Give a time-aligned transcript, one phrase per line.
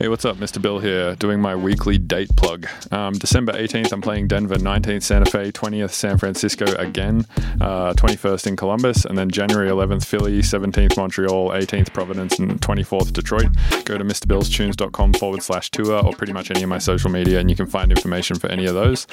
[0.00, 0.36] Hey, what's up?
[0.36, 0.62] Mr.
[0.62, 2.68] Bill here, doing my weekly date plug.
[2.92, 7.26] Um, December 18th, I'm playing Denver, 19th, Santa Fe, 20th, San Francisco again,
[7.60, 13.12] uh, 21st in Columbus, and then January 11th, Philly, 17th, Montreal, 18th, Providence, and 24th,
[13.12, 13.48] Detroit.
[13.86, 17.50] Go to MrBillsTunes.com forward slash tour or pretty much any of my social media, and
[17.50, 19.08] you can find information for any of those.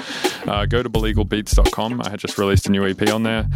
[0.45, 2.01] Uh, go to BillegalBeats.com.
[2.03, 3.47] I had just released a new EP on there.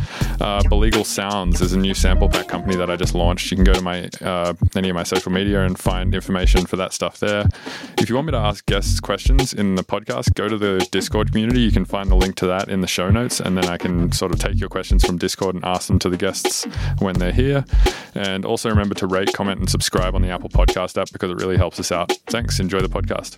[0.41, 3.52] Uh, Billegal Sounds is a new sample pack company that I just launched.
[3.52, 6.75] You can go to my uh, any of my social media and find information for
[6.77, 7.46] that stuff there.
[7.98, 11.32] If you want me to ask guests questions in the podcast, go to the Discord
[11.32, 11.62] community.
[11.62, 14.12] You can find the link to that in the show notes, and then I can
[14.12, 16.66] sort of take your questions from Discord and ask them to the guests
[17.00, 17.66] when they're here.
[18.16, 21.38] And also remember to rate, comment, and subscribe on the Apple Podcast app because it
[21.38, 22.12] really helps us out.
[22.27, 22.60] Thanks.
[22.60, 23.38] Enjoy the podcast.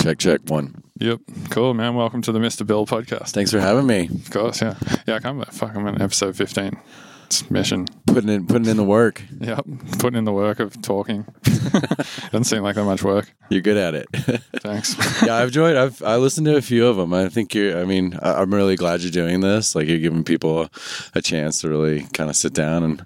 [0.00, 0.82] Check, check, one.
[0.98, 1.20] Yep.
[1.50, 1.94] Cool, man.
[1.94, 2.66] Welcome to the Mr.
[2.66, 3.30] Bill podcast.
[3.30, 4.06] Thanks for having me.
[4.06, 4.74] Of course, yeah.
[5.06, 6.78] Yeah, I can't believe, fuck, I'm in episode 15.
[7.26, 7.86] It's mission.
[8.06, 9.22] Putting in putting in the work.
[9.40, 9.64] Yep.
[9.98, 11.26] Putting in the work of talking.
[11.42, 13.34] Doesn't seem like that much work.
[13.48, 14.06] You're good at it.
[14.60, 14.94] Thanks.
[15.26, 15.76] yeah, I've enjoyed.
[15.76, 17.12] I've I listened to a few of them.
[17.12, 17.80] I think you're.
[17.80, 19.74] I mean, I, I'm really glad you're doing this.
[19.74, 20.70] Like you're giving people a,
[21.16, 23.04] a chance to really kind of sit down and,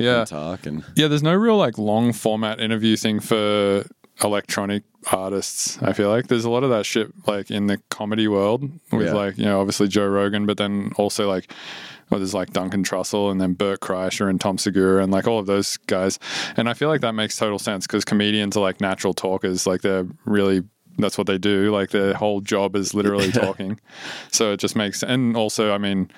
[0.00, 0.20] Yeah.
[0.20, 0.66] and talk.
[0.66, 3.84] And Yeah, there's no real like long format interview thing for
[4.22, 5.78] electronic artists.
[5.82, 8.62] I feel like there's a lot of that shit like in the comedy world
[8.92, 9.12] with Yeah.
[9.14, 11.52] like you know obviously Joe Rogan, but then also like
[12.10, 15.38] well, there's like Duncan Trussell and then Bert Kreischer and Tom Segura and like all
[15.38, 16.18] of those guys.
[16.56, 19.64] And I feel like that makes total sense because comedians are like natural talkers.
[19.64, 20.64] Like they're really
[20.98, 21.70] that's what they do.
[21.72, 23.78] Like their whole job is literally talking.
[24.32, 26.10] So it just makes and also I mean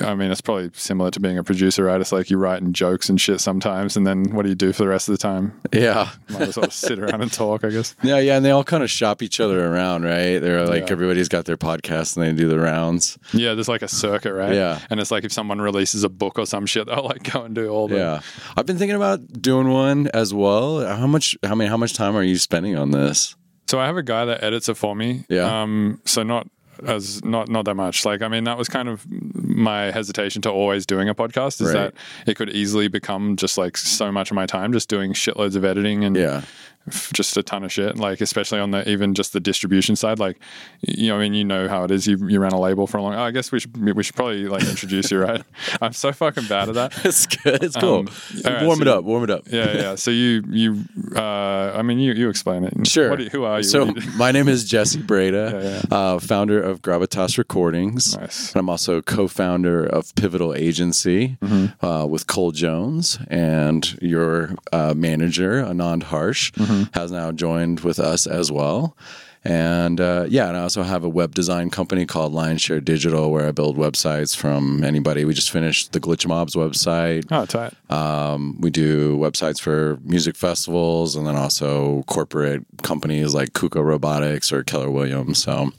[0.00, 2.00] I mean, it's probably similar to being a producer, right?
[2.00, 4.82] It's like you writing jokes and shit sometimes, and then what do you do for
[4.84, 5.60] the rest of the time?
[5.72, 7.94] yeah, Might as well sit around and talk, I guess.
[8.02, 8.36] yeah, yeah.
[8.36, 10.38] And they all kind of shop each other around, right?
[10.38, 10.92] They're like Yeah.
[10.92, 13.18] everybody's got their podcast and they do the rounds.
[13.34, 14.54] Yeah, there's like a circuit, right?
[14.54, 14.78] Yeah.
[14.88, 17.54] And it's like if someone releases a book or some shit, they'll like go and
[17.54, 17.96] do all the.
[17.96, 18.20] Yeah,
[18.56, 20.86] I've been thinking about doing one as well.
[20.86, 21.36] How much?
[21.44, 21.68] How many?
[21.68, 23.34] How much time are you spending on this?
[23.66, 25.24] So I have a guy that edits it for me.
[25.28, 25.62] Yeah.
[25.62, 26.00] Um.
[26.06, 26.48] So not
[26.86, 28.04] as not not that much.
[28.04, 31.72] Like I mean, that was kind of my hesitation to always doing a podcast is
[31.74, 31.74] Right.
[31.74, 31.94] that
[32.26, 35.64] it could easily become just like so much of my time just doing shitloads of
[35.64, 36.42] editing and Yeah,
[37.12, 37.96] just a ton of shit.
[37.96, 40.18] Like especially on the even just the distribution side.
[40.18, 40.38] Like
[40.82, 42.06] you know, I mean, you know how it is.
[42.06, 43.14] You you ran a label for a long.
[43.14, 45.42] Oh, I guess we should we should probably like introduce you, right?
[45.82, 46.92] I'm so fucking bad at that.
[47.04, 47.62] it's good.
[47.62, 48.00] It's cool.
[48.00, 48.08] Um,
[48.44, 49.04] right, warm it so- up.
[49.04, 49.42] Warm it up.
[49.50, 49.94] Yeah, yeah.
[49.96, 50.84] So you you
[51.16, 52.86] uh, I mean, you you explain it.
[52.86, 53.10] Sure.
[53.10, 53.64] What you- who are you?
[53.64, 58.16] So you- my name is Jesse Brede, Yeah, Uh, founder of Gravitas Recordings.
[58.16, 58.52] Nice.
[58.52, 61.84] And I'm also co-founder of Pivotal Agency Mm-hmm.
[61.84, 66.77] uh, with Cole Jones, and your uh, manager Anand Harsh Mm-hmm.
[66.94, 68.96] Has now joined with us as well.
[69.44, 73.46] And uh, yeah, and I also have a web design company called Lionshare Digital where
[73.46, 75.24] I build websites from anybody.
[75.24, 77.24] We just finished the Glitch Mobs website.
[77.30, 77.72] oh, tight.
[77.90, 84.52] Um, we do websites for music festivals and then also corporate companies like Kuka Robotics
[84.52, 85.42] or Keller Williams.
[85.42, 85.70] So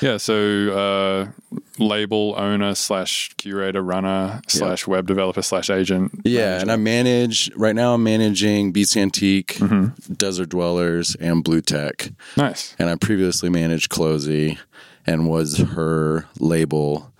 [0.00, 0.16] Yeah.
[0.16, 6.12] So uh, label owner slash curator runner slash web developer slash agent.
[6.24, 7.94] yeah, and I manage right now.
[7.94, 9.58] I'm managing Beats Antique,
[10.16, 12.14] Desert Dwellers, and Bluetech.
[12.36, 12.74] Nice.
[12.78, 14.58] And I previously managed Clozee
[15.06, 17.12] and was her label.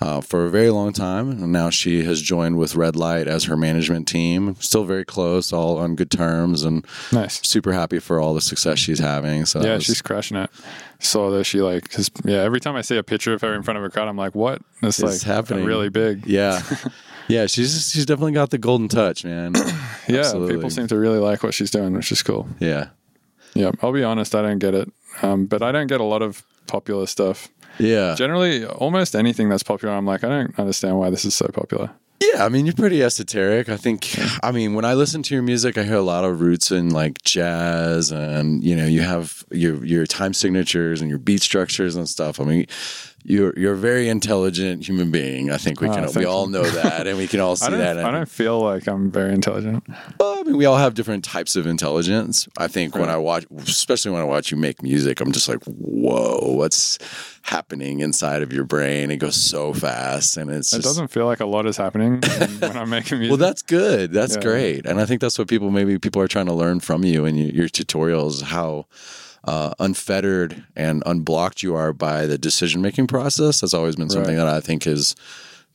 [0.00, 3.44] Uh, for a very long time, and now she has joined with Red Light as
[3.44, 4.54] her management team.
[4.60, 7.40] Still very close, all on good terms, and Nice.
[7.44, 9.44] super happy for all the success she's having.
[9.44, 10.50] So Yeah, was- she's crushing it.
[11.00, 13.64] So that she like, cause yeah, every time I see a picture of her in
[13.64, 14.62] front of a crowd, I'm like, what?
[14.82, 15.64] It's, like happening.
[15.64, 16.26] really big.
[16.26, 16.62] Yeah.
[17.30, 19.52] Yeah, she's she's definitely got the golden touch, man.
[20.08, 20.54] Yeah, Absolutely.
[20.54, 22.48] people seem to really like what she's doing, which is cool.
[22.58, 22.86] Yeah.
[23.52, 24.90] Yeah, I'll be honest, I don't get it,
[25.20, 27.48] um, but I don't get a lot of popular stuff.
[27.78, 28.14] Yeah.
[28.14, 31.90] Generally, almost anything that's popular, I'm like, I don't understand why this is so popular.
[32.20, 33.68] Yeah, I mean, you're pretty esoteric.
[33.68, 36.40] I think, I mean, when I listen to your music, I hear a lot of
[36.40, 41.20] roots in like jazz and, you know, you have your, your time signatures and your
[41.20, 42.40] beat structures and stuff.
[42.40, 42.66] I mean,
[43.24, 45.50] you're, you're a very intelligent human being.
[45.50, 47.76] I think we Oh, can, we all know that and we can all see I
[47.76, 47.98] that.
[47.98, 49.84] I don't feel like I'm very intelligent.
[50.18, 52.48] Well, I mean, we all have different types of intelligence.
[52.56, 55.62] I think when I watch, especially when I watch you make music, I'm just like,
[55.64, 56.98] whoa, what's
[57.42, 59.10] happening inside of your brain?
[59.10, 62.20] It goes so fast, and it's It just, doesn't feel like a lot is happening
[62.60, 63.30] when I'm making music.
[63.38, 64.12] Well, that's good.
[64.12, 64.42] That's Yeah.
[64.42, 67.24] great, and I think that's what people maybe people are trying to learn from you
[67.24, 68.86] and your, your tutorials how.
[69.44, 73.60] Uh, unfettered and unblocked you are by the decision making process.
[73.60, 74.44] That's always been something Right.
[74.44, 75.14] that I think has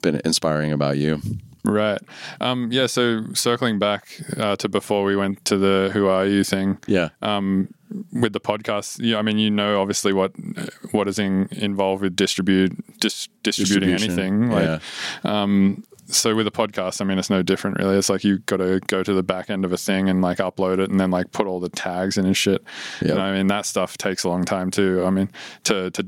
[0.01, 1.21] been inspiring about you.
[1.65, 1.99] right.
[2.41, 2.87] Um, yeah.
[2.87, 7.09] So circling back uh, to before we went to the "Who Are You" thing, Yeah.
[7.21, 7.69] um,
[8.11, 10.33] with the podcast, yeah, I mean, you know, obviously what
[10.91, 14.49] what is in, involved with distribute dis, distributing anything.
[14.51, 14.79] Like, yeah.
[15.43, 17.97] um, so with a podcast, I mean, it's no different really.
[17.97, 20.37] It's like you got to go to the back end of a thing and like
[20.39, 22.63] upload it and then like put all the tags in and shit.
[23.01, 23.11] Yep.
[23.11, 25.03] And I mean, that stuff takes a long time too.
[25.05, 25.29] I mean,
[25.65, 26.05] to to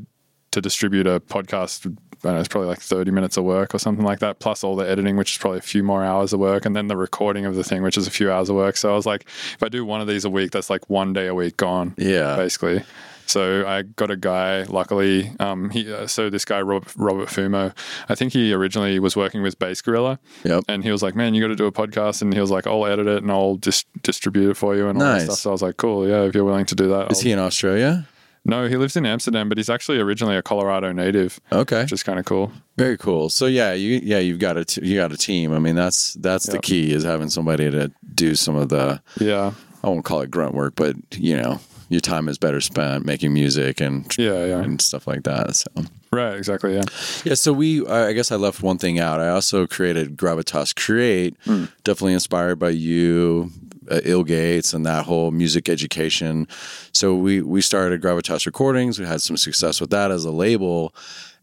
[0.51, 1.85] to distribute a podcast.
[2.23, 4.63] I don't know, it's probably like 30 minutes of work or something like that, plus
[4.63, 6.97] all the editing, which is probably a few more hours of work, and then the
[6.97, 8.77] recording of the thing, which is a few hours of work.
[8.77, 11.13] So I was like, if I do one of these a week, that's like one
[11.13, 12.35] day a week gone Yeah.
[12.35, 12.81] basically.
[13.27, 14.63] So I got a guy.
[14.63, 17.73] Luckily, um, he uh, so this guy Robert, Robert Fumo,
[18.09, 20.65] I think he originally was working with Bass Gorilla, Yep.
[20.67, 22.67] and he was like, "Man, you got to do a podcast," and he was like,
[22.67, 25.21] "I'll edit it and I'll just distribute it for you and all Nice.
[25.21, 27.17] that stuff." So I was like, "Cool, yeah, if you're willing to do that." Is
[27.19, 28.07] I'll- he in Australia?
[28.47, 31.81] No, he lives in Amsterdam, but he's actually originally a Colorado native, Okay.
[31.81, 32.51] which is kind of cool.
[32.77, 33.31] Very cool.
[33.31, 35.51] So yeah, you yeah you've got a t- you got a team.
[35.51, 39.53] I mean that's that's the key is having somebody to do some of the Yeah,
[39.83, 41.59] I won't call it grunt work, but you know
[41.95, 44.61] your time is better spent making music and yeah, yeah.
[44.61, 45.55] and stuff like that.
[45.55, 45.71] So
[46.11, 46.75] Right, exactly.
[46.75, 46.83] Yeah,
[47.23, 49.19] yeah, so we I guess I left one thing out.
[49.19, 51.35] I also created Gravitas Create,
[51.83, 53.51] definitely inspired by you.
[53.87, 56.47] Uh, Ill Gates and that whole music education.
[56.91, 58.97] So we we started Gravitas Recordings.
[58.99, 60.91] We had some success with that as a label,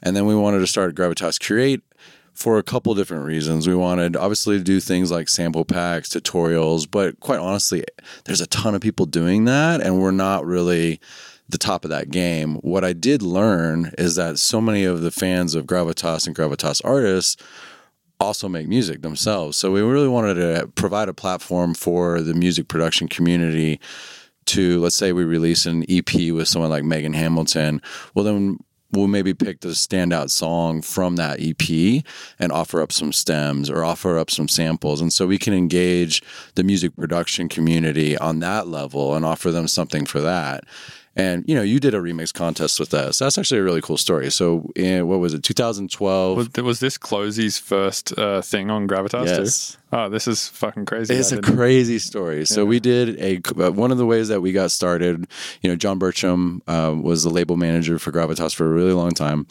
[0.02, 1.82] and then we wanted to start Gravitas Create
[2.34, 3.68] for a couple different reasons.
[3.68, 7.84] We wanted obviously to do things like sample packs, tutorials, but quite honestly,
[8.24, 11.00] there's a ton of people doing that, and we're not really
[11.48, 12.56] the top of that game.
[12.56, 16.80] What I did learn is that so many of the fans of Gravitas and Gravitas
[16.84, 17.36] artists
[18.18, 19.56] also make music themselves.
[19.56, 23.80] So we really wanted to provide a platform for the music production community
[24.46, 27.82] to let's say we release an EP with someone like Megan Hamilton.
[28.14, 28.58] Well then
[28.92, 32.04] we'll maybe pick the standout song from that EP
[32.38, 35.00] and offer up some stems or offer up some samples.
[35.00, 36.22] And so we can engage
[36.54, 40.64] the music production community on that level and offer them something for that.
[41.14, 43.18] And you know, you did a remix contest with us.
[43.18, 44.30] That's actually a really cool story.
[44.30, 46.36] So, in, what was it, 2012?
[46.36, 49.72] was, was this Clozee's first uh, thing on Gravitas Yes.
[49.72, 49.78] too?
[49.94, 51.14] Oh, this is fucking crazy.
[51.14, 52.46] It's I a didn't- crazy story.
[52.46, 55.26] So we did a uh, one of the ways that we got started.
[55.60, 59.10] You know, John Burcham uh, was the label manager for Gravitas for a really long
[59.12, 59.46] time.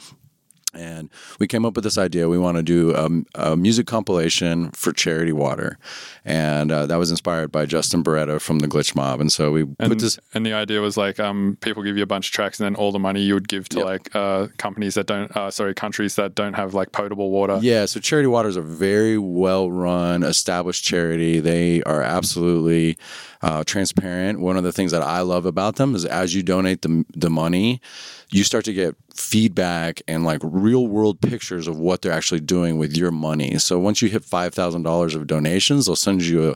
[0.73, 2.29] And we came up with this idea.
[2.29, 5.77] We want to do um, a music compilation for Charity Water,
[6.23, 9.19] and uh, that was inspired by Justin Boreta from the Glitch Mob.
[9.19, 10.19] And so we And, put this.
[10.33, 12.75] and the idea was like um, people give you a bunch of tracks and then
[12.75, 13.85] all the money you would give to Yep.
[13.85, 17.85] like uh, companies that don't uh, sorry countries that don't have like potable water Yeah,
[17.85, 21.39] so Charity Water is a very well run, established charity.
[21.39, 22.97] They are absolutely
[23.41, 24.39] uh, transparent.
[24.39, 27.29] One of the things that I love about them is as you donate the, the
[27.31, 27.81] money,
[28.29, 32.77] you start to get feedback and like real world pictures of what they're actually doing
[32.77, 33.57] with your money.
[33.57, 36.55] So once you hit $5,000 of donations, they'll send you a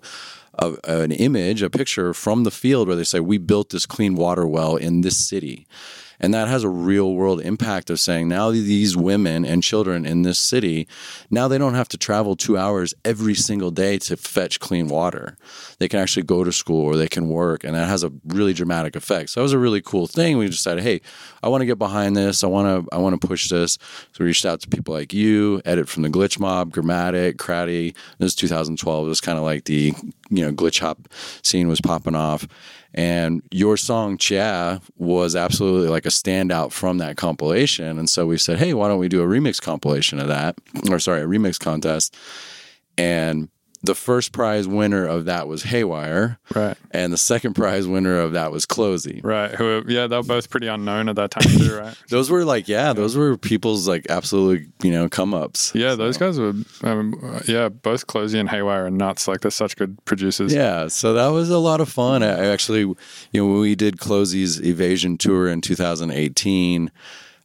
[0.58, 4.16] a, an image, a picture from the field where they say, We built this clean
[4.16, 5.68] water well in this city.
[6.20, 10.22] And that has a real world impact of saying now these women and children in
[10.22, 10.88] this city,
[11.30, 15.38] now they don't have to travel two hours every single day to fetch clean water.
[15.80, 17.64] They can actually go to school or they can work.
[17.64, 19.32] And that has a really dramatic effect.
[19.32, 20.38] So that was a really cool thing.
[20.38, 21.02] We decided, hey,
[21.44, 22.44] I want to get behind this.
[22.44, 23.74] I want to I want to push this.
[23.74, 27.94] So we reached out to people like you, Edit from the Glitch Mob, Gramatik, Kraddy.
[28.18, 29.06] This is 2012.
[29.06, 29.94] It was kind of like the
[30.30, 31.08] you know glitch hop
[31.42, 32.48] scene was popping off.
[32.96, 38.00] And your song Chia was absolutely like a standout from that compilation.
[38.00, 40.56] And so we said, hey, why don't we do a remix compilation of that?
[40.90, 42.16] Or sorry, a remix contest.
[42.98, 43.50] And
[43.86, 46.38] the first prize winner of that was Haywyre.
[46.56, 49.22] right And the second prize winner of that was Clozee.
[49.24, 52.46] right who yeah they were both pretty unknown at that time too right Those were
[52.46, 55.72] like, yeah, those were people's like absolute, you know, come ups.
[55.76, 59.52] yeah those guys were um, uh, yeah both Clozee and Haywyre are nuts like they're
[59.52, 62.24] such good producers Yeah, so that was a lot of fun.
[62.24, 62.96] I I actually, you
[63.34, 66.92] know, when we did Clozee's Evasion tour in 2018,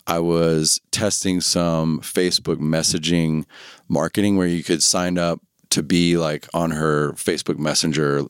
[0.06, 3.44] I was testing some Facebook messaging
[3.88, 5.40] marketing where you could sign up
[5.70, 8.24] to be like on her Facebook Messenger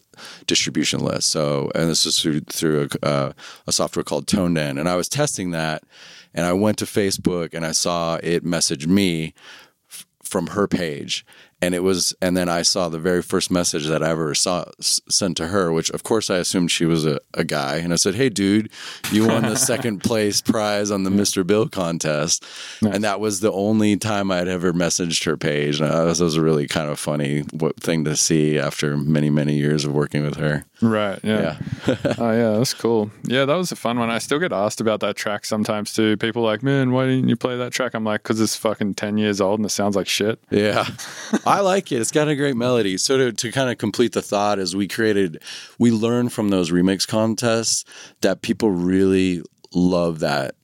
[0.47, 1.30] distribution list.
[1.30, 3.32] So, and this is through through a, uh,
[3.66, 5.82] a software called ToneDen, and I was testing that,
[6.35, 9.35] and I went to Facebook and I saw it message me
[10.23, 11.25] from her page
[11.62, 14.64] and it was and then i saw the very first message that i ever saw
[14.78, 17.76] s- sent to her which of course i assumed she was a, a guy.
[17.76, 18.70] And i said hey dude
[19.12, 22.44] you won the second place prize on the mr bill contest.
[22.82, 25.80] And that was the only time i'd ever messaged her page.
[25.80, 27.44] And that was, that was a really kind of funny
[27.80, 31.18] thing to see after many many years of working with her Right.
[31.22, 31.58] Yeah.
[32.18, 32.50] oh, yeah.
[32.58, 33.10] That's cool.
[33.25, 34.10] Yeah, that was a fun one.
[34.10, 36.16] I still get asked about that track sometimes too.
[36.16, 37.94] People like, man, why didn't you play that track?
[37.94, 40.40] I'm like, because it's fucking 10 years old and it sounds like shit.
[40.50, 40.87] Yeah,
[41.46, 42.00] I like it.
[42.00, 42.96] It's got a great melody.
[42.96, 45.42] So to, to kind of complete the thought, is we created,
[45.78, 47.84] we learned from those remix contests
[48.22, 49.42] that people really
[49.75, 50.54] love that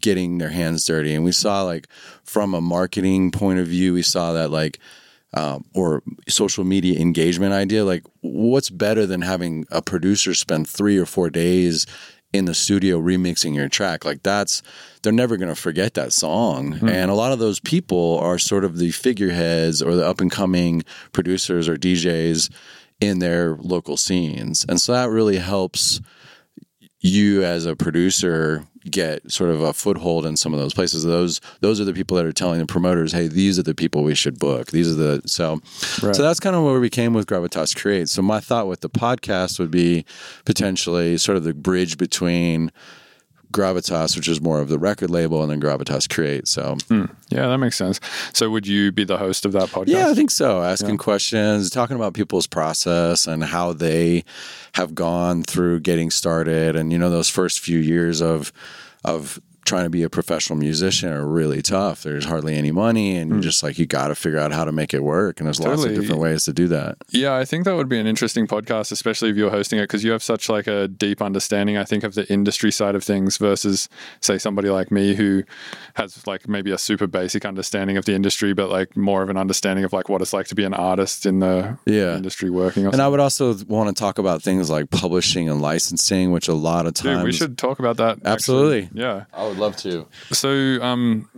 [0.00, 1.88] getting their hands dirty, and we saw like
[2.24, 4.78] from a marketing point of view, we saw that like.
[5.34, 10.98] Um, or social media engagement idea like what's better than having a producer spend three
[10.98, 11.86] or four days
[12.34, 14.04] in the studio remixing your track?
[14.04, 14.62] Like that's
[15.02, 16.78] they're never going to forget that song.
[16.90, 20.30] And a lot of those people are sort of the figureheads or the up and
[20.30, 22.50] coming producers or DJs
[23.00, 24.64] in their local scenes.
[24.68, 26.00] And so that really helps
[27.00, 31.04] you as a producer get sort of a foothold in some of those places.
[31.04, 34.02] Those those are the people that are telling the promoters hey these are the people
[34.02, 34.70] we should book.
[34.70, 35.60] These are the so
[36.02, 36.14] Right.
[36.16, 38.08] so that's kind of where we came with gravitas create.
[38.08, 40.04] So my thought with the podcast would be
[40.44, 42.70] potentially sort of the bridge between
[43.52, 47.04] gravitas which is more of the record label and then gravitas create so hmm.
[47.32, 47.98] Yeah, that makes sense.
[48.34, 49.88] So would you be the host of that podcast?
[49.88, 50.62] yeah, I think so.
[50.62, 54.24] Asking questions, talking about people's process and how they
[54.74, 58.52] have gone through getting started, and you know those first few years of
[59.04, 62.02] of trying to be a professional musician are really tough.
[62.02, 63.42] There's hardly any money, and you're hmm.
[63.42, 65.40] just like you got to figure out how to make it work.
[65.40, 66.98] And there's lots of different ways to do that.
[67.10, 70.02] Yeah, I think that would be an interesting podcast, especially if you're hosting it, because
[70.02, 73.36] you have such like a deep understanding, I think, of the industry side of things
[73.36, 73.88] versus,
[74.20, 75.44] say, somebody like me who
[75.94, 79.36] has like maybe a super basic understanding of the industry, but like more of an
[79.36, 82.16] understanding of like what it's like to be an artist in the Yeah.
[82.16, 82.86] industry working.
[82.86, 86.48] Or And I would also want to talk about things like publishing and licensing, which
[86.48, 88.18] a lot of times Dude, we should talk about that.
[88.24, 88.32] actually.
[88.32, 88.88] Absolutely.
[88.94, 89.24] Yeah.
[89.32, 90.06] I would love to.
[90.32, 91.28] So, um,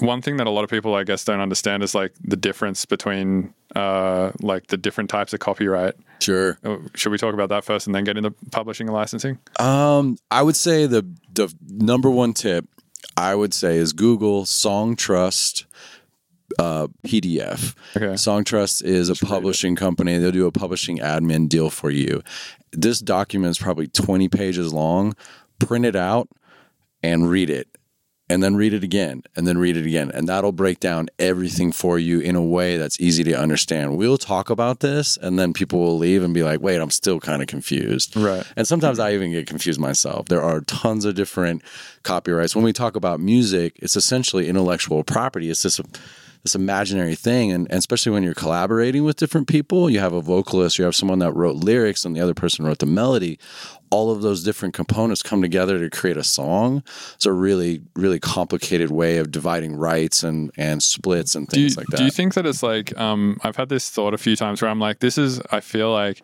[0.00, 2.84] one thing that a lot of people, I guess, don't understand is like the difference
[2.84, 5.94] between uh, like the different types of copyright.
[6.20, 6.58] Sure.
[6.64, 9.38] Oh, Should we talk about that first and then get into publishing and licensing?
[9.58, 12.66] Um, I would say the the number one tip
[13.16, 15.66] I would say is Google Song Trust
[16.58, 17.74] uh, PDF.
[17.96, 18.16] Okay.
[18.16, 20.18] Song Trust is a publishing company.
[20.18, 22.22] They'll do a publishing admin deal for you.
[22.72, 25.14] This document is probably 20 pages long.
[25.58, 26.28] Print it out
[27.02, 27.68] and read it.
[28.30, 30.10] And then read it again, and then read it again.
[30.12, 33.96] And that'll break down everything for you in a way that's easy to understand.
[33.96, 37.20] We'll talk about this, and then people will leave and be like, wait, I'm still
[37.20, 38.14] kind of confused.
[38.14, 38.44] Right.
[38.54, 40.28] And sometimes I even get confused myself.
[40.28, 41.62] There are tons of different
[42.02, 42.54] copyrights.
[42.54, 45.48] When we talk about music, it's essentially intellectual property.
[45.48, 45.80] It's this
[46.42, 50.20] this imaginary thing, and, and especially when you're collaborating with different people, you have a
[50.20, 53.38] vocalist, you have someone that wrote lyrics, and the other person wrote the melody.
[53.90, 56.82] All of those different components come together to create a song.
[57.14, 61.68] It's a really, really complicated way of dividing rights and and splits and Do you,
[61.68, 61.96] things like that.
[61.96, 64.70] do you think that it's like um, I've had this thought a few times where
[64.70, 66.22] I'm like, this is I feel like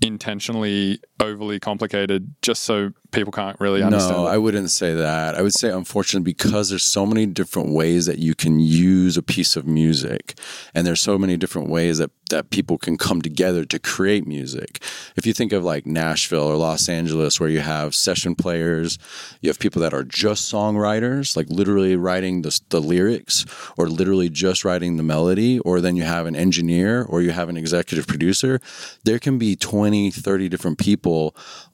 [0.00, 4.16] intentionally overly complicated just so people can't really understand.
[4.16, 4.30] No, it.
[4.30, 5.36] I wouldn't say that.
[5.36, 9.22] I would say, unfortunately, because there's so many different ways that you can use a
[9.22, 10.38] piece of music,
[10.74, 14.82] and there's so many different ways that that people can come together to create music.
[15.14, 18.98] If you think of like Nashville or Los Angeles, where you have session players,
[19.42, 23.44] you have people that are just songwriters, like literally writing the, the lyrics,
[23.76, 27.50] or literally just writing the melody, or then you have an engineer, or you have
[27.50, 28.58] an executive producer.
[29.04, 31.03] There can be 20, 30 different people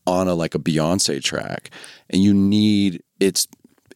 [0.07, 1.71] on a like a Beyonce track,
[2.09, 3.47] and you need it's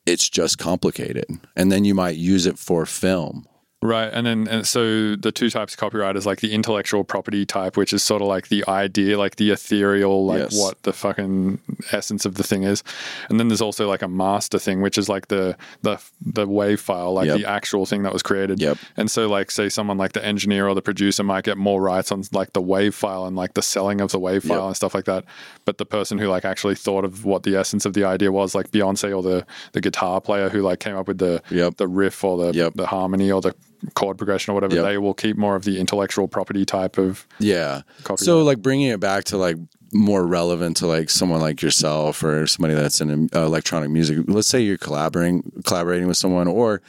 [0.07, 1.27] it's just complicated,
[1.57, 3.47] and then you might use it for film.
[3.87, 7.45] Right, and then and so the two types of copyright is like the intellectual property
[7.45, 10.59] type, which is sort of like the idea, like the ethereal, like Yes.
[10.59, 11.59] what the fucking
[11.93, 12.83] essence of the thing is,
[13.29, 16.81] and then there's also like a master thing, which is like the the the wave
[16.81, 17.37] file, like Yep.
[17.37, 18.59] the actual thing that was created.
[18.59, 18.79] Yep.
[18.97, 22.11] And so like say someone like the engineer or the producer might get more rights
[22.11, 24.67] on like the wave file and like the selling of the wave file Yep.
[24.69, 25.27] and stuff like that,
[25.67, 28.55] but the person who like actually thought of what the essence of the idea was,
[28.55, 31.43] like Beyonce or the the guitar player who like came up with the
[31.77, 33.55] the riff or the the harmony or the
[33.95, 34.85] chord progression or whatever, Yep.
[34.85, 37.27] they will keep more of the intellectual property type of.
[37.39, 37.83] Yeah.
[38.05, 38.21] Copyright.
[38.21, 39.57] So like bringing it back to like
[39.93, 44.19] more relevant to like someone like yourself or somebody that's in uh, electronic music.
[44.27, 46.83] Let's say you're collaborating collaborating with someone or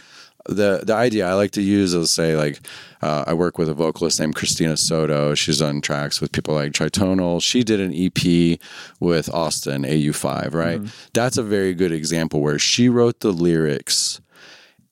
[0.48, 2.60] the the idea I like to use is say like
[3.02, 5.34] uh, I work with a vocalist named Christina Soto.
[5.36, 7.42] She's on tracks with people like Tritonal.
[7.42, 8.60] She did an EP
[9.00, 10.82] with Austin AU5, right?
[11.14, 14.22] That's a very good example where she wrote the lyrics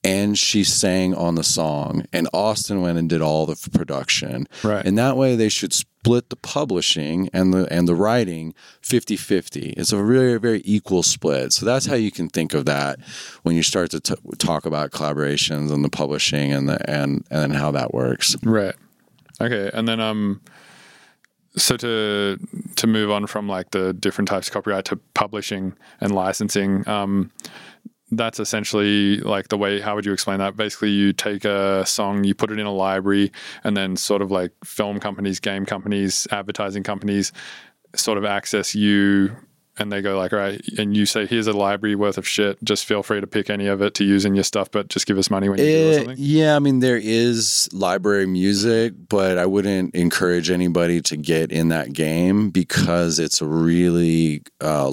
[0.04, 4.84] and she sang on the song and austin went and did all the production Right.
[4.84, 9.92] and that way they should split the publishing and the and the writing 50-50 it's
[9.92, 13.00] a really very equal split so that's how you can think of that
[13.42, 17.54] when you start to t- talk about collaborations and the publishing and the and and
[17.56, 18.74] how that works Right.
[19.40, 20.40] Okay, and then um,
[21.56, 22.38] so to
[22.76, 27.30] to move on from like the different types of copyright to publishing and licensing, um,
[28.16, 29.80] that's essentially like the way.
[29.80, 30.56] How would you explain that?
[30.56, 33.32] Basically, you take a song, you put it in a library,
[33.64, 37.32] and then sort of like film companies, game companies, advertising companies,
[37.94, 39.36] sort of access you.
[39.76, 42.62] And they go like, all right, and you say, here's a library worth of shit.
[42.62, 45.04] Just feel free to pick any of it to use in your stuff, but just
[45.04, 46.16] give us money when you do or Eh, something.
[46.16, 51.70] yeah, I mean there is library music, but I wouldn't encourage anybody to get in
[51.70, 54.92] that game because it's really uh,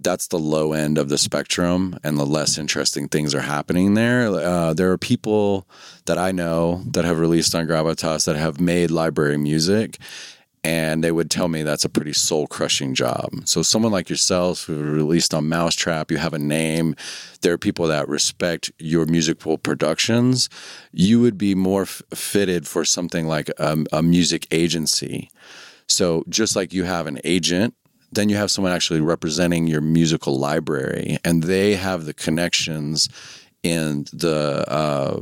[0.00, 4.28] that's the low end of the spectrum, and the less interesting things are happening there.
[4.28, 5.66] Uh, there are people
[6.06, 9.98] that I know that have released on Gravitas that have made library music.
[10.64, 13.30] And they would tell me that's a pretty soul crushing job.
[13.44, 16.96] So, someone like yourself who released on mau5trap, you have a name,
[17.42, 20.50] there are people that respect your musical productions,
[20.90, 25.30] you would be more f- fitted for something like a, a music agency.
[25.86, 27.74] So just like you have an agent,
[28.12, 33.08] then you have someone actually representing your musical library, and they have the connections
[33.62, 35.20] in the uh,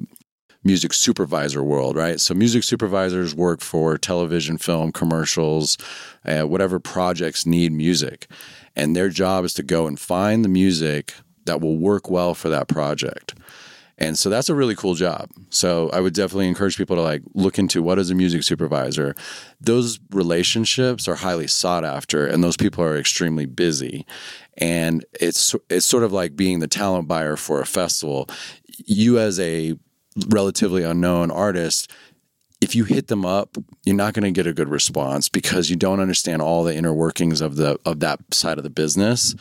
[0.62, 2.21] music supervisor world, right?
[2.21, 5.78] So music supervisors work for television, film, commercials,
[6.25, 8.26] uh, whatever projects need music,
[8.75, 11.14] and their job is to go and find the music
[11.45, 13.35] that will work well for that project.
[13.98, 15.30] And so that's a really cool job.
[15.48, 19.14] So I would definitely encourage people to like look into what is a music supervisor.
[19.60, 24.06] Those relationships are highly sought after and those people are extremely busy.
[24.58, 28.28] And it's it's sort of like being the talent buyer for a festival.
[28.84, 29.74] You as a
[30.28, 31.90] relatively unknown artist
[32.60, 35.76] if you hit them up, you're not going to get a good response because you
[35.76, 39.34] don't understand all the inner workings of the of that side of the business,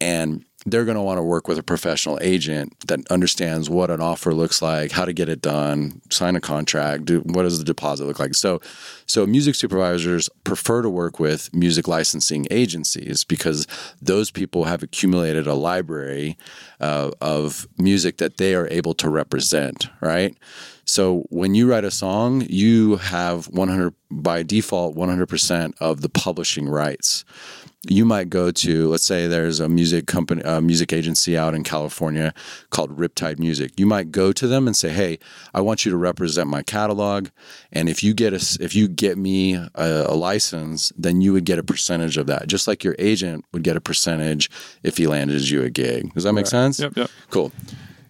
[0.00, 4.00] and they're going to want to work with a professional agent that understands what an
[4.00, 7.64] offer looks like, how to get it done, sign a contract, do, what does the
[7.64, 8.34] deposit look like.
[8.34, 8.60] So,
[9.06, 13.66] so music supervisors prefer to work with music licensing agencies because
[14.00, 16.36] those people have accumulated a library
[16.80, 20.36] uh, of music that they are able to represent, right?
[20.84, 26.68] So when you write a song, you have 100 by default 100% of the publishing
[26.68, 27.24] rights.
[27.88, 31.64] You might go to, let's say there's a music company, a music agency out in
[31.64, 32.32] California
[32.70, 33.72] called Riptide Music.
[33.76, 35.18] You might go to them and say, "Hey,
[35.52, 37.28] I want you to represent my catalog,
[37.72, 41.44] and if you get a, if you get me a, a license, then you would
[41.44, 44.48] get a percentage of that, just like your agent would get a percentage
[44.84, 46.78] if he landed you a gig." Does that make sense?
[46.78, 47.10] Yep, yep.
[47.30, 47.50] Cool.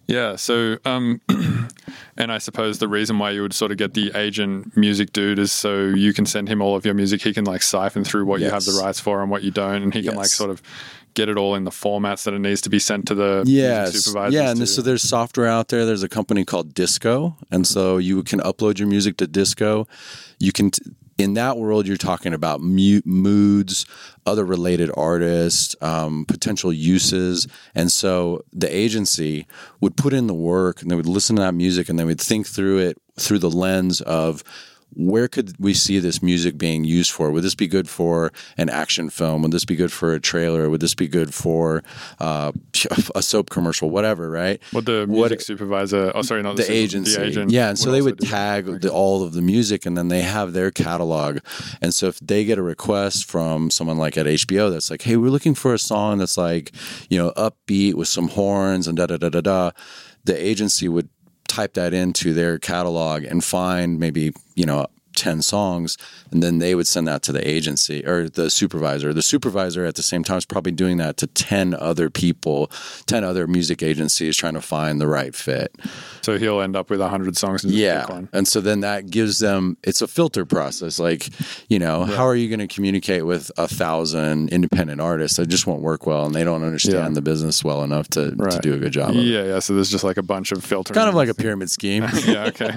[0.07, 0.35] Yeah.
[0.35, 1.21] So, um,
[2.17, 5.39] and I suppose the reason why you would sort of get the agent music dude
[5.39, 7.21] is so you can send him all of your music.
[7.21, 9.81] He can like siphon through what you have the rights for and what you don't,
[9.83, 10.61] and he can like sort of
[11.15, 13.93] get it all in the formats that it needs to be sent to the Yes.
[13.93, 14.33] supervisors.
[14.33, 15.85] Yeah, and to- so there's software out there.
[15.85, 19.87] There's a company called Disco, and so you can upload your music to Disco.
[20.39, 20.71] You can.
[20.71, 20.81] T-
[21.17, 23.85] in that world, you're talking about mu- moods,
[24.25, 29.45] other related artists, um, potential uses, and so the agency
[29.81, 32.21] would put in the work, and they would listen to that music, and they would
[32.21, 34.43] think through it through the lens of
[34.95, 37.31] where could we see this music being used for?
[37.31, 39.41] Would this be good for an action film?
[39.41, 40.69] Would this be good for a trailer?
[40.69, 41.83] Would this be good for
[42.19, 42.51] uh,
[43.15, 43.89] a soap commercial?
[43.89, 44.61] Whatever, right?
[44.71, 46.11] what the what- music supervisor?
[46.15, 47.15] Oh, sorry, not the, the super- agency.
[47.17, 47.51] The agent.
[47.51, 50.53] yeah, and so they would tag the, all of the music, and then they have
[50.53, 51.39] their catalog.
[51.81, 55.17] And so if they get a request from someone like at HBO that's like, "Hey,
[55.17, 56.71] we're looking for a song that's like,
[57.09, 59.71] you know, upbeat with some horns and da da da da da,"
[60.23, 61.09] the agency would
[61.53, 65.97] type that into their catalog and find maybe you know 10 songs
[66.31, 69.95] and then they would send that to the agency or the supervisor the supervisor at
[69.95, 72.69] the same time is probably doing that to 10 other people
[73.05, 75.75] 10 other music agencies trying to find the right fit
[76.21, 77.63] So he'll end up with a hundred songs.
[77.63, 81.29] And yeah and so then that gives them it's a filter process like
[81.69, 85.67] you know how are you going to communicate with a thousand independent artists that just
[85.67, 87.09] won't work well and they don't understand Yeah.
[87.09, 89.21] the business well enough to, to do a good job of it.
[89.21, 89.59] Yeah, yeah.
[89.59, 92.45] So there's just like a bunch of filters kind of like a pyramid scheme yeah.
[92.47, 92.71] Okay.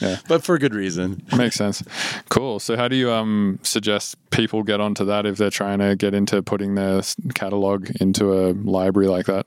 [0.00, 0.16] Yeah.
[0.28, 1.79] but for good reason Makes sense.
[2.28, 2.60] Cool.
[2.60, 6.14] So, how do you um, suggest people get onto that if they're trying to get
[6.14, 7.02] into putting their
[7.34, 9.46] catalog into a library like that?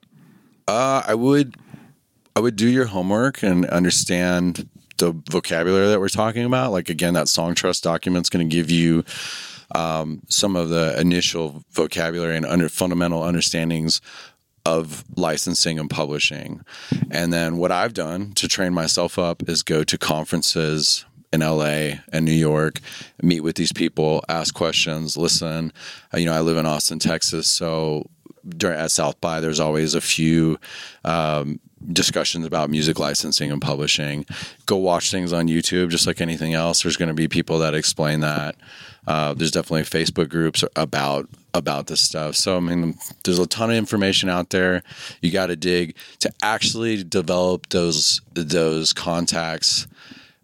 [0.67, 1.56] Uh, I would,
[2.36, 6.72] I would do your homework and understand the vocabulary that we're talking about.
[6.72, 9.04] Like again, that song trust document's going to give you
[9.76, 14.02] um, some of the initial vocabulary and under fundamental understandings
[14.65, 16.62] of licensing and publishing.
[17.12, 22.00] And then what I've done to train myself up is go to conferences in LA
[22.13, 22.80] and New York,
[23.22, 25.74] meet with these people, ask questions, listen.
[26.13, 28.08] Uh, You know, I live in Austin, Texas, so
[28.58, 30.60] during at South by, there's always a few
[31.04, 31.60] um,
[31.91, 34.26] discussions about music licensing and publishing.
[34.65, 36.84] Go watch things on YouTube, just like anything else.
[36.84, 38.56] There's going to be people that explain that.
[39.08, 42.36] Uh, there's definitely Facebook groups about about this stuff.
[42.36, 44.82] So I mean, there's a ton of information out there.
[45.22, 49.88] You got to dig to actually develop those those contacts.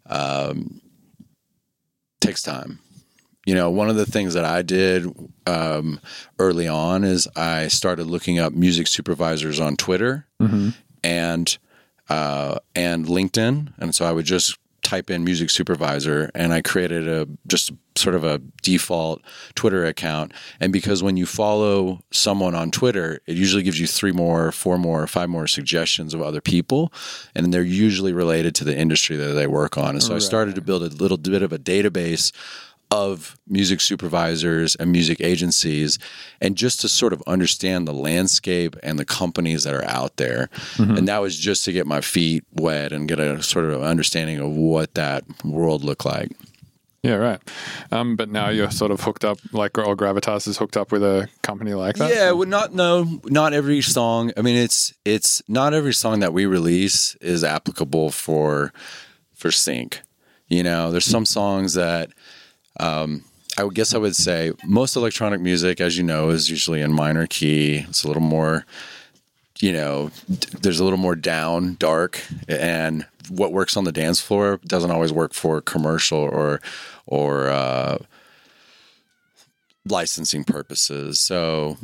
[0.09, 0.81] Um,
[2.19, 2.79] takes time.
[3.45, 5.07] You know, one of the things that I did
[5.47, 5.99] um,
[6.37, 10.27] early on is I started looking up music supervisors on Twitter
[11.03, 11.57] and
[12.09, 14.57] uh, and LinkedIn, and so I would just
[14.89, 19.21] type in music supervisor, and I created a just sort of a default
[19.53, 20.33] Twitter account.
[20.59, 24.77] And because when you follow someone on Twitter, it usually gives you three more, four
[24.79, 26.91] more, five more suggestions of other people,
[27.35, 29.91] and they're usually related to the industry that they work on.
[29.91, 32.31] And so I started to build a little bit of a database
[32.91, 35.99] of music supervisors and music agencies
[36.41, 40.49] and just to sort of understand the landscape and the companies that are out there.
[40.79, 44.39] And that was just to get my feet wet and get a sort of understanding
[44.39, 46.31] of what that world looked like.
[47.03, 47.39] Yeah, right.
[47.91, 51.01] Um, but now you're sort of hooked up, like, or Gravitas is hooked up with
[51.01, 52.09] a company like that.
[52.13, 54.31] yeah well not no not every song.
[54.35, 58.73] I mean it's it's not every song that we release is applicable for
[59.33, 60.01] for sync.
[60.47, 62.09] You know there's some songs that
[62.79, 63.23] um
[63.57, 66.93] I would guess I would say most electronic music, as you know, is usually in
[66.93, 67.85] minor key.
[67.89, 68.65] It's a little more,
[69.59, 70.11] you know,
[70.61, 75.11] there's a little more down, dark, and what works on the dance floor doesn't always
[75.11, 76.61] work for commercial or
[77.05, 77.97] or uh,
[79.85, 81.19] licensing purposes.
[81.19, 81.77] So,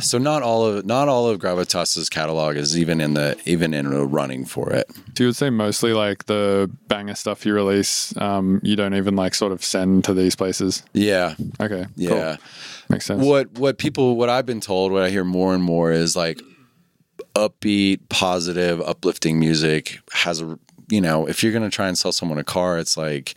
[0.00, 3.90] so not all of not all of Gravitas's catalog is even in the even in
[3.90, 4.90] the running for it.
[5.16, 9.16] So you would say mostly like the banger stuff you release, um, you don't even
[9.16, 10.82] like sort of send to these places.
[10.92, 11.86] Yeah, Okay.
[11.96, 12.36] yeah.
[12.36, 12.44] Cool.
[12.88, 13.22] Makes sense.
[13.24, 16.40] what what people what I've been told, what I hear more and more is like
[17.34, 20.58] upbeat, positive, uplifting music has a
[20.88, 23.34] you know, if you're gonna try and sell someone a car, it's like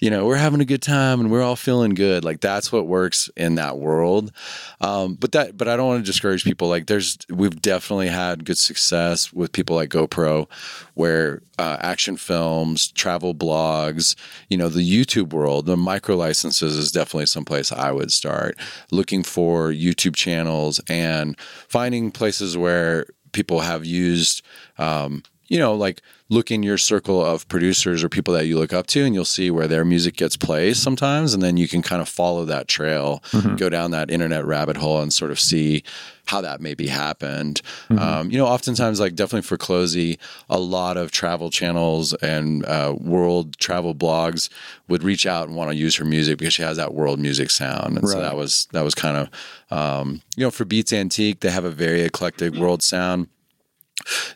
[0.00, 2.24] you know, we're having a good time and we're all feeling good.
[2.24, 4.32] Like that's what works in that world.
[4.80, 6.68] Um, but that, but I don't want to discourage people.
[6.68, 10.48] Like there's, we've definitely had good success with people like GoPro,
[10.94, 14.14] where uh, action films, travel blogs,
[14.48, 18.56] you know, the YouTube world, the micro licenses is definitely someplace I would start
[18.90, 24.42] looking for YouTube channels and finding places where people have used,
[24.78, 28.72] um, you know, like look in your circle of producers or people that you look
[28.72, 31.80] up to, and you'll see where their music gets played sometimes, and then you can
[31.82, 33.22] kind of follow that trail,
[33.56, 35.82] go down that internet rabbit hole, and sort of see
[36.26, 37.62] how that maybe happened.
[37.98, 40.18] Um, you know, oftentimes, like definitely for Clozee,
[40.50, 44.50] a lot of travel channels and uh, world travel blogs
[44.88, 47.48] would reach out and want to use her music because she has that world music
[47.50, 51.40] sound, and so that was that was kind of um, you know for Beats Antique,
[51.40, 53.28] they have a very eclectic world sound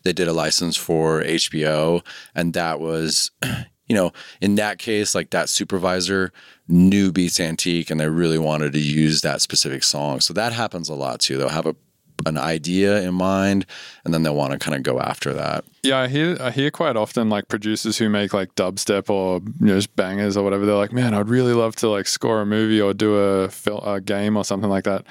[0.03, 3.31] they did a license for HBO, and that was,
[3.87, 6.33] you know, in that case, like that supervisor
[6.69, 10.21] knew Beats Antique, and they really wanted to use that specific song.
[10.21, 11.39] So that happens a lot too.
[11.39, 11.77] They'll have a
[12.27, 13.67] an idea in mind,
[14.05, 15.65] and then they'll want to kind of go after that.
[15.83, 19.67] Yeah, I hear I hear quite often like producers who make like dubstep or you
[19.67, 20.65] know just bangers or whatever.
[20.65, 23.83] They're like, man, I'd really love to like score a movie or do a fil-
[23.85, 25.05] a game or something like that.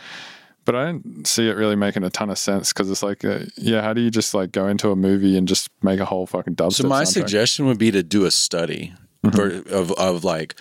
[0.63, 3.39] But I don't see it really making a ton of sense because it's like, uh,
[3.57, 6.27] yeah, how do you just like go into a movie and just make a whole
[6.27, 6.73] fucking dubstep?
[6.73, 7.07] So my soundtrack?
[7.07, 8.93] suggestion would be to do a study
[9.23, 10.55] ver- of of like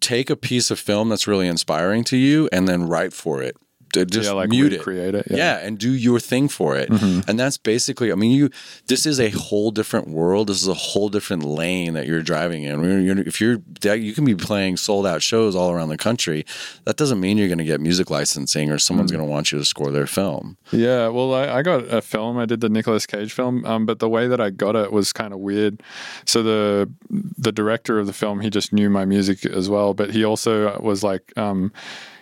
[0.00, 3.56] take a piece of film that's really inspiring to you, and then write for it.
[3.92, 4.78] To just yeah, like mute it.
[4.78, 5.26] recreate it.
[5.30, 5.58] yeah.
[5.58, 8.50] and do your thing for it and that's basically i mean you
[8.86, 12.64] this is a whole different world this is a whole different lane that you're driving
[12.64, 16.44] in if you're you can be playing sold out shows all around the country
[16.84, 19.58] that doesn't mean you're going to get music licensing or someone's going to want you
[19.58, 22.38] to score their film Yeah, well, I, I got a film.
[22.38, 25.12] I did the Nicolas Cage film, um, but the way that I got it was
[25.12, 25.82] kind of weird.
[26.26, 30.10] So the the director of the film, he just knew my music as well, but
[30.10, 31.72] he also was like, um,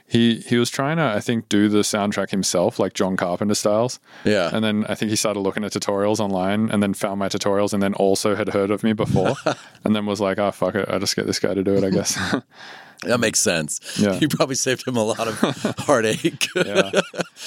[0.09, 3.99] he he was trying to, I think, do the soundtrack himself, like John Carpenter styles.
[4.25, 7.29] yeah And then I think he started looking at tutorials online, and then found my
[7.29, 9.35] tutorials, and then also had heard of me before,
[9.85, 11.85] and then was like, "Oh fuck it, I just get this guy to do it,
[11.85, 12.17] I guess."
[13.03, 13.81] That makes sense.
[13.99, 14.19] Yeah.
[14.21, 15.39] You probably saved him a lot of
[15.79, 16.49] heartache.
[16.57, 16.91] Yeah,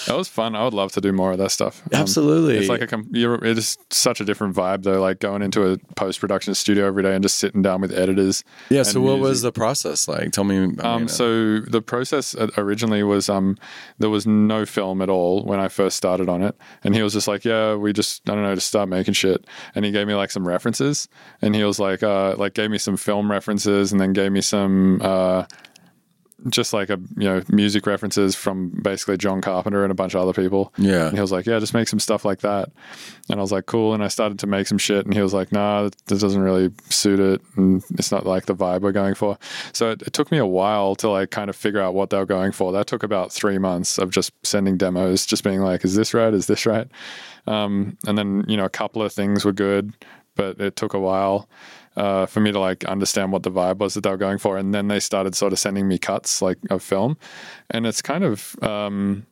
[0.06, 0.56] that was fun.
[0.56, 1.82] I would love to do more of that stuff.
[1.94, 2.58] Um, Absolutely.
[2.58, 5.02] It's like a com- you're, it is such a different vibe though.
[5.02, 8.44] Like going into a post production studio every day and just sitting down with editors.
[8.70, 8.84] yeah.
[8.84, 10.32] So, what was the process like?
[10.32, 10.76] Tell me.
[10.80, 13.58] Um, so the process uh, originally was um,
[13.98, 17.14] there was no film at all when I first started on it, and he was
[17.14, 20.08] just like, "Yeah, we just I don't know, just start making shit." And he gave
[20.08, 21.08] me like some references,
[21.42, 24.42] and he was like, uh, like gave me some film references, and then gave me
[24.42, 25.02] some.
[25.02, 25.46] Uh,
[26.48, 30.22] just like a you know music references from basically John Carpenter and a bunch of
[30.22, 30.74] other people.
[30.78, 31.08] Yeah.
[31.08, 32.70] And he was like, "Yeah, just make some stuff like that."
[33.30, 35.34] And I was like, "Cool." And I started to make some shit, and he was
[35.34, 38.92] like, "Nah, that that doesn't really suit it, and it's not like the vibe we're
[38.92, 39.38] going for."
[39.74, 42.18] So it, it took me a while to like kind of figure out what they
[42.18, 42.72] were going for.
[42.72, 46.34] That took about three months of just sending demos, just being like, "Is this right?
[46.34, 46.88] Is this right?"
[47.48, 49.94] Um, and then you know a couple of things were good,
[50.36, 51.50] but it took a while
[52.00, 54.58] uh, for me to like understand what the vibe was that they were going for.
[54.58, 57.18] And then they started sort of sending me cuts like of film,
[57.70, 59.26] and it's kind of um,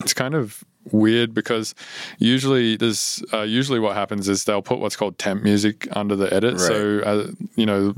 [0.00, 1.74] it's kind of weird because
[2.18, 6.32] usually there's uh, usually what happens is they'll put what's called temp music under the
[6.32, 6.58] edit.
[6.58, 7.94] So uh, you know.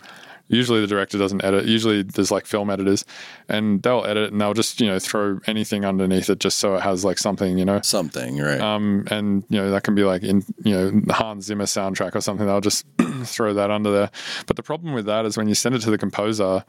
[0.49, 1.65] Usually the director doesn't edit.
[1.65, 3.05] Usually there's like film editors,
[3.49, 6.83] and they'll edit and they'll just you know throw anything underneath it just so it
[6.83, 8.61] has like something you know something, right?
[8.61, 12.21] um, and you know that can be like in you know Hans Zimmer soundtrack or
[12.21, 12.47] something.
[12.47, 12.85] They'll just
[13.25, 14.11] throw that under there.
[14.47, 16.65] But the problem with that is when you send it to the composer,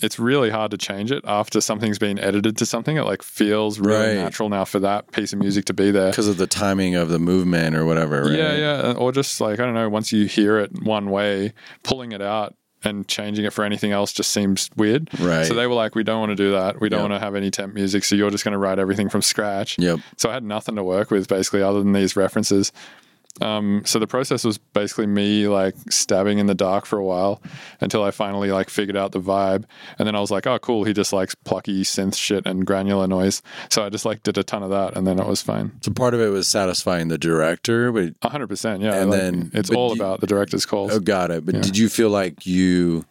[0.00, 2.96] it's really hard to change it after something's been edited to something.
[2.98, 4.14] It like feels really Right.
[4.14, 6.10] natural now for that piece of music to be there.
[6.10, 8.22] because of the timing of the movement or whatever.
[8.22, 8.38] Right?
[8.38, 9.88] Yeah, yeah, or just like I don't know.
[9.88, 11.52] Once you hear it one way,
[11.82, 15.08] pulling it out and changing it for anything else just seems weird.
[15.20, 15.46] Right.
[15.46, 16.80] So they were like, "We don't want to do that.
[16.80, 17.10] We don't Yep.
[17.10, 18.04] want to have any temp music.
[18.04, 20.00] So you're just going to write everything from scratch." Yep.
[20.16, 22.70] So I had nothing to work with basically other than these references.
[23.40, 27.40] Um, so the process was basically me like stabbing in the dark for a while
[27.80, 29.64] until I finally like figured out the vibe.
[29.98, 30.84] And then I was like, oh, cool.
[30.84, 33.42] He just likes plucky synth shit and granular noise.
[33.70, 35.72] So I just like did a ton of that and then it was fine.
[35.82, 38.82] So part of it was satisfying the director, but A hundred percent.
[38.82, 38.94] Yeah.
[38.94, 40.92] And like, then- it's all you- about the director's calls.
[40.92, 41.44] oh, got it.
[41.46, 41.60] But Yeah.
[41.62, 43.04] did you feel like you,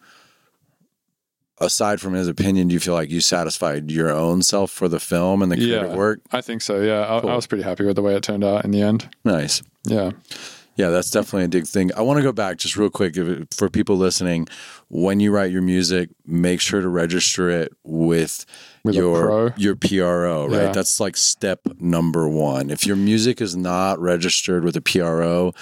[1.60, 5.00] aside from his opinion, do you feel like you satisfied your own self for the
[5.00, 5.96] film and the creative yeah.
[5.96, 6.20] work?
[6.32, 6.80] I think so.
[6.80, 7.02] Yeah.
[7.02, 7.30] I, Cool.
[7.30, 9.08] I was pretty happy with the way it turned out in the end.
[9.24, 9.62] Nice.
[9.84, 10.12] Yeah.
[10.76, 11.90] Yeah, that's definitely a big thing.
[11.96, 14.46] I want to go back just real quick if it- for people listening.
[14.88, 18.46] When you write your music, make sure to register it with,
[18.84, 20.52] With your your PRO, right?
[20.66, 20.72] Yeah.
[20.72, 22.70] That's like step number one.
[22.70, 25.52] If your music is not registered with a PRO,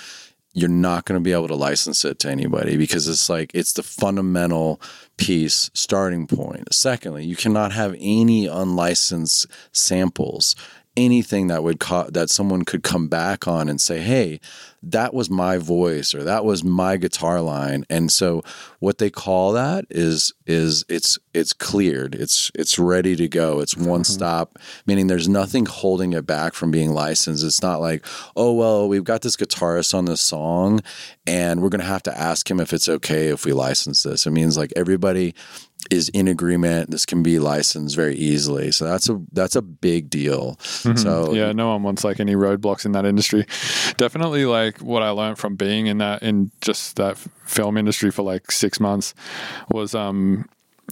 [0.57, 3.75] you're not going to be able to license it to anybody because it's like it's
[3.75, 4.81] the fundamental
[5.19, 6.73] piece starting point.
[6.73, 10.57] Secondly, you cannot have any unlicensed samples.
[10.97, 14.41] Anything that would co- that someone could come back on and say, "Hey,
[14.91, 18.43] that was my voice or that was my guitar line." And so,
[18.81, 22.15] what they call that is is it's it's cleared.
[22.15, 23.61] It's it's ready to go.
[23.61, 24.13] It's one mm-hmm.
[24.13, 27.45] stop, meaning there's nothing holding it back from being licensed.
[27.45, 30.81] It's not like, oh well, we've got this guitarist on this song,
[31.27, 34.27] and we're gonna have to ask him if it's okay if we license this.
[34.27, 35.35] It means like everybody
[35.91, 36.91] is in agreement.
[36.91, 38.73] This can be licensed very easily.
[38.73, 40.59] So that's a that's a big deal.
[40.61, 43.47] So yeah, no one wants like any roadblocks in that industry.
[43.97, 48.23] Definitely, like what I learned from being in that in just that film industry for
[48.23, 49.15] like six months
[49.71, 50.49] was, um,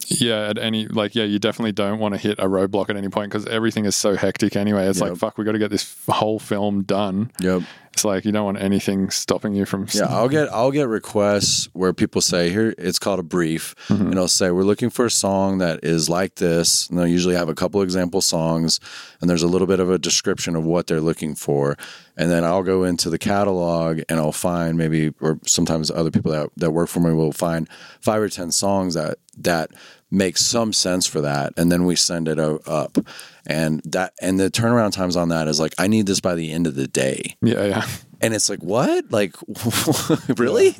[0.07, 3.09] yeah, at any like, yeah, you definitely don't want to hit a roadblock at any
[3.09, 4.87] point because everything is so hectic anyway.
[4.87, 7.31] It's like, fuck, we got to get this whole film done.
[7.41, 7.63] Yep.
[7.95, 9.87] It's like you don't want anything stopping you from.
[9.95, 14.09] Yeah, I'll get I'll get requests where people say here it's called a brief, Mm-hmm.
[14.11, 17.37] and I'll say we're looking for a song that is like this, and they'll usually
[17.37, 18.81] have a couple example songs,
[19.21, 21.77] and there's a little bit of a description of what they're looking for,
[22.17, 26.33] and then I'll go into the catalog and I'll find maybe or sometimes other people
[26.33, 27.69] that that work for me will find
[28.01, 29.71] five or ten songs that that
[30.15, 32.99] make some sense for that, and then we send it up,
[33.47, 36.53] and that and the turnaround times on that is like I need this by the
[36.53, 37.37] end of the day.
[37.43, 37.87] Yeah, yeah.
[38.25, 39.13] And it's like, what?
[39.13, 39.37] Like,
[40.39, 40.75] really?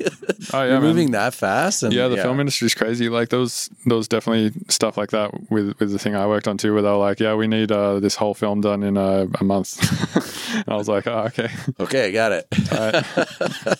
[0.51, 0.81] Oh yeah, You're man.
[0.81, 1.83] moving that fast?
[1.83, 3.07] And yeah, the film industry's crazy.
[3.07, 6.73] Like those, those definitely stuff like that with with the thing I worked on too,
[6.73, 9.43] where they were like, "Yeah, we need uh, this whole film done in a, a
[9.43, 9.77] month."
[10.55, 12.47] and I was like, "Oh, okay, Okay, I got it.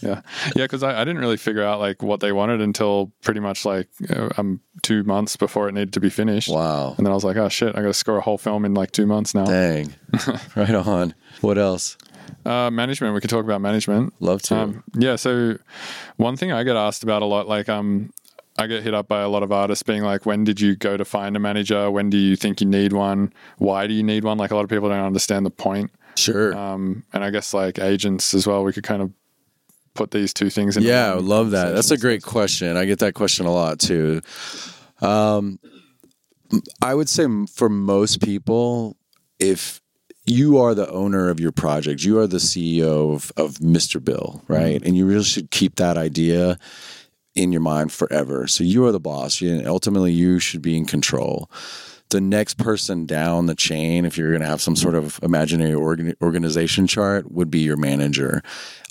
[0.03, 0.21] yeah,
[0.55, 3.65] yeah," because I, I didn't really figure out like what they wanted until pretty much
[3.65, 6.49] like uh, um two months before it needed to be finished.
[6.49, 6.93] Wow.
[6.97, 8.73] And then I was like, "Oh shit, I got to score a whole film in
[8.75, 9.93] like two months now." Dang.
[10.55, 11.15] right on.
[11.41, 11.97] What else?
[12.45, 13.13] Uh, management.
[13.13, 14.13] We could talk about management.
[14.19, 14.55] Love to.
[14.55, 15.15] Um, yeah.
[15.15, 15.57] So
[16.17, 18.11] one thing I get asked about a lot, like um,
[18.57, 20.97] I get hit up by a lot of artists being like, "When did you go
[20.97, 21.89] to find a manager?
[21.91, 23.33] When do you think you need one?
[23.57, 25.91] Why do you need one?" Like a lot of people don't understand the point.
[26.15, 26.55] sure.
[26.55, 28.63] Um, and I guess like agents as well.
[28.63, 29.11] We could kind of
[29.95, 30.83] put these two things in.
[30.83, 31.73] yeah, I love that.
[31.73, 32.77] That's a great question.
[32.77, 34.21] I get that question a lot too.
[35.01, 35.59] Um,
[36.81, 38.97] I would say for most people,
[39.39, 39.81] if
[40.25, 44.03] you are the owner of your project, you are the CEO of, of Mr.
[44.03, 44.53] Bill, mm-hmm.
[44.53, 44.81] right?
[44.83, 46.57] And you really should keep that idea
[47.35, 48.47] in your mind forever.
[48.47, 49.41] So you are the boss.
[49.41, 51.51] You, ultimately, you should be in control.
[52.09, 55.73] The next person down the chain, if you're going to have some sort of imaginary
[55.73, 58.41] organ, organization chart, would be your manager.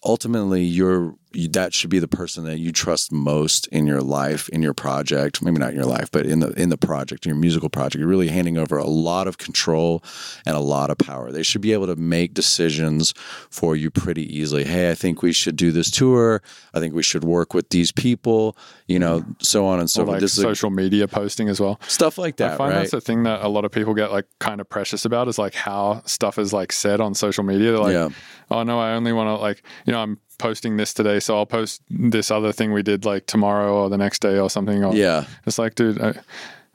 [0.05, 1.15] Ultimately, you're
[1.51, 5.43] that should be the person that you trust most in your life, in your project.
[5.43, 7.97] Maybe not in your life, but in the in the project, in your musical project.
[8.01, 10.03] You're really handing over a lot of control
[10.47, 11.33] and a lot of power.
[11.33, 13.13] They should be able to make decisions
[13.51, 14.65] for you pretty easily.
[14.65, 16.43] Hey, I think we should do this tour.
[16.73, 18.57] I think we should work with these people.
[18.87, 19.33] You know, mm-hmm.
[19.41, 20.15] so on and so forth.
[20.15, 21.81] like This is a- social media posting as well.
[21.89, 22.53] stuff like that.
[22.53, 22.79] I find right?
[22.81, 25.39] that's the thing that a lot of people get like kind of precious about is
[25.39, 27.71] like how stuff is like said on social media.
[27.73, 28.09] They're like, Yeah.
[28.51, 31.47] oh no, I only want to like, you know, I'm posting this today, so I'll
[31.47, 34.85] post this other thing we did like tomorrow or the next day or something.
[34.85, 35.25] Or, yeah.
[35.47, 36.15] It's like, dude, I,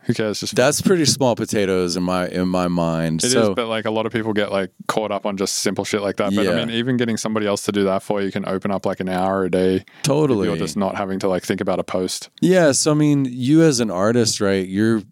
[0.10, 0.40] who cares?
[0.40, 3.24] Just That's pretty small potatoes in my in my mind.
[3.24, 5.56] It is, so but like a lot of people get like caught up on just
[5.56, 6.34] simple shit like that.
[6.34, 6.52] But Yeah.
[6.52, 9.00] I mean, even getting somebody else to do that for you can open up like
[9.00, 9.86] an hour a day.
[10.02, 10.48] totally.
[10.48, 12.30] You're just not having to like think about a post.
[12.42, 14.68] Yeah, so I mean, you as an artist, right?
[14.68, 15.04] You're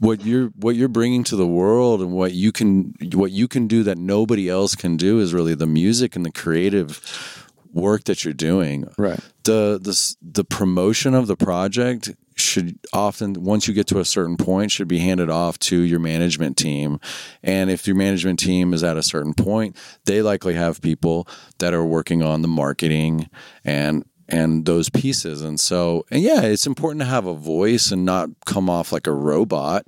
[0.00, 3.66] what you're what you're bringing to the world and what you can what you can
[3.66, 7.41] do that nobody else can do is really the music and the creative
[7.72, 8.86] work that you're doing.
[8.96, 9.20] Right.
[9.44, 14.36] The the the promotion of the project should often once you get to a certain
[14.36, 16.98] point should be handed off to your management team
[17.42, 21.74] and if your management team is at a certain point they likely have people that
[21.74, 23.28] are working on the marketing
[23.64, 28.04] and and those pieces and so and yeah it's important to have a voice and
[28.04, 29.84] not come off like a robot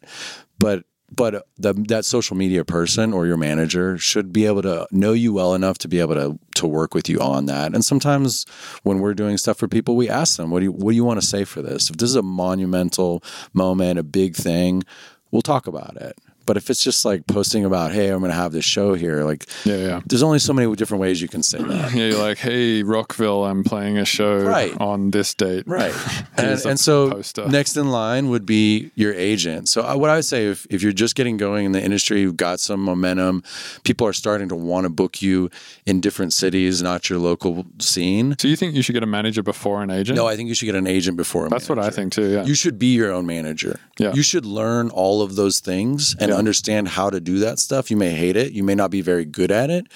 [0.59, 5.13] but but the, that social media person or your manager should be able to know
[5.13, 7.75] you well enough to be able to to work with you on that.
[7.75, 8.47] And sometimes
[8.83, 11.05] when we're doing stuff for people, we ask them, "What do you what do you
[11.05, 11.91] want to say for this?
[11.91, 13.23] If this is a monumental
[13.53, 14.83] moment, a big thing,
[15.31, 18.37] we'll talk about it." But if it's just like posting about, "Hey, I'm going to
[18.37, 20.01] have this show here," like Yeah, yeah.
[20.07, 21.93] there's only so many different ways you can say that.
[21.95, 24.73] Yeah, you're like, hey, Rockville, I'm playing a show Right.
[24.81, 25.65] on this date.
[25.67, 25.95] Right.
[26.37, 27.47] and, and so poster.
[27.49, 29.69] next in line would be your agent.
[29.69, 32.21] So I, what I would say if, if you're just getting going in the industry,
[32.21, 33.43] you've got some momentum,
[33.85, 35.51] people are starting to want to book you
[35.87, 38.35] in different cities, not your local scene.
[38.39, 40.17] So you think you should get a manager before an agent?
[40.17, 42.29] No, I think you should get an agent before a That's what I think too.
[42.31, 42.45] Yeah.
[42.45, 43.79] You should be your own manager.
[43.99, 44.13] Yeah.
[44.15, 46.39] You should learn all of those things and Yeah.
[46.39, 47.91] understand how to do that stuff.
[47.91, 49.87] You may hate it, you may not be very good at it,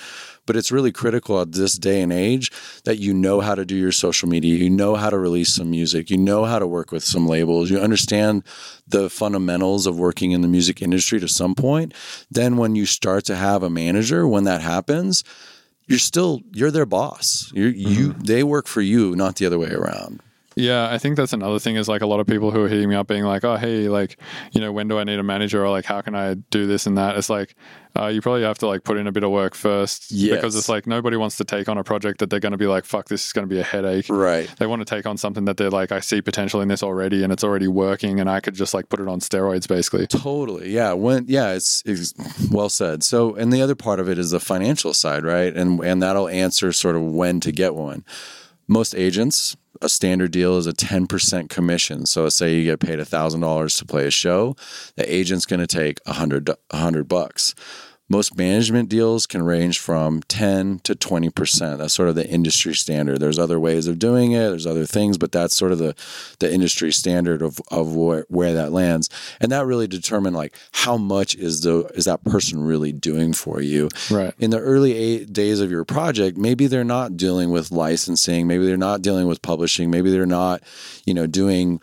[0.47, 2.51] but it's really critical at this day and age
[2.85, 5.71] that you know how to do your social media, you know how to release some
[5.71, 8.43] music, you know how to work with some labels, you understand
[8.87, 11.93] the fundamentals of working in the music industry to some point.
[12.31, 15.23] Then when you start to have a manager, when that happens,
[15.87, 17.51] you're still you're their boss.
[17.55, 18.21] You're, You mm-hmm.
[18.23, 20.21] they work for you, not the other way around.
[20.59, 22.89] Yeah, I think that's another thing is like a lot of people who are hitting
[22.89, 24.19] me up being like, oh, hey, like,
[24.51, 26.85] you know, when do I need a manager or like, how can I do this
[26.85, 27.17] and that?
[27.17, 27.55] It's like,
[27.97, 30.35] uh, you probably have to like put in a bit of work first Yes.
[30.35, 32.67] because it's like nobody wants to take on a project that they're going to be
[32.67, 34.07] like, fuck, this is going to be a headache.
[34.09, 34.53] Right.
[34.59, 37.23] They want to take on something that they're like, I see potential in this already
[37.23, 40.09] and it's already working and I could just like put it on steroids basically.
[40.09, 40.71] Totally.
[40.71, 40.93] Yeah.
[40.95, 42.15] When yeah, it's, it's
[42.51, 43.05] well said.
[43.05, 45.57] So and the other part of it is the financial side, right?
[45.57, 48.05] And and that'll answer sort of when to get one.
[48.71, 52.05] Most agents, a standard deal is a 10% commission.
[52.05, 54.57] So say you get paid $1,000 to play a show,
[54.97, 57.55] the agent's going to take 100 100 bucks.
[58.09, 61.79] Most management deals can range from 10 to 20%.
[61.79, 63.21] That's sort of the industry standard.
[63.21, 65.95] There's other ways of doing it, there's other things, but that's sort of the,
[66.39, 69.11] the industry standard of, of where, where that lands.
[69.41, 73.61] And that really determine like how much is the is that person really doing for
[73.61, 73.89] you.
[74.11, 74.35] Right.
[74.39, 78.67] In the early eight days of your project, maybe they're not dealing with licensing, maybe
[78.67, 80.63] they're not dealing with publishing, maybe they're not,
[81.05, 81.81] you know, doing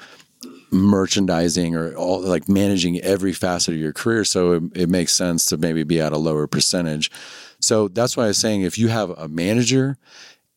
[0.71, 4.23] merchandising or all like managing every facet of your career.
[4.23, 7.11] So it, it makes sense to maybe be at a lower percentage.
[7.59, 9.97] So that's why I was saying if you have a manager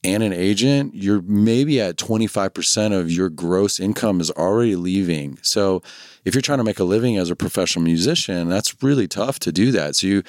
[0.05, 5.39] and an agent, you're maybe at 25% of your gross income is already leaving.
[5.43, 5.83] So
[6.25, 9.53] if you're trying to make a living as a professional musician, that's really tough to
[9.53, 9.97] do that.
[9.97, 10.23] So you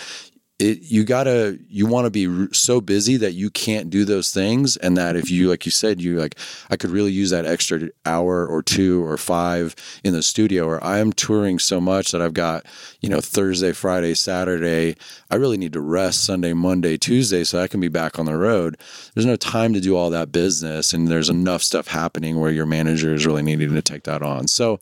[0.60, 4.78] it, you gotta you want to be so busy that you can't do those things
[4.78, 6.38] and that if you like you said you like
[6.70, 10.84] i could really use that extra hour or two or five in the studio or
[10.84, 12.66] i'm touring so much that i've got
[13.02, 14.96] you know thursday friday saturday
[15.32, 18.38] i really need to rest sunday monday tuesday so i can be back on the
[18.38, 18.78] road.
[19.14, 22.66] There's no time to do all that business and there's enough stuff happening where your
[22.66, 24.48] manager is really needing to take that on.
[24.48, 24.80] So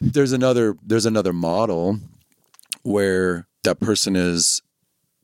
[0.00, 1.98] there's another there's another model
[2.82, 4.62] where that person is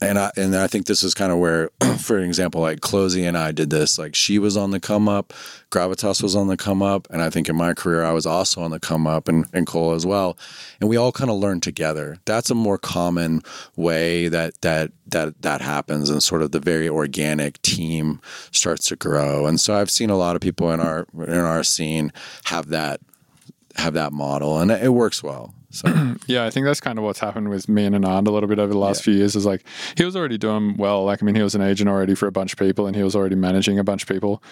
[0.02, 3.36] and I and I think this is kind of where, for example, like Clozee and
[3.36, 3.98] I did this.
[3.98, 5.34] Like she was on the come up,
[5.70, 8.62] Gravitas was on the come up, and I think in my career I was also
[8.62, 10.38] on the come up, and, and Cole as well.
[10.80, 12.16] And we all kind of learned together.
[12.24, 13.42] That's a more common
[13.76, 18.20] way that that that that happens, and sort of the very organic team
[18.52, 19.46] starts to grow.
[19.46, 22.10] And so I've seen a lot of people in our in our scene
[22.44, 23.00] have that
[23.76, 25.54] have that model, and it works well.
[25.70, 25.88] So
[26.26, 28.58] Yeah, I think that's kind of what's happened with me and Anand a little bit
[28.58, 29.36] over the last few years.
[29.36, 29.64] Is like
[29.96, 31.04] he was already doing well.
[31.04, 33.02] Like I mean, he was an agent already for a bunch of people, and he
[33.02, 34.42] was already managing a bunch of people.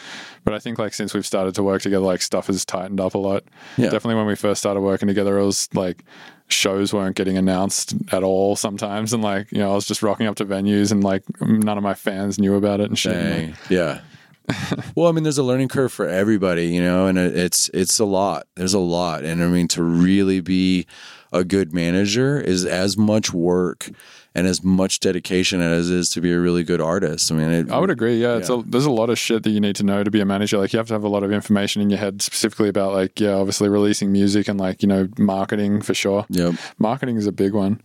[0.44, 3.14] But I think like since we've started to work together, like stuff has tightened up
[3.14, 3.44] a lot.
[3.76, 3.90] Yeah.
[3.90, 6.04] Definitely when we first started working together, it was like
[6.50, 10.26] shows weren't getting announced at all sometimes, and like you know I was just rocking
[10.26, 13.12] up to venues, and like none of my fans knew about it and shit.
[13.14, 14.00] and, like, Yeah.
[14.94, 18.04] well, I mean, there's a learning curve for everybody, you know, and it's it's a
[18.04, 18.46] lot.
[18.56, 20.86] There's a lot, and I mean, to really be
[21.32, 23.90] a good manager is as much work
[24.34, 27.30] and as much dedication as it is to be a really good artist.
[27.30, 28.16] I mean, it, I would agree.
[28.20, 28.60] Yeah, it's Yeah.
[28.60, 30.56] a, there's a lot of shit that you need to know to be a manager.
[30.58, 33.20] Like you have to have a lot of information in your head specifically about like
[33.20, 36.24] yeah, obviously releasing music and like you know marketing for sure.
[36.30, 36.54] Yep.
[36.78, 37.82] Marketing is a big one.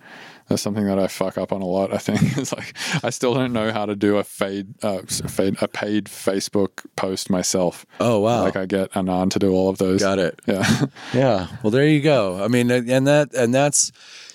[0.47, 1.93] That's something that I fuck up on a lot.
[1.93, 5.57] I think it's like I still don't know how to do a fade, uh, fade
[5.61, 7.85] a paid Facebook post myself.
[7.99, 8.43] Oh wow.
[8.43, 10.01] Like I get Anand to do all of those.
[10.01, 10.39] Got it.
[10.45, 10.63] Yeah.
[11.13, 11.47] Yeah.
[11.61, 12.43] Well, there you go.
[12.43, 13.91] I mean, and that and that's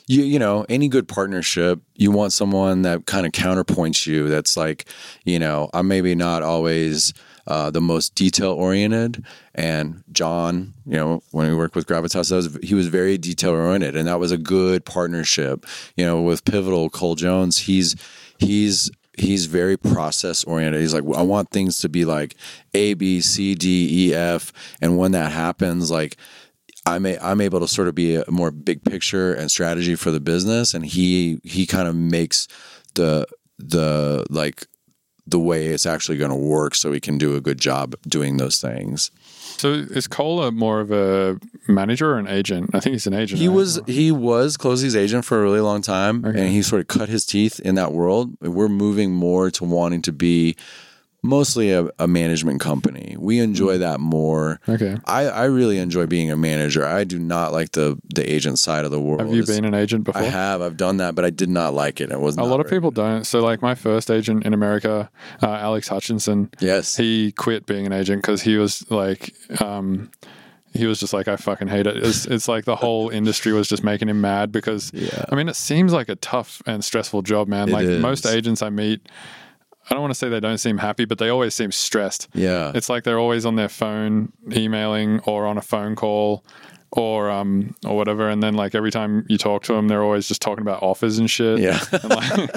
[0.08, 4.56] you you know any good partnership you want someone that kind of counterpoints you that's
[4.56, 4.86] like
[5.24, 7.12] you know i'm maybe not always
[7.48, 9.24] uh, the most detail oriented
[9.54, 13.96] and john you know when we worked with gravitas was, he was very detail oriented
[13.96, 15.66] and that was a good partnership.
[15.96, 17.96] You know with pivotal cole jones he's
[18.38, 18.90] he's
[19.20, 20.80] he's very process oriented.
[20.80, 22.36] He's like, I want things to be like
[22.74, 26.16] A, B, C, D, E, F, and when that happens, like
[26.86, 30.10] I'm a, I'm able to sort of be a more big picture and strategy for
[30.10, 32.48] the business, and he he kind of makes
[32.94, 33.26] the
[33.58, 34.66] the like
[35.30, 38.36] the way it's actually going to work, so we can do a good job doing
[38.38, 39.10] those things.
[39.58, 42.70] so is Cola more of a manager or an agent?
[42.74, 43.40] I think he's an agent.
[43.40, 43.54] He right?
[43.56, 46.40] was he was Clozee's agent for a really long time, Okay.
[46.40, 48.36] and he sort of cut his teeth in that world.
[48.40, 50.56] We're moving more to wanting to be
[51.28, 53.14] mostly a, a management company.
[53.18, 53.80] We enjoy Mm.
[53.80, 54.60] that more.
[54.68, 54.96] Okay.
[55.04, 56.84] I, I really enjoy being a manager.
[56.86, 59.20] I do not like the the agent side of the world.
[59.20, 60.22] Have you It's- been an agent before?
[60.22, 60.62] I have.
[60.62, 62.10] I've done that, but I did not like it.
[62.10, 63.24] It was A lot of people don't.
[63.24, 65.10] So, like my first agent in America,
[65.42, 66.96] uh, Alex Hutchinson, Yes.
[66.96, 70.10] he quit being an agent because he was like, um,
[70.74, 71.96] he was just like, I fucking hate it.
[71.96, 75.24] It's, it's like the whole industry was just making him mad because, Yeah.
[75.30, 77.68] I mean, it seems like a tough and stressful job, man.
[77.68, 78.00] It like is.
[78.02, 79.00] most agents I meet,
[79.90, 82.28] I don't want to say they don't seem happy, but they always seem stressed.
[82.34, 82.72] yeah.
[82.74, 86.44] It's like they're always on their phone, emailing or on a phone call.
[86.92, 90.26] Or um or whatever, and then like every time you talk to them, they're always
[90.26, 91.58] just talking about offers and shit.
[91.58, 91.78] Yeah.
[91.92, 92.48] And, like, I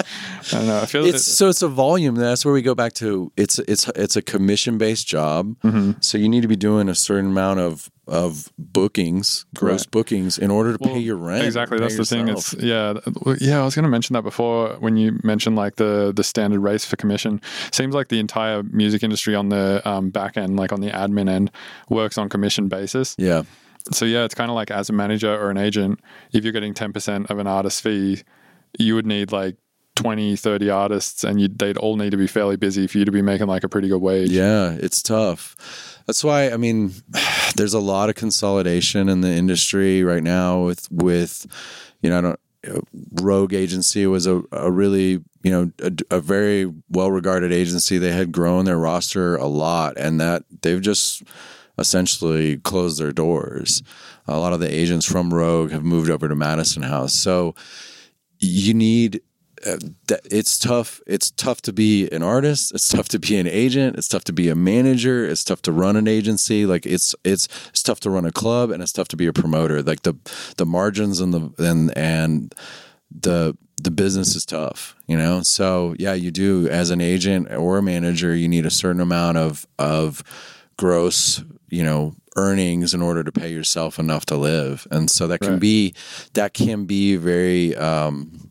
[0.52, 0.80] don't know.
[0.80, 2.14] I feel it's so it's a volume.
[2.14, 3.30] That's where we go back to.
[3.36, 5.54] It's it's it's a commission based job.
[5.60, 5.92] Mm-hmm.
[6.00, 9.90] So you need to be doing a certain amount of of bookings, gross Right.
[9.90, 11.44] bookings, in order to Well, pay your rent.
[11.44, 12.28] Exactly, that's the thing.
[12.28, 12.94] It's yeah,
[13.38, 13.60] yeah.
[13.60, 16.84] I was going to mention that before when you mentioned like the the standard rates
[16.86, 17.40] for commission.
[17.70, 21.28] Seems like the entire music industry on the um, back end, like on the admin
[21.28, 21.50] end,
[21.90, 23.14] works on commission basis.
[23.18, 23.42] yeah.
[23.90, 26.00] So yeah, it's kind of like as a manager or an agent,
[26.32, 28.22] if you're getting ten percent of an artist fee,
[28.78, 29.56] you would need like
[29.96, 33.12] 20, 30 artists, and you'd, they'd all need to be fairly busy for you to
[33.12, 34.30] be making like a pretty good wage.
[34.30, 36.00] Yeah, it's tough.
[36.06, 36.92] That's why I mean,
[37.56, 40.62] there's a lot of consolidation in the industry right now.
[40.62, 41.46] With with,
[42.00, 42.40] you know, I don't.
[43.20, 47.98] Rogue Agency was a, a really you know a, a very well regarded agency.
[47.98, 51.24] They had grown their roster a lot, and that they've just
[51.78, 53.82] essentially closed their doors.
[54.26, 57.14] A lot of the agents from Rogue have moved over to Madison House.
[57.14, 57.54] So
[58.38, 59.22] you need
[59.64, 59.76] uh,
[60.24, 64.08] it's tough it's tough to be an artist it's tough to be an agent it's
[64.08, 67.82] tough to be a manager it's tough to run an agency like it's it's it's
[67.82, 70.14] tough to run a club and it's tough to be a promoter like the
[70.56, 72.54] the margins and the and and
[73.08, 77.78] the the business is tough you know so yeah you do as an agent or
[77.78, 80.24] a manager you need a certain amount of of
[80.76, 85.40] gross you know earnings in order to pay yourself enough to live and so that
[85.40, 85.60] can Right.
[85.60, 85.94] be
[86.34, 88.50] that can be very um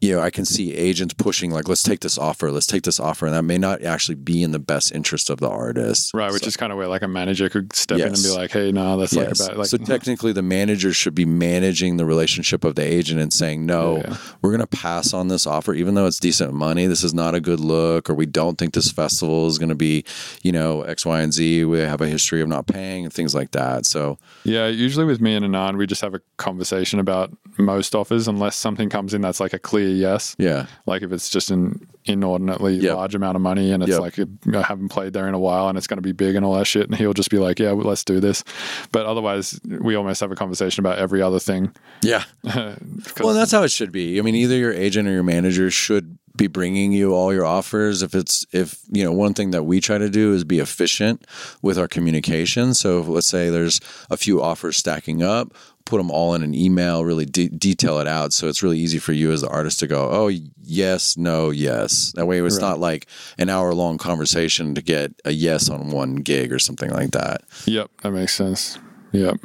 [0.00, 3.00] you know, I can see agents pushing like, let's take this offer, let's take this
[3.00, 6.12] offer, and that may not actually be in the best interest of the artist.
[6.14, 8.30] Right, which So- is kind of where like a manager could step in and be
[8.30, 9.40] like, "Hey, no, that's Yes.
[9.40, 13.20] like about like." so technically, the manager should be managing the relationship of the agent
[13.20, 14.16] and saying, "No, yeah.
[14.42, 16.86] we're going to pass on this offer, even though it's decent money.
[16.86, 19.74] This is not a good look, or we don't think this festival is going to
[19.74, 20.04] be,
[20.42, 21.64] you know, X, Y, and Z.
[21.64, 23.86] We have a history of not paying and things like that.
[23.86, 28.28] So Yeah, usually with me and Anand, we just have a conversation about most offers,
[28.28, 30.34] unless something comes in that's like a clear a yes.
[30.38, 30.66] Yeah.
[30.86, 32.96] Like if it's just an inordinately Yep.
[32.96, 34.00] large amount of money and it's Yep.
[34.00, 34.18] like
[34.54, 36.54] I haven't played there in a while and it's going to be big and all
[36.54, 38.44] that shit, and he'll just be like, "Yeah, well, let's do this."
[38.92, 41.72] But otherwise, we almost have a conversation about every other thing.
[42.02, 42.24] Yeah.
[43.20, 44.18] Well, that's how it should be.
[44.18, 48.02] I mean, either your agent or your manager should be bringing you all your offers.
[48.02, 51.26] If it's if you know, one thing that we try to do is be efficient
[51.62, 52.74] with our communication.
[52.74, 53.80] So let's say there's
[54.10, 55.52] a few offers stacking up,
[55.88, 58.98] put them all in an email, really de- detail it out, so it's really easy
[58.98, 60.28] for you as the artist to go, oh
[60.62, 62.12] yes, no, yes.
[62.14, 63.06] That way, it's not like
[63.38, 67.42] an hour long conversation to get a yes on one gig or something like that.
[67.64, 68.78] Yep, that makes sense.
[69.12, 69.36] Yep.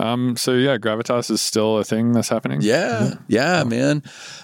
[0.00, 0.36] Um.
[0.36, 2.60] So yeah, gravitas is still a thing that's happening.
[2.60, 4.02] Yeah, yeah, man.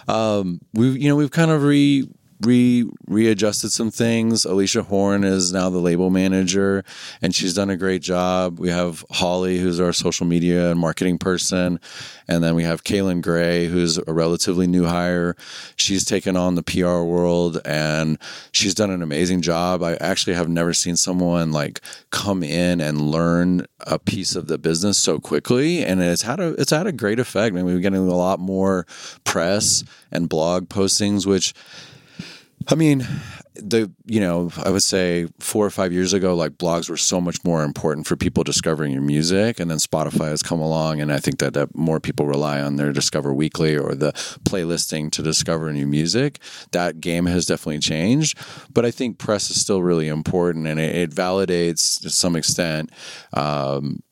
[0.08, 2.08] Um, we've you know we've kind of re
[2.44, 4.44] re readjusted some things.
[4.44, 6.84] Alicia Horn is now the label manager,
[7.22, 8.58] and she's done a great job.
[8.58, 11.80] We have Holly, who's our social media and marketing person,
[12.28, 15.36] and then we have Kaylin Gray, who's a relatively new hire.
[15.76, 18.18] She's taken on the PR world, and
[18.52, 19.82] she's done an amazing job.
[19.82, 21.80] I actually have never seen someone like
[22.10, 26.48] come in and learn a piece of the business so quickly, and it's had a
[26.60, 27.52] it's had a great effect.
[27.52, 28.86] I mean, we're getting a lot more
[29.24, 31.54] press and blog postings, which
[32.68, 33.06] I mean,
[33.54, 37.20] the you know, I would say four or five years ago, like blogs were so
[37.20, 41.12] much more important for people discovering your music, and then Spotify has come along, and
[41.12, 44.12] I think that, that more people rely on their Discover Weekly or the
[44.44, 46.40] playlisting to discover new music.
[46.72, 48.38] That game has definitely changed,
[48.72, 52.90] but I think press is still really important, and it, it validates to some extent.
[53.32, 54.02] Um,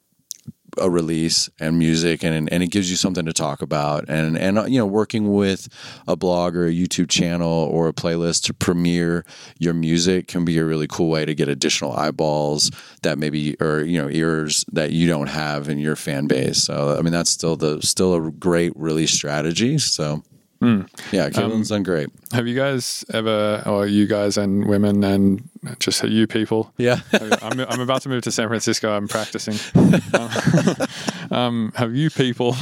[0.79, 4.09] a release and music and and it gives you something to talk about.
[4.09, 5.69] And and uh, you know working with
[6.09, 9.25] a blog or a YouTube channel or a playlist to premiere
[9.59, 12.71] your music can be a really cool way to get additional eyeballs
[13.03, 16.63] that maybe or you know ears that you don't have in your fan base.
[16.63, 19.79] So I mean that's still the still a great release strategy.
[19.79, 20.23] So
[21.11, 25.49] yeah Kaylin's done great Have you guys ever, or you guys and women and
[25.81, 26.73] just you people?
[26.79, 27.01] yeah
[27.43, 28.93] I'm, I'm about to move to San Francisco.
[28.93, 29.55] I'm practicing.
[30.15, 30.31] Um,
[31.31, 32.55] um, have you people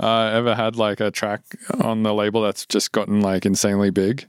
[0.00, 1.40] uh, ever had like a track
[1.80, 4.28] on the label that's just gotten like insanely big?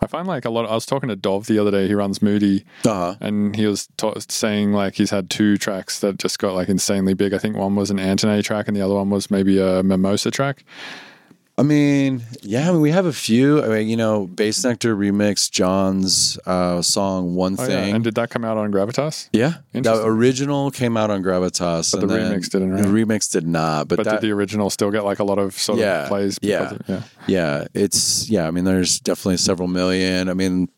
[0.00, 0.66] I find like a lot.
[0.68, 1.88] I was talking to Dov the other day.
[1.88, 6.18] He runs Moody, uh-huh and he was ta saying like he's had two tracks that
[6.18, 7.34] just got like insanely big.
[7.34, 10.30] I think one was an Antonet track, and the other one was maybe a Mimosa
[10.30, 10.64] track.
[11.58, 13.60] I mean, yeah, I mean, we have a few.
[13.64, 17.94] I mean, you know, Bassnectar remixed John's uh, song "One Oh, Thing." yeah.
[17.96, 19.28] And did that come out on Gravitas?
[19.32, 22.82] Yeah, the original came out on Gravitas, But and the remix didn't, right?
[22.82, 25.40] The remix did not, but, But that, did the original still get like a lot
[25.40, 26.38] of sort Yeah, of plays?
[26.42, 26.70] yeah.
[26.70, 27.02] of- yeah.
[27.26, 28.46] yeah, it's yeah.
[28.46, 30.28] I mean, there's definitely several million.
[30.28, 30.68] I mean,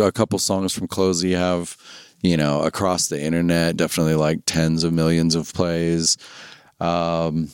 [0.00, 1.76] a couple songs from Clozee have,
[2.22, 6.16] you know, across the internet, definitely like tens of millions of plays.
[6.80, 7.50] Um,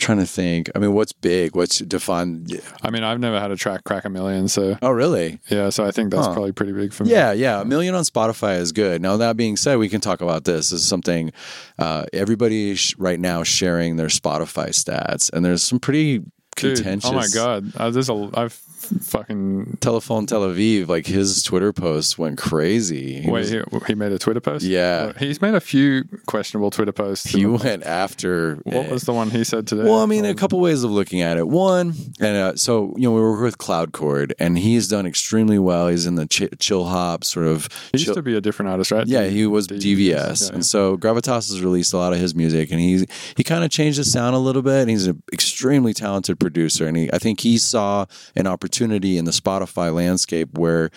[0.00, 0.70] trying to think.
[0.74, 1.54] I mean, what's big?
[1.54, 2.60] What's defined?
[2.82, 5.38] I mean, I've never had a track crack a million, so Oh, really?
[5.48, 5.70] yeah.
[5.70, 6.32] So I think that's Huh.
[6.32, 7.10] probably pretty big for me.
[7.10, 7.60] Yeah, yeah.
[7.60, 9.00] A million on Spotify is good.
[9.00, 10.70] Now, that being said, we can talk about this.
[10.70, 11.32] This is something
[11.78, 16.18] uh, everybody sh- right now sharing their Spotify stats, and there's some pretty
[16.56, 17.10] Dude, contentious.
[17.10, 18.60] oh my god, uh, there's a I've
[19.02, 23.20] fucking Telefon Tel Aviv, like his Twitter posts went crazy.
[23.22, 23.40] He, wait.
[23.40, 24.64] was- He, he made a Twitter post.
[24.64, 25.12] Yeah.
[25.18, 27.26] He's made a few questionable Twitter posts.
[27.30, 28.56] he went after.
[28.64, 29.84] what was the one he said today?
[29.84, 31.46] Well, I mean, a Um, couple ways of looking at it.
[31.48, 35.88] One, and uh, so you know, we work with Cloudchord, and he's done extremely well.
[35.88, 37.68] He's in the ch- chill hop sort of.
[37.92, 39.06] He used to be a different artist, right?
[39.06, 40.54] Yeah, he was DVS, DVS, yeah.
[40.54, 43.70] and so Gravitas has released a lot of his music, and he he kind of
[43.70, 44.80] changed the sound a little bit.
[44.80, 49.24] And he's an extremely talented producer, and he, I think he saw an opportunity in
[49.24, 50.90] the Spotify landscape where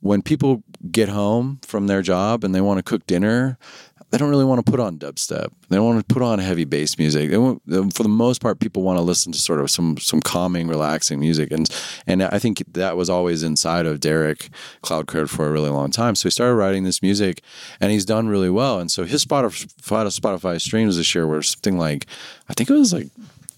[0.00, 3.58] when people get home from their job and they want to cook dinner.
[4.10, 5.48] They don't really want to put on dubstep.
[5.68, 7.30] They don't want to put on heavy bass music.
[7.30, 11.20] For the most part, people want to listen to sort of some some calming, relaxing
[11.20, 11.68] music, and
[12.06, 14.48] and I think that was always inside of Derek
[14.82, 16.14] Cloudchord for a really long time.
[16.14, 17.42] So he started writing this music,
[17.80, 18.80] and he's done really well.
[18.80, 19.66] And so his Spotify
[20.08, 22.06] Spotify streams this year were something like,
[22.48, 23.08] I think it was like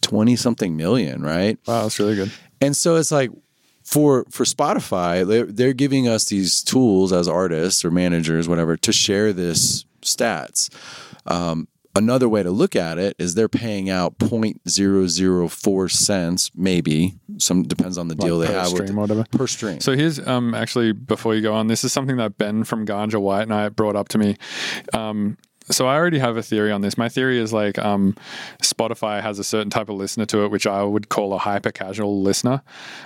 [0.01, 1.61] twenty something million, right?
[1.65, 2.33] Wow, that's really good.
[2.61, 3.31] And so it's like
[3.91, 8.93] for for Spotify, they're, they're giving us these tools as artists or managers, whatever, to
[8.93, 10.71] share this stats.
[11.27, 11.67] Um,
[11.97, 17.15] another way to look at it is they're paying out 0.004 cents, maybe.
[17.39, 19.25] Some depends on the deal Like they per have with stream or whatever.
[19.33, 19.81] per stream.
[19.81, 23.21] So here's um actually before you go on, this is something that Ben from Ganja
[23.21, 24.37] White and I brought up to me.
[24.95, 25.37] Um,
[25.71, 26.99] so I already have a theory on this.
[26.99, 28.15] My theory is like um,
[28.63, 31.71] Spotify has a certain type of listener to it, which I would call a hyper
[31.71, 32.63] casual listener,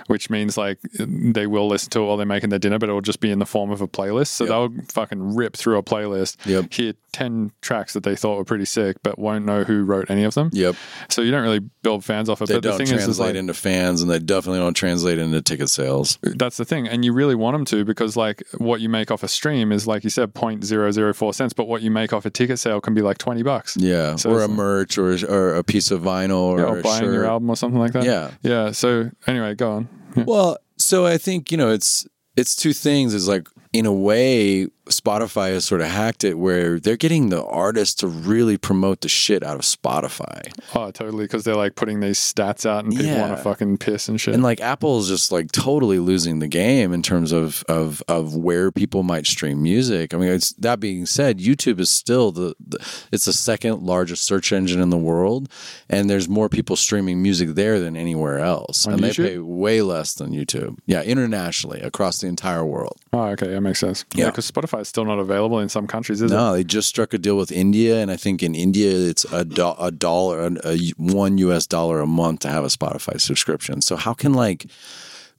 [0.07, 2.93] which means like they will listen to it while they're making their dinner, but it
[2.93, 4.27] will just be in the form of a playlist.
[4.27, 6.73] So they'll fucking rip through a playlist, Yep.
[6.73, 10.23] hear 10 tracks that they thought were pretty sick, but won't know who wrote any
[10.23, 10.49] of them.
[10.51, 10.75] Yep.
[11.09, 12.47] So you don't really build fans off it.
[12.47, 14.73] They but the don't thing translate is, is like, into fans, and they definitely don't
[14.73, 16.17] translate into ticket sales.
[16.21, 16.87] that's the thing.
[16.87, 19.87] And you really want them to because, like, what you make off a stream is,
[19.87, 23.01] like you said, 0.004 cents, but what you make off a ticket sale can be
[23.01, 23.75] like 20 bucks.
[23.77, 27.03] Yeah, So or a merch, or or a piece of vinyl, or, Yeah, or buying
[27.03, 27.13] shirt.
[27.13, 28.03] your album or something like that.
[28.03, 28.31] Yeah.
[28.41, 28.71] Yeah.
[28.71, 29.89] So, anyway, go on.
[30.15, 30.23] Yeah.
[30.27, 33.13] Well, so I think you know it's it's two things.
[33.13, 37.43] Is like in a way, Spotify has sort of hacked it where they're getting the
[37.45, 40.51] artists to really promote the shit out of Spotify.
[40.75, 41.25] Oh, totally.
[41.25, 43.21] Because they're like putting these stats out and people Yeah.
[43.21, 44.33] want to fucking piss and shit.
[44.33, 48.71] And like Apple's just like totally losing the game in terms of of of where
[48.71, 50.13] people might stream music.
[50.13, 52.77] I mean, it's that being said, YouTube is still the, the
[53.11, 55.49] it's the second largest search engine in the world,
[55.89, 59.15] and there's more people streaming music there than anywhere else, On and YouTube?
[59.17, 60.77] they pay way less than YouTube.
[60.85, 62.97] Yeah, internationally across the entire world.
[63.13, 63.47] oh, okay.
[63.47, 64.05] That makes sense.
[64.13, 64.27] Yeah.
[64.27, 66.35] Because Spotify is still not available in some countries, is it?
[66.35, 69.45] No, they just struck a deal with India, and I think in India it's a,
[69.45, 71.67] do- a dollar, a, a one U.S.
[71.67, 73.81] dollar a month to have a Spotify subscription.
[73.81, 74.67] So how can like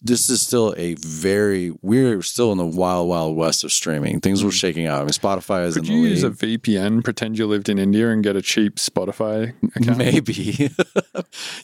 [0.03, 4.21] this is still a very we're still in the wild wild west of streaming.
[4.21, 4.55] Things were hmm.
[4.55, 4.99] shaking out.
[5.01, 5.75] I mean, Spotify is.
[5.75, 6.31] Could you use a.
[6.31, 9.99] VPN, pretend you lived in India, and get a cheap Spotify account?
[9.99, 10.69] Maybe you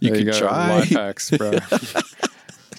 [0.01, 0.39] There could go.
[0.39, 0.79] try.
[0.79, 1.53] Life hacks, bro.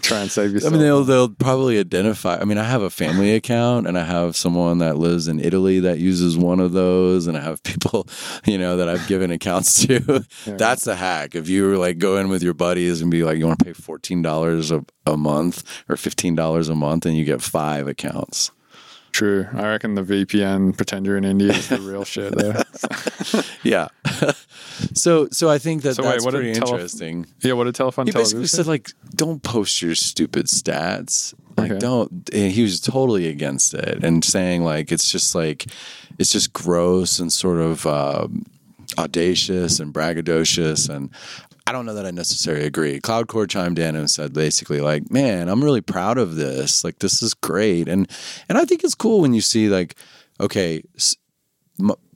[0.03, 0.73] try and save yourself.
[0.73, 2.37] I mean, they'll they'll probably identify.
[2.37, 5.79] I mean, I have a family account, and I have someone that lives in Italy
[5.79, 8.07] that uses one of those, and I have people,
[8.45, 10.25] you know, that I've given accounts to.
[10.45, 11.35] That's the hack.
[11.35, 13.65] If you were like go in with your buddies and be like, you want to
[13.65, 17.87] pay fourteen dollars a a month or fifteen dollars a month, and you get five
[17.87, 18.51] accounts.
[19.13, 19.47] True.
[19.53, 22.63] I reckon the VPN pretend you're in India is the real shit there.
[23.63, 23.87] Yeah.
[24.93, 27.25] so so I think that So wait, that's what pretty tele- interesting.
[27.41, 31.33] yeah, what a Telefon He basically said like, don't post your stupid stats.
[31.57, 31.79] Like, Okay.
[31.79, 32.29] don't.
[32.33, 35.67] and he was totally against it and saying like it's just like
[36.19, 38.43] it's just gross and sort of um,
[38.97, 41.09] audacious and braggadocious and.
[41.65, 42.99] I don't know that I necessarily agree.
[42.99, 46.83] Cloudchord chimed in and said basically like, "Man, I'm really proud of this.
[46.83, 48.09] Like, this is great." And
[48.49, 49.95] and I think it's cool when you see like,
[50.41, 50.83] okay,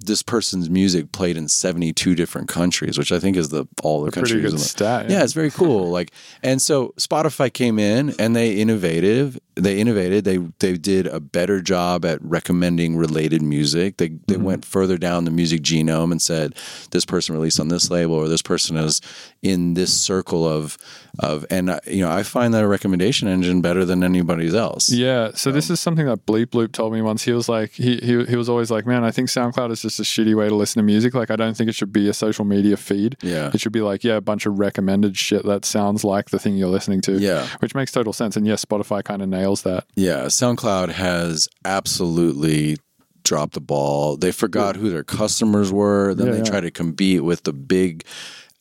[0.06, 4.08] this person's music played in 72 different countries, which I think is the all the
[4.08, 4.42] A pretty countries.
[4.44, 5.18] good in the- stat, Yeah.
[5.18, 5.24] yeah.
[5.24, 5.90] it's very cool.
[5.90, 6.12] Like,
[6.44, 9.38] and so Spotify came in and they innovative.
[9.56, 10.24] They innovated.
[10.24, 13.98] They they did a better job at recommending related music.
[13.98, 14.44] They they Mm-hmm.
[14.44, 16.54] went further down the music genome and said
[16.92, 19.02] this person released on this label or this person is
[19.42, 20.78] in this circle of
[21.20, 21.46] of.
[21.50, 24.90] And uh, you know, I find that a recommendation engine better than anybody's else.
[24.92, 27.24] Yeah, so this is something that Bleep Bloop told me once.
[27.24, 30.00] He was like, he, he he was always like, man, I think SoundCloud is just
[30.00, 31.14] a shitty way to listen to music.
[31.14, 33.18] Like, I don't think it should be a social media feed.
[33.22, 33.52] Yeah.
[33.54, 36.56] it should be like, yeah, a bunch of recommended shit that sounds like the thing
[36.58, 37.14] you're listening to.
[37.20, 37.48] Yeah.
[37.60, 38.36] which makes total sense.
[38.38, 39.86] And yes, Spotify kind of nails that.
[39.96, 42.78] Yeah, SoundCloud has absolutely
[43.24, 44.18] dropped the ball.
[44.18, 46.14] They forgot who their customers were.
[46.14, 46.44] Then Yeah, they yeah.
[46.46, 48.04] try to compete with the big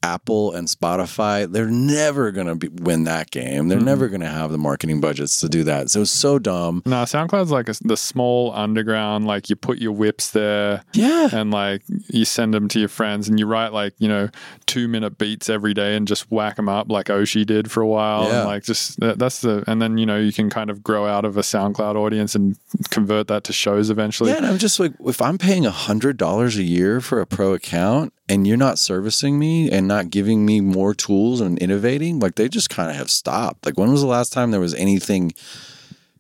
[0.03, 1.51] Apple and Spotify.
[1.51, 3.68] They're never going to win that game.
[3.68, 5.90] They're never going to have the marketing budgets to do that.
[5.90, 6.82] So it's so dumb.
[6.86, 9.26] No, SoundCloud's like a, the small underground.
[9.26, 10.82] Like you put your whips there.
[10.92, 11.28] Yeah.
[11.32, 14.28] and like you send them to your friends and you write like you know
[14.66, 17.86] two minute beats every day and just whack them up like Oshi did for a
[17.86, 18.38] while Yeah.
[18.40, 21.07] and like just that, that's the and then you know you can kind of grow
[21.07, 22.57] out of a SoundCloud audience and
[22.90, 24.30] convert that to shows eventually.
[24.30, 27.26] Yeah, and I'm just like, if I'm paying a hundred dollars a year for a
[27.26, 32.18] pro account and you're not servicing me and not giving me more tools and innovating,
[32.18, 33.64] like they just kind of have stopped.
[33.64, 35.33] Like, when was the last time there was anything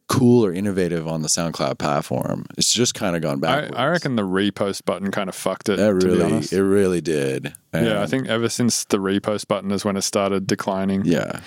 [0.08, 2.46] cool or innovative on the SoundCloud platform?
[2.56, 3.76] It's just kind of gone I, backwards.
[3.76, 5.78] I reckon the repost button kind of fucked it.
[5.78, 7.54] be really, it really did.
[7.74, 11.04] yeah, I think ever since the repost button is when it started declining.
[11.04, 11.40] yeah,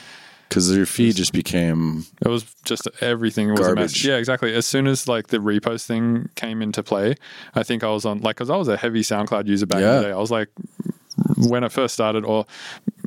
[0.49, 3.75] because your feed just became It was just everything was a mess.
[3.75, 4.05] Garbage.
[4.05, 4.53] Yeah, exactly.
[4.53, 7.15] As soon as like the repost thing came into play,
[7.53, 9.83] I think I was on like because I was a heavy SoundCloud user back in
[9.83, 10.11] the day.
[10.11, 10.49] I was like
[11.37, 12.45] when it first started, or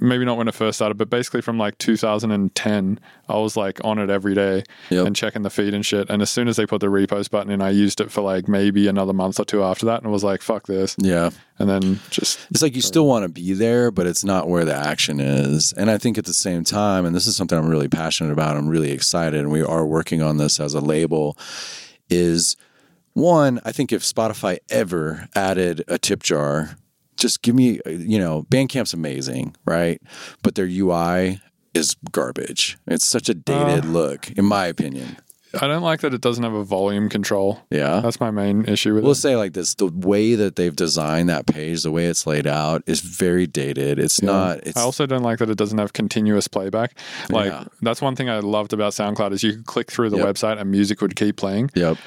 [0.03, 2.99] maybe not when it first started, but basically from like 2010,
[3.29, 5.07] I was like on it every day Yep.
[5.07, 6.11] and checking the feed and shit.
[6.11, 8.49] And as soon as they put the repost button in, I used it for like
[8.49, 11.31] maybe another month or two after that, and was like, "Fuck this," yeah.
[11.59, 14.65] and then just It's like you still want to be there, but it's not where
[14.65, 15.73] the action is.
[15.75, 18.57] And I think at the same time, and this is something I'm really passionate about,
[18.57, 21.37] I'm really excited, and we are working on this as a label,
[22.11, 22.57] is
[23.15, 26.77] one, I think if Spotify ever added a tip jar,
[27.23, 30.03] just give me, uh, you know, Bandcamp's amazing, right?
[30.43, 31.41] But their UI
[31.73, 32.77] is garbage.
[32.87, 35.17] It's such a dated look, in my opinion.
[35.61, 37.61] I don't like that it doesn't have a volume control.
[37.71, 38.01] Yeah.
[38.01, 39.07] That's my main issue with it.
[39.07, 42.47] We'll say like this: the way that they've designed that page, the way it's laid
[42.47, 43.99] out, is very dated.
[43.99, 44.61] It's not.
[44.67, 46.99] It's I also don't like that it doesn't have continuous playback.
[47.29, 47.65] Like Yeah.
[47.83, 50.27] that's one thing I loved about SoundCloud is you could click through the Yep.
[50.27, 51.71] website and music would keep playing.
[51.75, 51.99] Yep.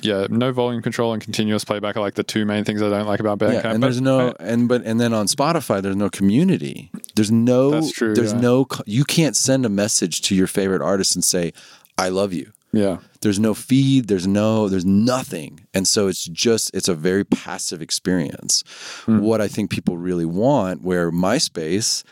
[0.00, 3.06] Yeah, no volume control and continuous playback are like the two main things I don't
[3.06, 3.64] like about Bandcamp.
[3.64, 6.90] Yeah, and there's no I- and but and then on Spotify there's no community.
[7.14, 8.40] There's no That's true, there's yeah.
[8.40, 11.52] no you can't send a message to your favorite artist and say
[11.98, 12.52] I love you.
[12.72, 12.98] yeah.
[13.20, 15.60] There's no feed, there's no there's nothing.
[15.74, 18.64] And so it's just it's a very passive experience.
[19.04, 19.20] Hmm.
[19.20, 22.02] What I think people really want where MySpace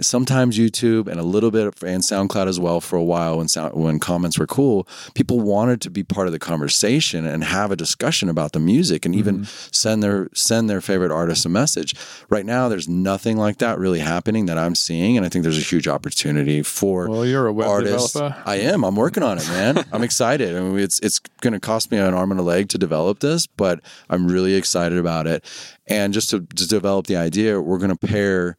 [0.00, 3.48] sometimes YouTube and a little bit of, and SoundCloud as well for a while when
[3.48, 7.70] sound, when comments were cool, people wanted to be part of the conversation and have
[7.70, 9.68] a discussion about the music and even mm-hmm.
[9.72, 11.94] send their send their favorite artists a message.
[12.28, 15.58] Right now, there's nothing like that really happening that I'm seeing, and I think there's
[15.58, 18.12] a huge opportunity for Well, you're a web artists.
[18.12, 18.42] developer.
[18.46, 18.84] I am.
[18.84, 19.84] I'm working on it, man.
[19.92, 20.56] I'm excited.
[20.56, 23.20] I mean, it's it's going to cost me an arm and a leg to develop
[23.20, 23.80] this, but
[24.10, 25.44] I'm really excited about it.
[25.86, 28.56] And just to, to develop the idea, we're going to pair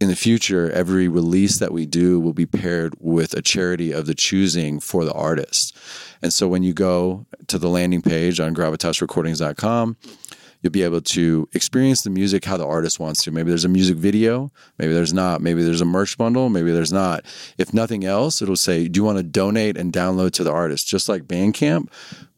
[0.00, 4.06] in the future, every release that we do will be paired with a charity of
[4.06, 5.76] the choosing for the artist.
[6.22, 9.96] And so when you go to the landing page on gravitasrecordings.com,
[10.62, 13.30] you'll be able to experience the music how the artist wants to.
[13.30, 15.40] Maybe there's a music video, maybe there's not.
[15.40, 17.24] Maybe there's a merch bundle, maybe there's not.
[17.58, 20.86] If nothing else, it'll say, Do you want to donate and download to the artist?
[20.86, 21.88] Just like Bandcamp,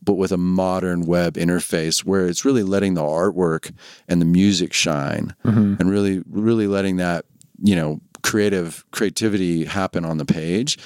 [0.03, 3.73] but with a modern web interface where it's really letting the artwork
[4.09, 5.77] and the music shine mm-hmm.
[5.79, 7.25] and really, really letting that,
[7.63, 10.79] you know, creative creativity happen on the page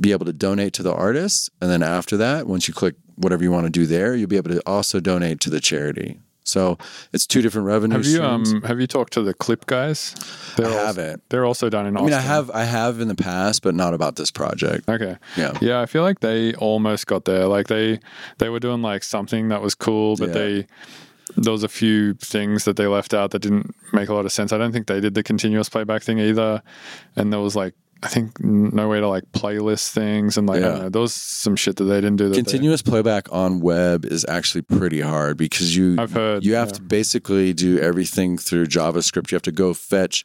[0.00, 3.42] be able to donate to the artist and then after that once you click whatever
[3.42, 6.78] you want to do there you'll be able to also donate to the charity so
[7.12, 10.14] it's two different revenue Have you um have you talked to the Clip guys?
[10.56, 11.22] They're I haven't.
[11.28, 13.94] They're also done in I mean, I have, I have in the past, but not
[13.94, 14.88] about this project.
[14.88, 15.16] Okay.
[15.36, 15.56] Yeah.
[15.60, 17.46] Yeah, I feel like they almost got there.
[17.46, 18.00] Like they
[18.38, 20.34] they were doing like something that was cool, but Yeah.
[20.34, 20.66] they
[21.36, 24.32] there was a few things that they left out that didn't make a lot of
[24.32, 24.52] sense.
[24.52, 26.62] I don't think they did the continuous playback thing either.
[27.16, 30.60] And there was like I think no way to like playlist things and like I
[30.60, 30.68] Yeah.
[30.72, 32.28] don't know, there was some shit that they didn't do.
[32.30, 36.54] That they- Continuous playback on web is actually pretty hard because you I've heard, you
[36.54, 36.74] have yeah.
[36.74, 39.30] to basically do everything through JavaScript.
[39.30, 40.24] You have to go fetch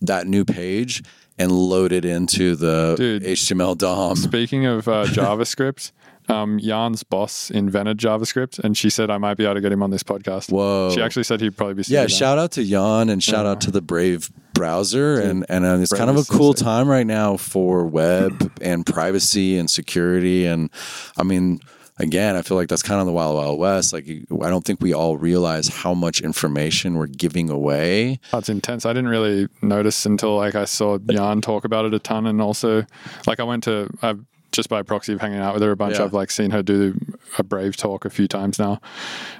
[0.00, 1.04] that new page
[1.38, 3.22] and load it into the Dude.
[3.22, 4.16] HTML DOM.
[4.16, 5.92] Speaking of uh, JavaScript,
[6.28, 9.82] um, Yan's boss invented JavaScript, and she said I might be able to get him
[9.82, 10.50] on this podcast.
[10.52, 10.90] Whoa.
[10.94, 11.84] She actually said he'd probably be.
[11.86, 12.08] Yeah, down.
[12.08, 15.92] shout out to Yan and shout out to the Brave browser and and uh, it's
[15.92, 20.68] kind of a cool time right now for web and privacy and security and
[21.16, 21.60] I mean
[22.00, 24.80] again I feel like that's kind of the wild wild west like I don't think
[24.80, 28.84] we all realize how much information we're giving away That's intense.
[28.84, 32.42] I didn't really notice until like I saw Yan talk about it a ton, and
[32.42, 32.84] also
[33.28, 34.24] like I went to I've
[34.58, 35.98] just by proxy of hanging out with her a bunch.
[35.98, 36.04] Yeah.
[36.04, 36.98] I've like seen her do
[37.38, 38.80] a brave talk a few times now,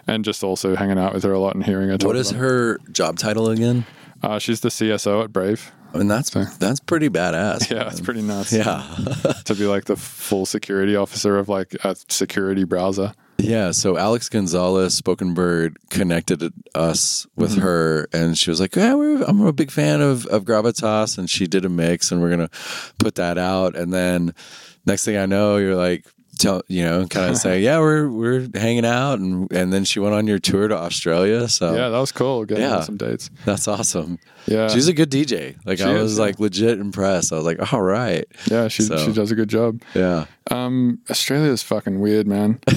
[0.07, 2.07] and just also hanging out with her a lot and hearing her talk.
[2.07, 3.85] what is her job title again.
[4.23, 5.73] Uh, she's the CSO at Brave.
[5.93, 8.53] I mean that's that's pretty badass Yeah, it's pretty nuts.
[8.53, 8.83] yeah
[9.47, 13.13] to be like the full security officer of like a security browser.
[13.41, 17.61] Yeah, so Alex Gonzalez, Spoken Bird, connected us with Mm-hmm.
[17.61, 21.31] her, and she was like, "Yeah, we're, I'm a big fan of of Gravitas," and
[21.31, 22.51] she did a mix, and we're gonna
[22.99, 23.77] put that out.
[23.77, 24.35] And then
[24.89, 26.05] next thing I know, you're like,
[26.39, 30.01] tell you know, kind of say, "Yeah, we're we're hanging out," and and then she
[30.01, 31.49] went on your tour to Australia.
[31.49, 32.45] So Yeah, that was cool.
[32.45, 32.81] Getting Yeah.
[32.83, 33.31] some dates.
[33.45, 34.19] that's awesome.
[34.47, 35.57] Yeah, She's a good DJ.
[35.67, 36.25] Like She I is, was yeah.
[36.25, 37.33] like legit impressed.
[37.33, 38.69] I was like, "All right, yeah.
[38.69, 39.83] She So- she does a good job.
[39.95, 42.59] yeah." Um, Australia's fucking weird, man.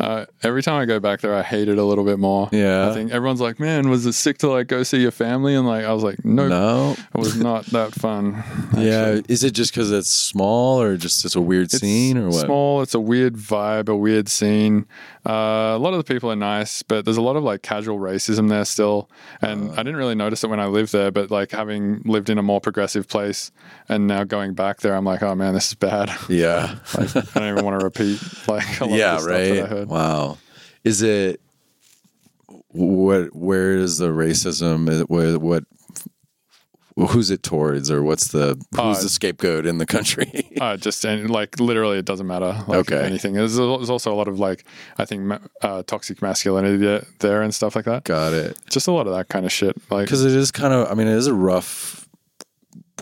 [0.00, 2.48] Uh, every time I go back there, I hate it a little bit more.
[2.52, 2.88] Yeah.
[2.88, 5.66] I think everyone's like, "Man, was it sick to like go see your family?" And
[5.66, 8.42] like, I was like, "No, No, it was not that fun."
[8.76, 9.20] yeah.
[9.28, 12.44] Is it just because it's small, or just it's a weird It's scene, or what?
[12.46, 12.82] Small.
[12.82, 14.86] It's a weird vibe, a weird scene.
[15.26, 17.98] Uh, a lot of the people are nice, but there's a lot of like casual
[17.98, 19.10] racism there still.
[19.42, 19.72] And Uh.
[19.74, 22.42] I didn't really notice it when I lived there, but like having lived in a
[22.42, 23.50] more progressive place
[23.88, 26.10] and now going back there, I'm like, oh man, this is bad.
[26.28, 26.76] Yeah.
[26.94, 29.60] I don't even want to repeat like a lot yeah, of the stuff that I
[29.60, 29.68] right.
[29.68, 29.88] heard.
[29.88, 30.38] Wow.
[30.84, 31.40] Is it
[32.68, 33.34] what?
[33.34, 34.88] Where is the racism?
[34.88, 35.40] Is What?
[35.40, 35.64] what
[37.06, 40.44] who's it towards, or what's the who's Uh, the scapegoat in the country?
[40.60, 42.64] Uh, just and like literally, it doesn't matter.
[42.66, 43.04] Like, Okay.
[43.04, 43.34] anything.
[43.34, 44.64] There's, there's also a lot of like
[44.98, 45.32] I think
[45.62, 48.02] uh, toxic masculinity there, and stuff like that.
[48.04, 48.58] Got it.
[48.68, 49.76] Just a lot of that kind of shit.
[49.90, 50.90] Like Because it is kind of.
[50.90, 52.08] I mean, it is a rough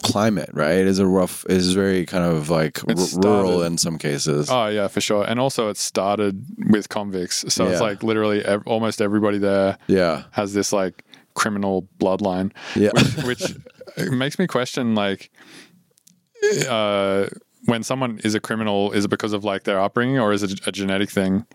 [0.03, 0.77] climate, right?
[0.79, 1.45] It is a rough.
[1.49, 4.49] It is very kind of like r- rural in some cases.
[4.51, 5.25] Oh yeah, for sure.
[5.25, 10.25] And also, it started with convicts, so it's like literally ev- almost everybody there yeah.
[10.33, 12.91] has this like criminal bloodline, Yeah.
[12.95, 13.55] which, which
[13.97, 15.31] it makes me question like
[16.69, 17.27] uh,
[17.67, 20.67] when someone is a criminal, is it because of like their upbringing or is it
[20.67, 21.47] a genetic thing?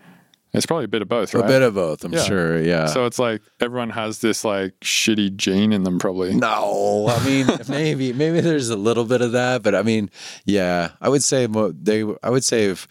[0.54, 1.44] It's probably a bit of both, right?
[1.44, 2.22] A bit of both, I'm Yeah.
[2.24, 2.62] sure.
[2.62, 2.84] Yeah.
[2.86, 6.34] So it's like everyone has this like shitty gene in them, probably.
[6.34, 10.10] No, I mean maybe maybe there's a little bit of that, but I mean,
[10.44, 12.04] yeah, I would say they.
[12.22, 12.86] I would say if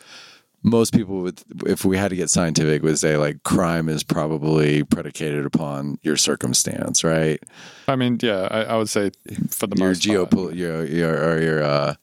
[0.63, 4.83] most people would, if we had to get scientific, would say like crime is probably
[4.83, 7.41] predicated upon your circumstance, right?
[7.87, 9.11] I mean, yeah, I, I would say
[9.49, 10.29] for the your most part.
[10.29, 11.95] geopol, your your or your uh,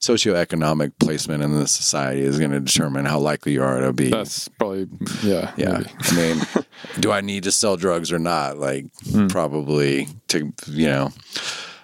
[0.00, 4.10] socioeconomic placement in the society is going to determine how likely you are to be.
[4.10, 4.86] That's probably
[5.22, 5.52] yeah.
[5.56, 5.90] yeah, maybe.
[6.00, 6.64] I mean,
[7.00, 8.58] do I need to sell drugs or not?
[8.58, 9.26] Like, Hmm.
[9.28, 11.12] probably to you know.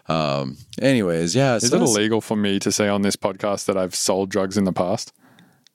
[0.09, 0.57] Um.
[0.81, 1.57] Anyways, yeah.
[1.57, 4.57] Is so it illegal for me to say on this podcast that I've sold drugs
[4.57, 5.13] in the past?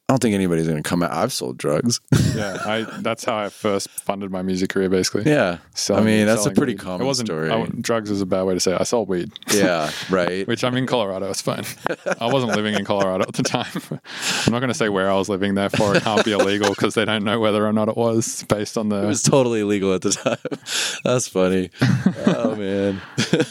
[0.09, 1.11] I don't think anybody's going to come out.
[1.11, 1.99] I've sold drugs.
[2.33, 5.29] Yeah, I that's how I first funded my music career, basically.
[5.29, 5.57] yeah.
[5.73, 6.79] So I mean, that's a pretty weed.
[6.79, 7.49] common it wasn't, story.
[7.51, 8.79] I drugs is a bad way to say it.
[8.79, 9.91] I sold weed, yeah.
[10.09, 10.47] Right.
[10.47, 11.29] which I'm in Colorado.
[11.29, 11.65] It's fine.
[12.21, 13.67] I wasn't living in Colorado at the time.
[14.45, 15.55] I'm not going to say where I was living.
[15.55, 18.77] Therefore, it can't be illegal because they don't know whether or not it was based
[18.77, 19.03] on the.
[19.03, 20.37] it was totally illegal at the time.
[21.03, 21.69] That's funny.
[22.27, 23.01] oh man.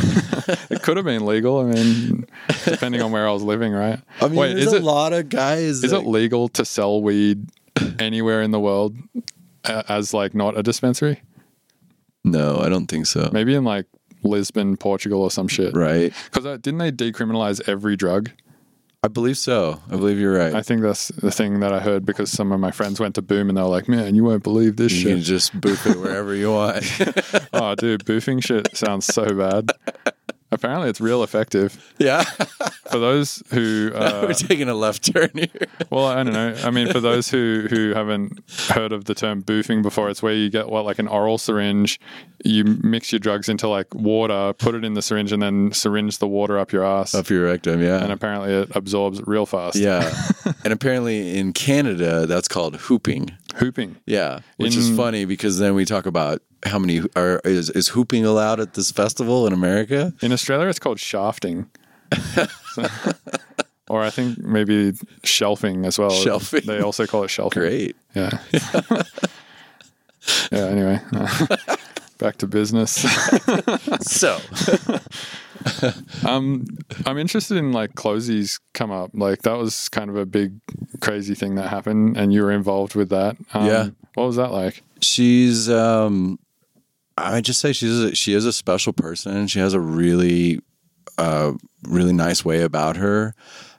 [0.70, 1.60] it could have been legal.
[1.60, 2.26] I mean,
[2.64, 4.00] depending on where I was living, right?
[4.20, 5.82] I mean, Wait, there's is a it lot of guys.
[5.84, 7.46] is that- it legal to sell weed
[7.98, 8.96] anywhere in the world
[9.64, 11.22] as like not a dispensary?
[12.24, 13.30] No, I don't think so.
[13.32, 13.86] Maybe in like
[14.22, 15.74] Lisbon, Portugal, or some shit.
[15.74, 16.12] Right.
[16.24, 18.30] Because uh, didn't they decriminalize every drug?
[19.02, 19.80] I believe so.
[19.88, 20.54] I believe you're right.
[20.54, 23.22] I think that's the thing that I heard because some of my friends went to
[23.22, 25.16] Boom and they were like, "Man, you won't believe this shit.
[25.16, 26.84] you just boof it wherever you want.
[27.54, 29.70] oh, dude, boofing shit sounds so bad.
[30.52, 32.24] Apparently, it's real effective yeah.
[32.24, 33.92] for those who.
[34.00, 35.66] Uh, We're taking a left turn here.
[35.90, 36.54] well, I don't know.
[36.64, 40.32] I mean, for those who who haven't heard of the term boofing before, it's where
[40.32, 42.00] you get what like an oral syringe.
[42.44, 46.18] You mix your drugs into like water, put it in the syringe, and then syringe
[46.18, 47.14] the water up your ass.
[47.14, 48.02] Up your rectum, yeah.
[48.02, 49.76] and apparently, it absorbs real fast.
[49.76, 50.10] Yeah.
[50.64, 53.32] and apparently in Canada, that's called hooping.
[53.56, 53.96] hooping.
[54.06, 54.40] Yeah.
[54.56, 58.60] Which is funny because then we talk about how many are is, is hooping allowed
[58.60, 60.12] at this festival in America?
[60.22, 61.70] In Australia, it's called shafting.
[62.34, 62.46] So-
[63.88, 64.92] or I think maybe
[65.24, 66.10] shelving as well.
[66.10, 66.62] Shelving.
[66.66, 67.60] They also call it shelving.
[67.62, 67.96] Great.
[68.14, 68.38] Yeah.
[70.52, 71.00] yeah, anyway.
[72.18, 72.92] Back to business.
[74.02, 74.38] So
[76.26, 76.64] Um,
[77.06, 79.10] I'm interested in like Clozee's come up.
[79.14, 80.54] Like that was kind of a big,
[81.00, 83.36] crazy thing that happened, and you were involved with that.
[83.54, 83.88] Um, Yeah.
[84.14, 84.82] What was that like?
[85.02, 86.38] she's um
[87.16, 89.46] I just say she's a, she is a special person.
[89.46, 90.60] She has a really
[91.18, 91.52] uh
[91.84, 93.34] really nice way about her.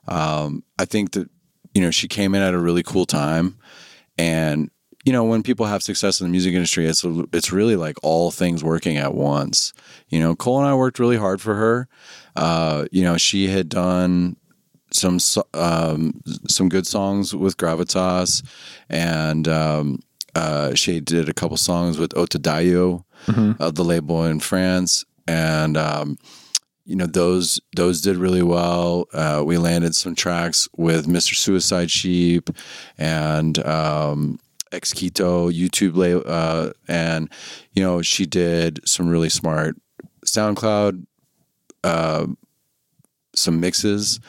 [0.08, 1.30] Um I think that
[1.74, 3.58] you know she came in at a really cool time
[4.18, 4.70] and
[5.06, 7.98] you know when people have success in the music industry it's a, it's really like
[8.04, 9.74] all things working at once.
[10.10, 11.88] You know, Cole and I worked really hard for her.
[12.36, 14.36] Uh you know, she had done
[14.94, 15.20] some
[15.54, 18.44] um, some good songs with Gravitas,
[18.90, 20.00] and um,
[20.36, 23.04] uh, she did a couple songs with Otodayo,
[23.60, 26.18] uh, the label in France, and um,
[26.86, 29.08] you know those those did really well.
[29.14, 31.36] Uh, we landed some tracks with Mr.
[31.36, 32.50] Suicide Sheep
[32.98, 34.40] and um,
[34.72, 37.30] xKito YouTube label, uh, and
[37.74, 39.76] you know she did some really smart
[40.26, 41.06] SoundCloud
[41.84, 42.28] uh,
[43.36, 44.20] some mixes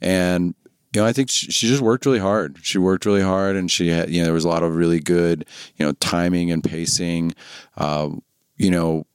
[0.00, 0.54] and
[0.96, 2.58] you know i think she, she just worked really hard.
[2.62, 4.98] She worked really hard and she had you know there was a lot of really
[4.98, 5.44] good
[5.76, 7.34] you know timing and pacing.
[7.76, 8.22] Um,
[8.56, 9.06] you know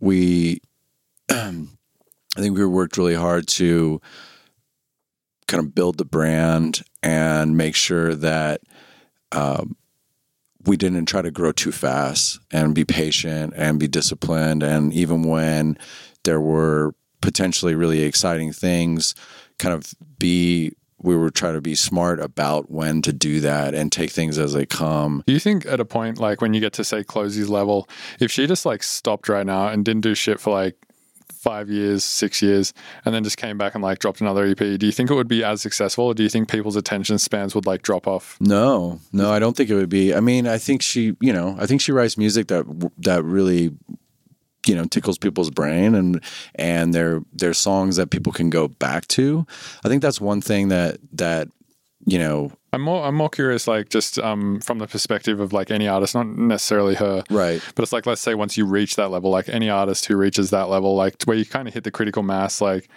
[0.00, 0.60] we
[1.30, 1.64] i
[2.34, 4.00] think we worked really hard to
[5.46, 8.62] kind of build the brand and make sure that
[9.30, 9.76] um,
[10.64, 14.62] we didn't try to grow too fast and be patient and be disciplined.
[14.62, 15.78] And even when
[16.24, 19.14] there were potentially really exciting things
[19.58, 23.90] kind of be we were trying to be smart about when to do that and
[23.92, 26.72] take things as they come Do you think at a point like when you get
[26.74, 27.88] to say Clozee's level,
[28.20, 30.76] if she just like stopped right now and didn't do shit for like
[31.42, 32.72] five years, six years,
[33.04, 35.26] and then just came back and like dropped another EP, do you think it would
[35.26, 38.36] be as successful, or do you think people's attention spans would like drop off?
[38.40, 41.56] no no i don't think it would be i mean i think she you know
[41.58, 42.64] i think she writes music that
[42.98, 43.70] that really
[44.66, 46.22] you know tickles people's brain and
[46.54, 49.46] and they're they're songs that people can go back to.
[49.84, 51.48] I think that's one thing that that
[52.04, 55.70] you know I'm more I'm more curious, like just um, from the perspective of like
[55.70, 57.62] any artist, not necessarily her, right.
[57.74, 60.50] but it's like let's say once you reach that level, like any artist who reaches
[60.50, 62.88] that level, like where you kind of hit the critical mass, like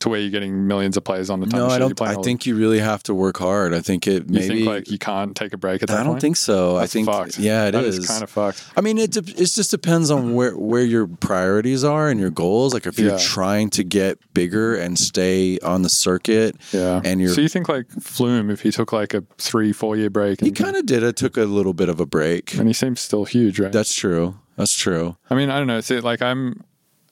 [0.00, 2.00] to where you're getting millions of plays on the time No, I don't.
[2.00, 3.74] I think you really have to work hard.
[3.74, 4.48] I think it you maybe.
[4.48, 6.22] think like you can't take a break at that I don't point?
[6.22, 6.78] think so.
[6.78, 7.38] That's I think fucked.
[7.38, 8.06] yeah, it That is.
[8.06, 8.64] kind of fucked.
[8.76, 12.72] I mean, it it just depends on where where your priorities are and your goals.
[12.74, 13.18] Like if you're Yeah.
[13.18, 17.02] trying to get bigger and stay on the circuit, Yeah.
[17.04, 20.08] and you're so you think like Flume, if he took like a three, four year
[20.10, 21.16] break, he kind of did it.
[21.16, 22.54] Took a little bit of a break.
[22.54, 23.70] and he seems still huge, right?
[23.70, 24.36] That's true.
[24.56, 25.16] That's true.
[25.28, 25.80] I mean, I don't know.
[25.82, 26.64] See, like I'm,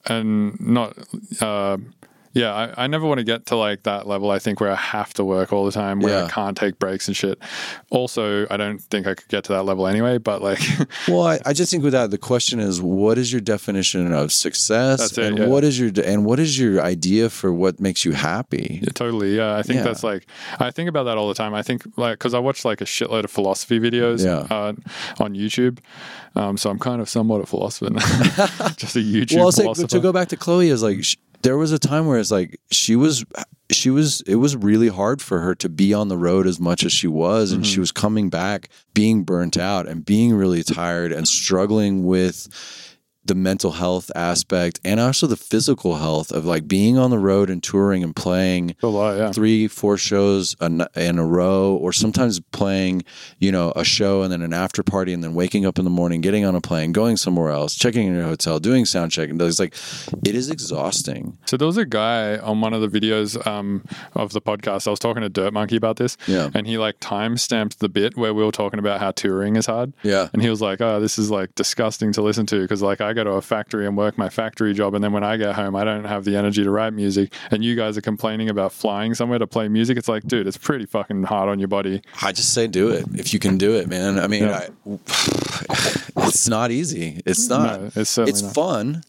[0.07, 0.97] and not,
[1.41, 1.77] uh,
[2.39, 4.31] yeah, I, I never want to get to like that level.
[4.31, 7.09] I think where I have to work all the time, where I can't take breaks
[7.09, 7.39] and shit.
[7.91, 10.19] Also, I don't think I could get to that level anyway.
[10.19, 10.61] But like,
[11.09, 14.33] Well, I, I just think with that, the question is, what is your definition of
[14.33, 15.47] success, That's it, and yeah.
[15.47, 18.81] what is your and what is your idea for what makes you happy?
[18.83, 19.37] Yeah, totally.
[19.37, 19.83] Yeah, I think Yeah.
[19.85, 20.27] that's like
[20.61, 21.55] I think about that all the time.
[21.55, 24.47] I think like because I watch like a shitload of philosophy videos Yeah.
[24.55, 24.73] uh,
[25.19, 25.79] on YouTube,
[26.37, 28.01] um, so I'm kind of somewhat a philosopher, now.
[28.77, 31.57] just a YouTube well, I'll say, to go back to Chloe is like sh- there
[31.57, 33.25] was a time where it's like she was
[33.71, 36.85] she was it was really hard for her to be on the road as much
[36.85, 37.73] as she was and Mm-hmm.
[37.73, 42.49] she was coming back being burnt out and being really tired and struggling with
[43.29, 47.49] the mental health aspect and also the physical health of like being on the road
[47.49, 49.31] and touring and playing a lot, yeah.
[49.33, 53.03] three, four shows in a row, or sometimes playing,
[53.39, 55.91] you know, a show and then an after party, and then waking up in the
[55.91, 59.31] morning, getting on a plane, going somewhere else, checking in your hotel, doing sound check,
[59.31, 59.75] and it's like,
[60.27, 61.37] it is exhausting.
[61.47, 64.87] So there was a guy on one of the videos um, of the podcast.
[64.87, 66.51] I was talking to Dirt Monkey about this, Yeah.
[66.55, 69.67] and he like time stamped the bit where we were talking about how touring is
[69.67, 69.93] hard.
[70.03, 70.29] Yeah.
[70.33, 73.13] and he was like, "Oh, this is like disgusting to listen to because like I
[73.19, 75.75] go to a factory and work my factory job, and then when I get home,
[75.75, 79.15] I don't have the energy to write music, and you guys are complaining about flying
[79.15, 79.97] somewhere to play music.
[79.99, 82.03] It's like, dude, it's pretty fucking hard on your body.
[82.23, 84.19] I just say do it if you can do it, man.
[84.19, 84.69] I mean, Yeah.
[84.87, 84.99] I,
[86.29, 87.21] it's not easy.
[87.27, 87.81] It's not.
[87.81, 88.55] No, it's certainly it's not.
[88.55, 89.03] fun.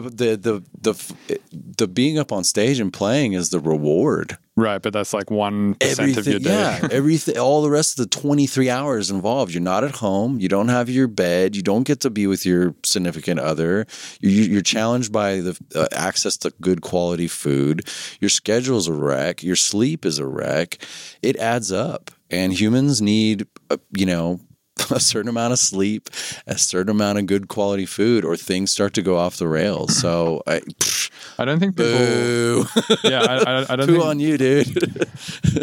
[0.00, 1.38] The, the the the
[1.78, 4.38] the being up on stage and playing is the reward.
[4.58, 6.50] Right, but that's like one percent of your day.
[6.50, 9.52] yeah, everything, all the rest of the 23 hours involved.
[9.52, 10.40] You're not at home.
[10.40, 11.54] You don't have your bed.
[11.54, 13.86] You don't get to be with your significant other.
[14.20, 17.86] You, you're challenged by the uh, access to good quality food.
[18.20, 19.42] Your schedule's a wreck.
[19.42, 20.78] Your sleep is a wreck.
[21.22, 22.10] It adds up.
[22.30, 24.40] And humans need, uh, you know,
[24.90, 26.08] a certain amount of sleep,
[26.46, 29.96] a certain amount of good quality food, or things start to go off the rails.
[29.96, 31.90] So, I, pff, I don't think people.
[31.92, 32.64] boo.
[33.04, 34.04] Yeah, I, I, I don't Poo think.
[34.04, 35.06] on you, dude.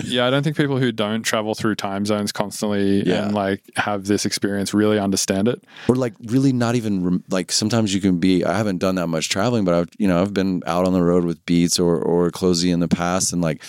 [0.06, 3.26] Yeah, I don't think people who don't travel through time zones constantly Yeah.
[3.26, 5.64] and like have this experience really understand it.
[5.88, 9.30] or like really not even like sometimes you can be i haven't done that much
[9.30, 12.30] traveling but i've you know i've been out on the road with beats or or
[12.32, 13.62] Clozee in the past and like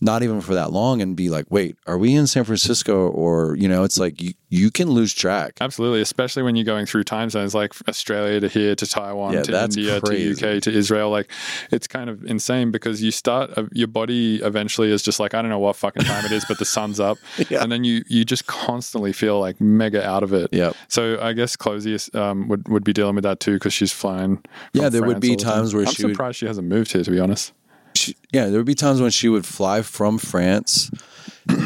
[0.00, 3.54] not even for that long and be like wait are we in san francisco or
[3.56, 7.04] you know it's like you, you can lose track Absolutely, especially when you're going through
[7.04, 10.34] time zones like Australia to here to Taiwan Yeah, to India crazy.
[10.34, 11.08] to UK to Israel.
[11.10, 11.30] Like,
[11.70, 15.42] it's kind of insane because you start uh, your body eventually is just like I
[15.42, 17.62] don't know what fucking time it is, but the sun's up, Yeah.
[17.62, 20.52] and then you you just constantly feel like mega out of it.
[20.52, 20.74] Yep.
[20.88, 24.42] So I guess Clozee um, would would be dealing with that too because she's flying.
[24.72, 25.54] Yeah, there would be all the time.
[25.54, 27.04] times where I'm she would- surprised she hasn't moved here.
[27.04, 27.52] To be honest.
[28.00, 30.90] She, yeah there would be times when she would fly from france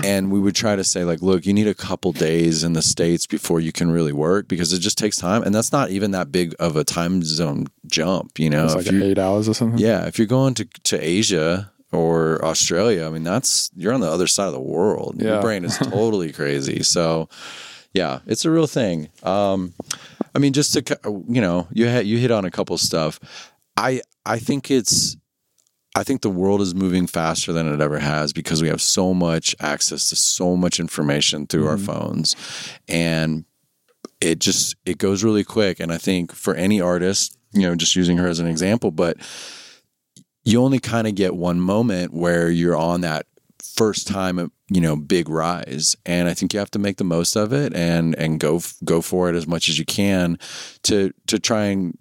[0.03, 2.83] and we would try to say like look you need a couple days in the
[2.83, 6.11] states before you can really work because it just takes time and that's not even
[6.13, 9.79] that big of a time zone jump you know It's like eight hours or something.
[9.79, 14.11] Yeah, if you're going to to Asia or Australia, I mean that's you're on the
[14.11, 15.21] other side of the world.
[15.21, 16.83] Your brain is totally crazy.
[16.83, 17.29] So,
[17.93, 19.09] yeah, it's a real thing.
[19.23, 19.75] Um,
[20.35, 20.81] I mean, just to
[21.29, 23.21] you know, you hit you hit on a couple stuff.
[23.77, 25.17] I I think it's.
[25.95, 29.15] I think the world is moving faster than it ever has because we have so
[29.15, 31.85] much access to so much information through our mm-hmm.
[31.85, 32.37] phones,
[32.89, 33.45] and
[34.21, 35.81] it just it goes really quick.
[35.81, 39.19] And I think for any artist, you know, just using her as an example, but
[40.45, 43.27] you only kind of get one moment where you're on that
[43.63, 45.97] first time you know big rise.
[46.07, 49.01] And i think you have to make the most of it and and go go
[49.01, 50.39] for it as much as you can
[50.85, 51.99] to to try and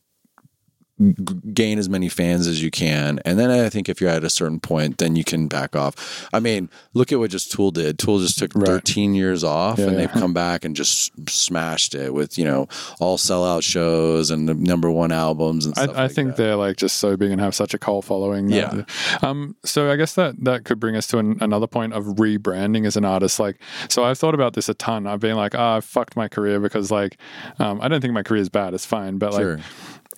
[1.53, 4.29] gain as many fans as you can and then i think if you're at a
[4.29, 7.97] certain point then you can back off i mean look at what just tool did
[7.97, 8.67] tool just took Right.
[8.67, 10.01] 13 years off Yeah, and yeah.
[10.01, 12.67] they've come back and just smashed it with you know
[12.99, 16.37] all sellout shows and the number one albums and I, stuff I like think that.
[16.37, 18.49] they're like just so big and have such a cult following.
[18.49, 18.83] Yeah.
[19.23, 19.55] Um.
[19.65, 22.95] So I guess that that could bring us to an, another point of rebranding as
[22.95, 23.39] an artist.
[23.39, 25.07] Like, so I've thought about this a ton.
[25.07, 27.17] I've been like, ah, I fucked my career because like,
[27.59, 28.73] um, I don't think my career is bad.
[28.75, 29.59] It's fine, but like, Sure.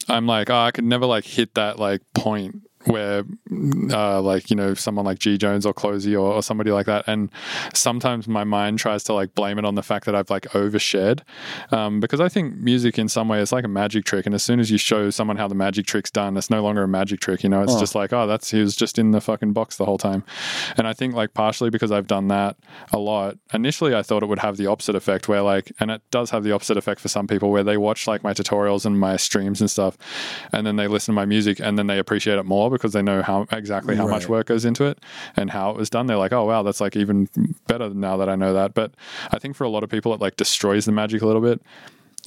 [0.08, 3.24] I'm like, oh, I could never like hit that like point where
[3.92, 7.06] uh, like you know someone like G Jones or Clozee or, or somebody like that,
[7.08, 7.30] and
[7.74, 11.22] sometimes my mind tries to like blame it on the fact that I've like overshared,
[11.72, 14.44] um, because I think music in some way is like a magic trick, and as
[14.44, 17.20] soon as you show someone how the magic trick's done, it's no longer a magic
[17.20, 17.44] trick.
[17.44, 19.86] You know, it's just like oh, that's he was just in the fucking box the
[19.86, 20.24] whole time,
[20.78, 22.58] and I think like partially because I've done that
[22.92, 23.38] a lot.
[23.54, 26.44] Initially, I thought it would have the opposite effect, where like, and it does have
[26.44, 29.62] the opposite effect for some people, where they watch like my tutorials and my streams
[29.62, 29.98] and stuff,
[30.52, 33.02] and then they listen to my music, and then they appreciate it more because they
[33.02, 35.00] know how exactly how much work goes into it
[35.36, 36.08] and how it was done.
[36.08, 37.30] They're like, oh wow, that's like even
[37.68, 38.74] better now that I know that.
[38.74, 38.92] But
[39.32, 41.62] I think for a lot of people, it like destroys the magic a little bit.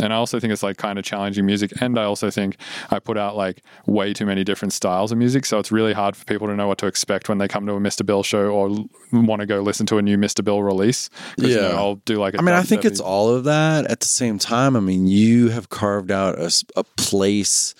[0.00, 1.72] And I also think it's like kind of challenging music.
[1.80, 2.56] And I also think
[2.90, 5.44] I put out like way too many different styles of music.
[5.44, 7.72] So it's really hard for people to know what to expect when they come to
[7.74, 8.06] a Mr.
[8.06, 8.68] Bill show or
[9.12, 10.44] want to go listen to a new Mr.
[10.44, 11.08] Bill release.
[11.40, 11.76] 'Cause, you know, Yeah.
[11.76, 13.86] I'll do like a I mean, I think it's all of that.
[13.86, 16.38] At the same time, I mean, you have carved out
[16.76, 17.74] a place,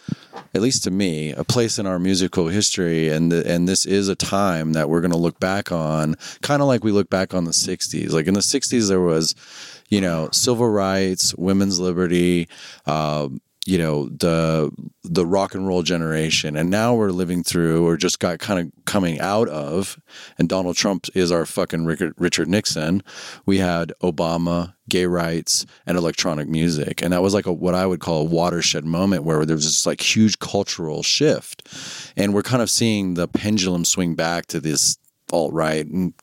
[0.55, 4.09] at least to me, a place in our musical history, and the, and this is
[4.09, 7.35] a time that we're going to look back on, kind of like we look back
[7.35, 8.13] on the '60s.
[8.13, 9.35] Like in the '60s, there was,
[9.89, 12.49] you know, civil rights, women's liberty.
[12.87, 14.71] Um, you know the
[15.05, 16.57] the rock and roll generation.
[16.57, 20.01] And now we're living through or just got kind of coming out of
[20.39, 23.03] and Donald Trump is our fucking Richard, Nixon.
[23.45, 27.03] We had Obama gay rights and electronic music.
[27.03, 29.67] And that was like a what I would call a watershed moment where there was
[29.67, 31.69] this like huge cultural shift.
[32.17, 34.97] And we're kind of seeing the pendulum swing back to this
[35.31, 36.15] alt right and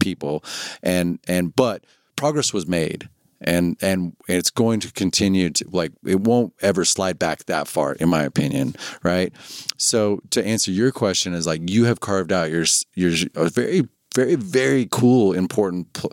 [0.00, 0.44] people.
[0.82, 1.82] And and but
[2.22, 3.08] progress was made
[3.40, 7.94] and and it's going to continue to like it won't ever slide back that far
[7.94, 9.32] in my opinion right?
[9.76, 12.64] So to answer your question is like you have carved out your
[12.94, 16.12] your a very very very cool important pl-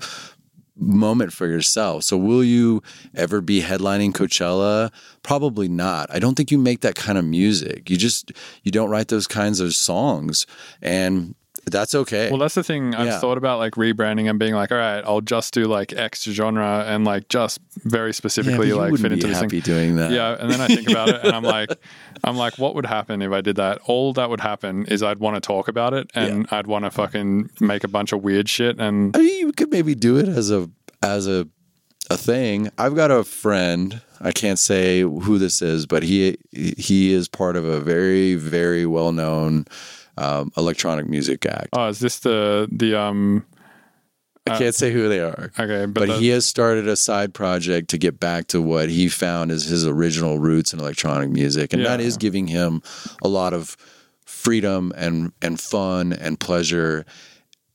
[0.76, 2.04] moment for yourself.
[2.06, 2.82] So will you
[3.14, 4.92] ever be headlining coachella?
[5.24, 6.10] Probably not.
[6.10, 7.90] I don't think you make that kind of music.
[7.90, 8.32] You just
[8.64, 10.48] you don't write those kinds of songs.
[10.82, 11.36] And
[11.70, 12.96] that's okay Well, that's the thing.
[12.96, 13.20] I've Yeah.
[13.20, 16.84] thought about like rebranding and being like, all right, I'll just do like X genre
[16.88, 19.50] and like just very specifically you like fit into this thing.
[19.62, 21.70] doing that Yeah, and then I think about it, and I'm like,
[22.24, 23.80] I'm like, what would happen if I did that?
[23.86, 26.92] All that would happen is I'd want to talk about it, and I'd want to
[26.92, 30.28] fucking make a bunch of weird shit, and I mean, you could maybe do it
[30.28, 30.70] as a
[31.04, 31.48] as a
[32.12, 32.70] a thing.
[32.78, 34.02] I've got a friend.
[34.22, 38.86] I can't say who this is, but he he is part of a very very
[38.86, 39.66] well known
[40.20, 41.70] um, electronic music act.
[41.74, 43.46] oh, is this the the um?
[44.48, 45.52] I can't say who they are.
[45.60, 48.90] Okay, but, But the- he has started a side project to get back to what
[48.90, 52.06] he found as his original roots in electronic music, and that Yeah.
[52.08, 52.82] is giving him
[53.22, 53.78] a lot of
[54.26, 57.06] freedom and and fun and pleasure,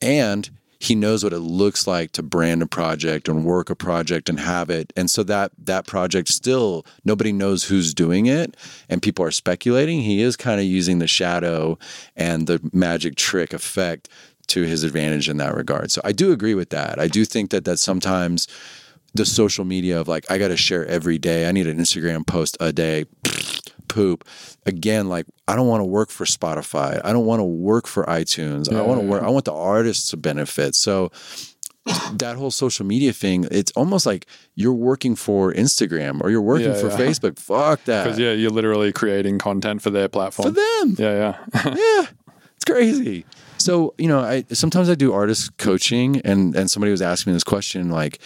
[0.01, 0.51] and
[0.85, 4.39] he knows what it looks like to brand a project and work a project and
[4.41, 8.57] have it, and so that that project still nobody knows who's doing it,
[8.89, 10.03] and people are speculating.
[10.03, 11.78] He is kind of using the shadow
[12.16, 14.09] and the magic trick effect
[14.49, 15.91] to his advantage in that regard.
[15.91, 16.99] So I do agree with that.
[16.99, 18.47] I do think that that sometimes
[19.14, 21.49] the social media of like I got to share every day.
[21.49, 23.07] I need an Instagram post a day.
[23.95, 24.24] Poop.
[24.66, 27.01] Again, like I don't want to work for Spotify.
[27.05, 28.72] I don't want to work for iTunes.
[28.72, 29.22] I want to work.
[29.22, 30.74] I want the artists to benefit.
[30.74, 31.11] So
[32.14, 36.68] that whole social media thing, it's almost like you're working for Instagram or you're working
[36.72, 36.97] Yeah, for yeah.
[36.97, 37.38] Facebook.
[37.38, 38.05] Fuck that.
[38.05, 40.55] because yeah, you're literally creating content for their platform.
[40.55, 40.97] For them.
[40.99, 41.74] Yeah, yeah.
[41.76, 42.07] yeah
[42.57, 43.26] it's crazy
[43.59, 47.34] so you know i sometimes i do artist coaching and and somebody was asking me
[47.34, 48.20] this question like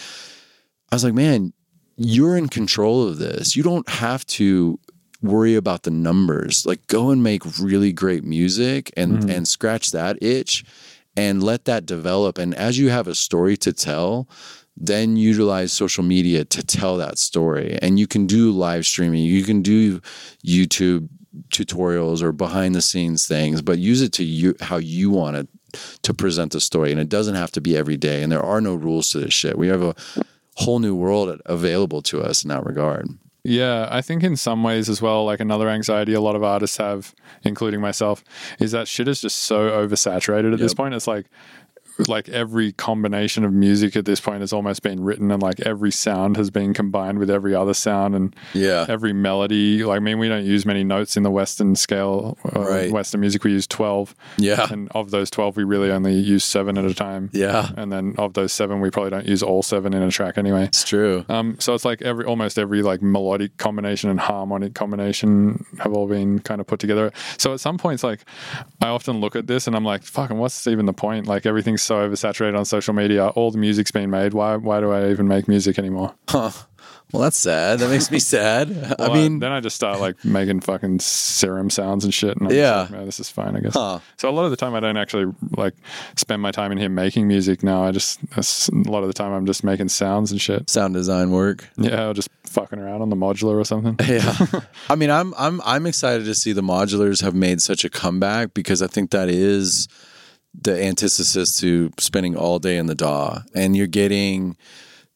[0.92, 1.52] i was like man
[1.96, 4.78] you're in control of this you don't have to
[5.22, 6.64] worry about the numbers.
[6.66, 9.30] Like go and make really great music and mm-hmm.
[9.30, 10.64] and scratch that itch
[11.16, 12.38] and let that develop.
[12.38, 14.28] And as you have a story to tell
[14.80, 17.76] then utilize social media to tell that story.
[17.82, 19.24] And you can do live streaming.
[19.24, 20.00] You can do
[20.46, 21.08] youtube
[21.48, 25.48] tutorials or behind the scenes things but use it to you how you want it
[26.02, 26.92] to present the story.
[26.92, 28.22] And it doesn't have to be every day.
[28.22, 29.58] And there are no rules to this shit.
[29.58, 29.94] We have a
[30.54, 33.08] whole new world available to us in that regard
[33.48, 36.76] Yeah, I think in some ways as well, like another anxiety a lot of artists
[36.76, 38.22] have, including myself,
[38.60, 40.92] is that shit is just so oversaturated at this point.
[40.92, 41.24] It's like
[42.06, 45.90] like every combination of music at this point has almost been written and like every
[45.90, 48.86] sound has been combined with every other sound and Yeah.
[48.88, 52.60] every melody like i mean we don't use many notes in the western scale uh,
[52.60, 52.92] Right.
[52.92, 54.66] western music we use 12 Yeah.
[54.70, 57.70] and of those 12 we really only use seven at a time Yeah.
[57.76, 60.64] and then of those seven we probably don't use all seven in a track anyway
[60.64, 61.24] It's true.
[61.28, 66.06] um, so it's like every almost every like melodic combination and harmonic combination have all
[66.06, 67.12] been kind of put together.
[67.38, 68.20] So at some points, like
[68.80, 71.26] I often look at this and I'm like, fucking, what's even the point?
[71.26, 73.28] Like everything's so oversaturated on social media.
[73.28, 74.32] All the music's been made.
[74.34, 74.56] Why?
[74.56, 76.14] Why do I even make music anymore?
[76.28, 76.50] Huh.
[77.10, 77.78] Well, that's sad.
[77.78, 78.68] That makes me sad.
[78.98, 82.36] Well, I mean, then I just start like making fucking serum sounds and shit.
[82.36, 82.80] And I'm Yeah.
[82.82, 83.72] like, "Man, this is fine, I guess.
[83.72, 84.00] Huh.
[84.18, 85.72] So a lot of the time, I don't actually like
[86.16, 87.62] spend my time in here making music.
[87.62, 90.68] Now I just a lot of the time I'm just making sounds and shit.
[90.68, 91.66] sound design work.
[91.78, 93.96] Yeah, or just fucking around on the modular or something.
[94.06, 94.34] Yeah.
[94.90, 98.52] I mean, I'm I'm I'm excited to see the modulars have made such a comeback
[98.52, 99.88] because I think that is
[100.54, 103.40] the antithesis to spending all day in the DAW.
[103.54, 104.56] And you're getting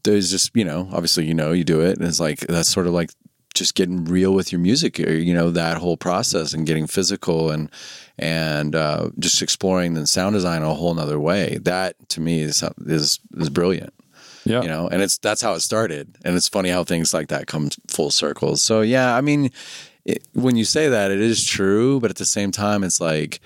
[0.04, 1.98] there's just, you know, obviously you know you do it.
[1.98, 3.10] And it's like that's sort of like
[3.54, 7.50] just getting real with your music or you know that whole process and getting physical
[7.50, 7.70] and
[8.18, 11.58] and uh, just exploring the sound design a whole nother way.
[11.62, 13.92] That to me is is is brilliant.
[14.44, 16.16] Yeah, you know and it's that's how it started.
[16.24, 18.56] And it's funny how things like that come full circle.
[18.56, 19.50] So yeah i mean
[20.04, 22.00] it, when you say that it is true.
[22.00, 23.40] But at the same time it's like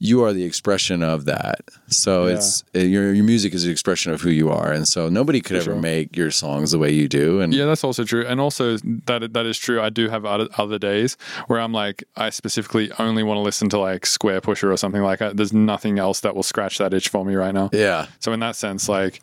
[0.00, 2.34] you are the expression of that so Yeah.
[2.34, 5.40] it's uh, your your music is the expression of who you are and so nobody
[5.40, 5.74] could ever sure.
[5.80, 8.76] make your songs the way you do and Yeah, that's also true, and also
[9.06, 9.80] that that is true.
[9.80, 11.16] I do have other, other days
[11.48, 15.18] where I'm like, I specifically only want to listen to like Squarepusher or something like
[15.18, 15.36] that.
[15.36, 17.70] There's nothing else that will scratch that itch for me right now.
[17.72, 19.20] yeah So in that sense, like,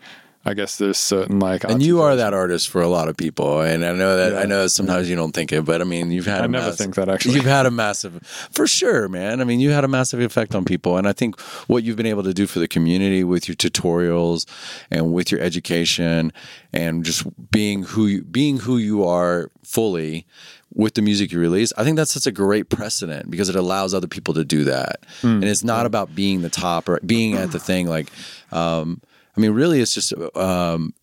[0.47, 3.61] I guess there's certain like, and you are that artist for a lot of people,
[3.61, 4.39] and I know that Yeah.
[4.41, 6.41] I know that sometimes you don't think it, but I mean, you've had.
[6.41, 7.33] I a never massive- think that, actually.
[7.35, 8.19] You've had a massive,
[8.51, 9.41] for sure, man.
[9.41, 12.05] I mean, you had a massive effect on people, and I think what you've been
[12.05, 14.45] able to do for the community with your tutorials
[14.91, 16.31] and with your education
[16.71, 20.27] and just being who you, being who you are fully
[20.73, 23.93] with the music you release, I think that's such a great precedent because it allows
[23.93, 27.51] other people to do that, and it's not about being the top or being at
[27.51, 27.87] the thing.
[27.87, 28.09] Like,
[28.51, 29.01] um,
[29.35, 30.13] I mean, really, it's just.
[30.35, 30.93] Um,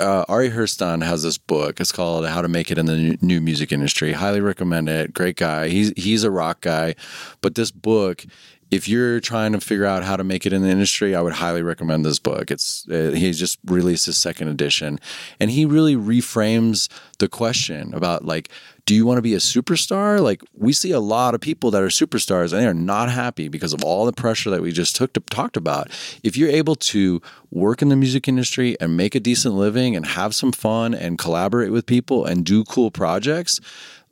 [0.00, 1.78] uh, Ari Herstand has this book.
[1.78, 4.12] It's called How to Make It in the New- Music Industry.
[4.12, 5.14] Highly recommend it.
[5.14, 5.68] Great guy.
[5.68, 6.96] He's he's a rock guy,
[7.40, 8.24] but this book,
[8.70, 11.34] if you're trying to figure out how to make it in the industry, I would
[11.34, 12.50] highly recommend this book.
[12.50, 14.98] It's uh, he just released his second edition,
[15.38, 16.88] and he really reframes
[17.18, 18.50] the question about like,
[18.86, 20.20] do you want to be a superstar?
[20.20, 23.48] Like we see a lot of people that are superstars and they are not happy
[23.48, 25.90] because of all the pressure that we just took to, talked about.
[26.22, 27.20] If you're able to
[27.50, 31.18] work in the music industry and make a decent living and have some fun and
[31.18, 33.60] collaborate with people and do cool projects,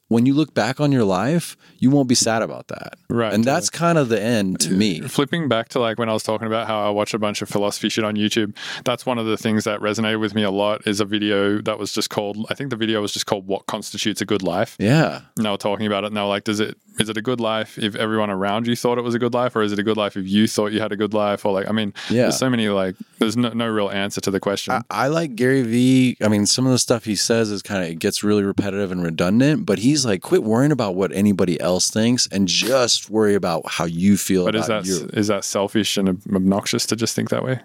[0.09, 2.95] when you look back on your life, you won't be sad about that.
[3.09, 5.01] Right, And that's kind of the end to me.
[5.03, 7.41] Uh, flipping back to like when I was talking about how I watch a bunch
[7.43, 8.55] of philosophy shit on YouTube,
[8.85, 11.79] that's one of the things that resonated with me a lot is a video that
[11.79, 14.77] was just called, I think the video was just called What Constitutes a Good Life.
[14.79, 15.23] Yeah.
[15.37, 17.23] And they were talking about it and they were like, does it, is it a
[17.23, 19.79] good life if everyone around you thought it was a good life or is it
[19.79, 21.45] a good life if you thought you had a good life?
[21.45, 22.23] Or like, I mean, Yeah.
[22.25, 24.75] there's so many like, there's no, no real answer to the question.
[24.75, 26.17] I, I like Gary Vee.
[26.23, 28.93] I mean, some of the stuff he says is kind of it gets really repetitive
[28.93, 29.67] and redundant.
[29.67, 33.85] But he's like, quit worrying about what anybody else thinks and just worry about how
[33.85, 35.09] you feel but is that, you.
[35.13, 37.61] is that selfish and obnoxious to just think that way?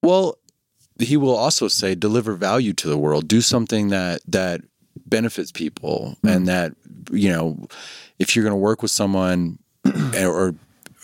[0.00, 0.38] Well,
[1.00, 3.26] he will also say deliver value to the world.
[3.26, 4.60] Do something that that
[5.06, 6.28] benefits people, hmm.
[6.28, 6.74] and that
[7.10, 7.66] you know,
[8.20, 9.58] if you're going to work with someone
[10.16, 10.54] or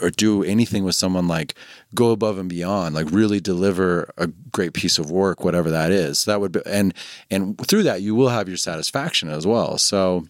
[0.00, 1.54] or do anything with someone, like
[1.94, 6.20] go above and beyond, like really deliver a great piece of work, whatever that is.
[6.20, 6.94] So that would be, and
[7.30, 9.78] and through that you will have your satisfaction as well.
[9.78, 10.26] So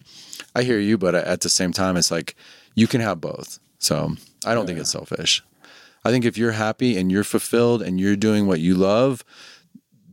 [0.55, 2.35] I hear you, but at the same time, it's like
[2.75, 3.59] you can have both.
[3.79, 4.15] So
[4.45, 5.43] I don't think it's selfish.
[6.03, 9.23] I think if you're happy and you're fulfilled and you're doing what you love,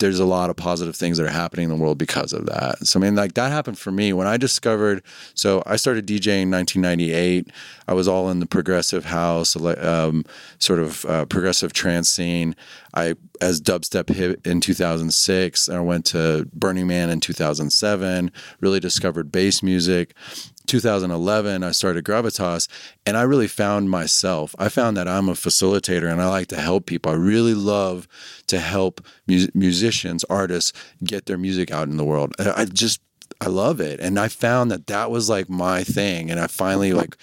[0.03, 2.85] there's a lot of positive things that are happening in the world because of that.
[2.87, 5.03] So I mean, like that happened for me when I discovered.
[5.35, 7.49] So I started DJing in 1998.
[7.87, 10.25] I was all in the progressive house, um,
[10.59, 12.57] sort of uh, progressive trance scene.
[12.95, 15.69] I as dubstep hit in 2006.
[15.69, 18.31] And I went to Burning Man in 2007.
[18.61, 20.15] Really discovered bass music.
[20.67, 22.69] 2011, I started Gravitas,
[23.05, 24.55] and I really found myself.
[24.59, 27.13] I found that I'm a facilitator and I like to help people.
[27.13, 28.09] I really love
[28.47, 30.73] to help mu- musicians, artists
[31.05, 32.35] get their music out in the world.
[32.39, 33.01] I just,
[33.41, 34.01] I love it.
[34.01, 36.31] And I found that that was like my thing.
[36.31, 37.17] And I finally, like,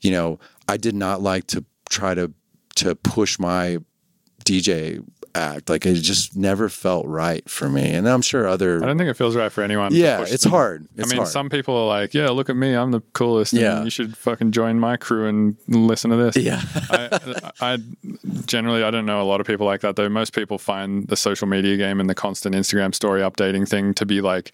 [0.00, 0.38] you know,
[0.68, 2.32] I did not like to try to,
[2.76, 3.78] to push my
[4.44, 5.04] DJ
[5.34, 5.68] act.
[5.68, 7.90] Like it just never felt right for me.
[7.90, 9.94] And I'm sure other, I don't think it feels right for anyone.
[9.94, 10.52] yeah, it's them.
[10.52, 10.86] hard.
[10.96, 11.28] It's I mean, hard.
[11.28, 13.52] some people are like, "Yeah, look at me, I'm the coolest.
[13.52, 13.82] Yeah.
[13.82, 16.62] you should fucking join my crew and listen to this." Yeah.
[16.90, 17.78] I, I
[18.46, 20.08] generally I don't know a lot of people like that though.
[20.08, 24.06] Most people find the social media game and the constant Instagram story updating thing to
[24.06, 24.52] be like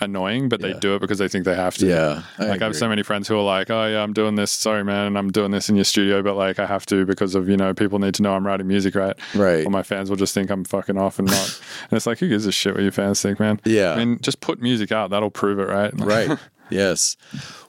[0.00, 1.86] annoying, but they do it because they think they have to.
[1.86, 4.34] Yeah, I like I have so many friends who are like, "Oh yeah, I'm doing
[4.34, 4.50] this.
[4.50, 7.34] Sorry, man, and I'm doing this in your studio, but like I have to because
[7.34, 9.16] of you know people need to know I'm writing music, right?
[9.34, 9.66] Right.
[9.66, 11.60] Or my fans will just think I'm fucking off and not.
[11.90, 13.60] and it's like, who gives a shit what your fans think, man?
[13.64, 13.92] Yeah.
[13.92, 15.10] I mean, just put music out.
[15.10, 15.92] That'll prove it, right?
[16.00, 16.38] right
[16.70, 17.16] yes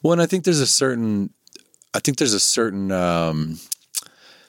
[0.01, 1.29] well and i think there's a certain
[1.93, 3.59] i think there's a certain um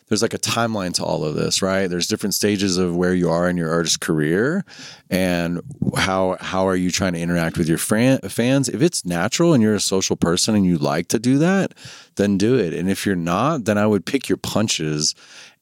[0.08, 1.86] there's like a timeline to all of this, right?
[1.86, 4.64] There's different stages of where you are in your artist career,
[5.10, 5.60] and
[5.96, 8.68] how how are you trying to interact with your fran- fans?
[8.68, 11.74] If it's natural and you're a social person and you like to do that,
[12.16, 12.74] then do it.
[12.74, 15.14] And if you're not, then I would pick your punches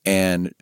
[0.05, 0.55] and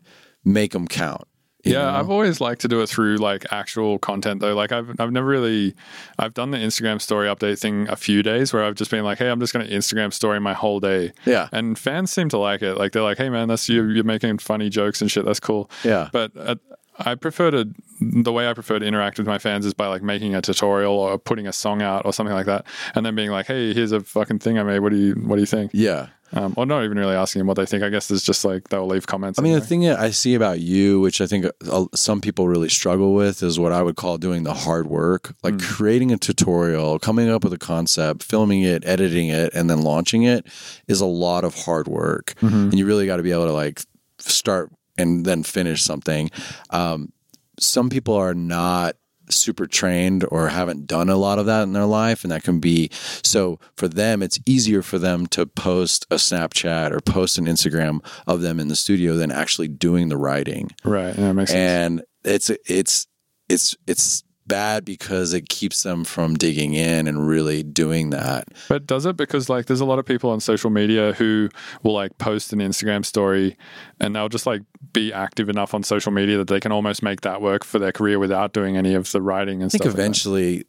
[0.44, 1.26] make them count.
[1.64, 1.90] Yeah, know?
[1.98, 4.54] I've always liked to do it through like actual content though.
[4.54, 5.74] Like I've I've never really
[6.18, 9.18] I've done the Instagram story update thing a few days where I've just been like,
[9.18, 11.12] hey, I'm just going to Instagram story my whole day.
[11.24, 11.48] Yeah.
[11.52, 12.76] and fans seem to like it.
[12.76, 13.84] Like they're like, hey man, that's you.
[13.88, 15.24] You're making funny jokes and shit.
[15.24, 15.70] That's cool.
[15.84, 16.08] Yeah.
[16.12, 16.32] but.
[16.36, 16.56] Uh,
[16.98, 17.68] I prefer to
[18.00, 20.94] the way I prefer to interact with my fans is by like making a tutorial
[20.94, 23.90] or putting a song out or something like that, and then being like, "Hey, here's
[23.92, 24.78] a fucking thing I made.
[24.78, 26.08] What do you What do you think?" yeah.
[26.34, 27.82] Um, or not even really asking them what they think.
[27.82, 29.38] I guess there's just like they'll leave comments.
[29.38, 32.48] I mean, the thing that I see about you, which I think uh, some people
[32.48, 36.16] really struggle with, is what I would call doing the hard work, like creating a
[36.16, 40.46] tutorial, coming up with a concept, filming it, editing it, and then launching it
[40.88, 42.34] is a lot of hard work.
[42.40, 43.80] And you really got to be able to like
[44.18, 46.30] start and then finish something.
[46.70, 47.12] Um,
[47.58, 48.96] some people are not
[49.28, 52.60] super trained or haven't done a lot of that in their life and that can
[52.60, 52.90] be
[53.22, 58.04] so for them it's easier for them to post a snapchat or post an instagram
[58.26, 61.16] of them in the studio than actually doing the writing right?
[61.16, 61.52] Makes sense.
[61.52, 63.06] and it's it's
[63.48, 68.86] it's it's bad because it keeps them from digging in and really doing that But
[68.86, 69.16] does it?
[69.16, 71.48] Because like there's a lot of people on social media who
[71.82, 73.56] will like post an Instagram story
[74.00, 74.62] and they'll just like
[74.92, 77.92] be active enough on social media that they can almost make that work for their
[77.92, 79.94] career without doing any of the writing and I think stuff.
[79.94, 80.64] like eventually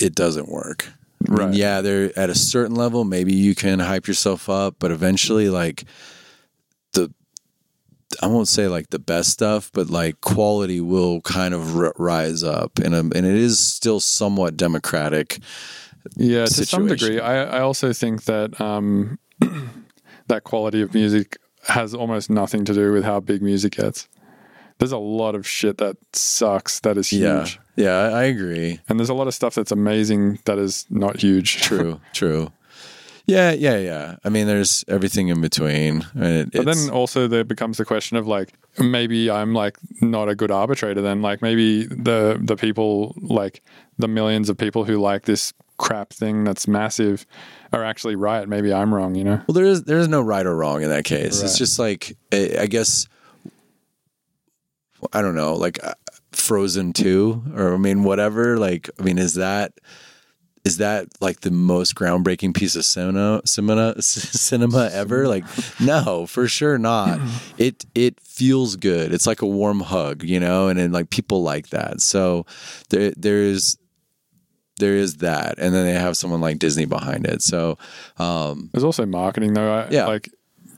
[0.00, 0.86] it doesn't work.
[1.28, 1.54] I mean, Right.
[1.54, 3.04] yeah, they're at a certain level.
[3.04, 5.84] Maybe you can hype yourself up, but eventually, like
[6.94, 7.12] the,
[8.20, 12.44] I won't say like the best stuff, but like quality will kind of r- rise
[12.44, 15.38] up, and um, and it is still somewhat democratic.
[16.16, 17.20] Yeah, to some degree.
[17.20, 19.18] I, I also think that um,
[20.28, 24.08] that quality of music has almost nothing to do with how big music gets.
[24.78, 27.60] There's a lot of shit that sucks that is huge.
[27.76, 28.80] Yeah, yeah, I agree.
[28.88, 31.60] And there's a lot of stuff that's amazing that is not huge.
[31.60, 32.50] True, true.
[33.26, 34.16] Yeah, yeah, yeah.
[34.24, 36.06] I mean, there's everything in between.
[36.14, 40.34] it, But then also there becomes the question of like maybe I'm like not a
[40.34, 43.62] good arbitrator then like maybe the the people like
[43.98, 47.26] the millions of people who like this crap thing that's massive
[47.72, 50.46] are actually right maybe I'm wrong you know Well, there is there is no right
[50.46, 51.42] or wrong in that case.
[51.42, 53.08] It's just like I I guess
[55.12, 55.94] I don't know, like uh,
[56.32, 58.58] Frozen Two, or I mean, whatever.
[58.58, 59.72] Like, I mean, is that
[60.64, 65.26] is that like the most groundbreaking piece of cinema cinema cinema ever?
[65.28, 65.44] Like,
[65.80, 67.20] no, for sure not.
[67.58, 69.12] It it feels good.
[69.12, 72.00] It's like a warm hug, you know, and then like people like that.
[72.00, 72.46] So
[72.90, 73.76] there there's
[74.78, 77.42] there is that, and then they have someone like Disney behind it.
[77.42, 77.76] So
[78.18, 80.06] um, there's also marketing though I, Yeah.
[80.06, 80.30] like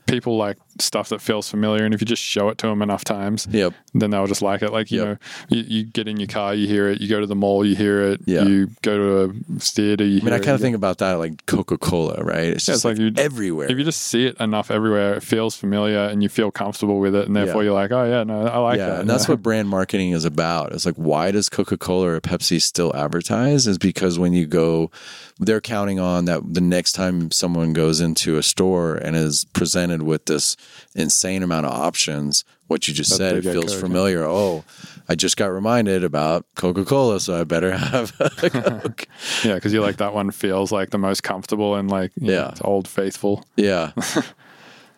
[0.05, 3.03] people like stuff that feels familiar and if you just show it to them enough
[3.03, 3.73] times yep.
[3.93, 5.07] then they'll just like it like you Yep.
[5.07, 5.17] know
[5.49, 7.75] you, you get in your car you hear it you go to the mall you
[7.75, 8.43] hear it Yeah.
[8.43, 9.13] you go to
[9.55, 10.23] a theater you hear it.
[10.23, 12.45] I mean, I kind of think about that like Coca Cola, right?
[12.45, 13.71] It's Yeah, just it's like like, everywhere.
[13.71, 17.15] if you just see it enough everywhere, it feels familiar and you feel comfortable with
[17.15, 17.67] it, and therefore Yeah.
[17.69, 18.99] you're like, oh yeah, no, I like yeah, that.
[19.01, 20.73] and that's what brand marketing is about.
[20.73, 23.67] It's like, why does Coca Cola or Pepsi still advertise?
[23.67, 24.89] Is because when you go,
[25.39, 30.03] they're counting on that the next time someone goes into a store and is presented
[30.03, 30.55] with this
[30.95, 33.79] insane amount of options, what you just That said, it feels yeah.
[33.79, 34.23] familiar.
[34.23, 34.63] Oh,
[35.09, 39.07] I just got reminded about Coca Cola, so I better have a Coke.
[39.43, 42.49] yeah, because you like that one feels like the most comfortable and like know, Yeah.
[42.49, 43.43] it's old faithful.
[43.57, 43.91] Yeah.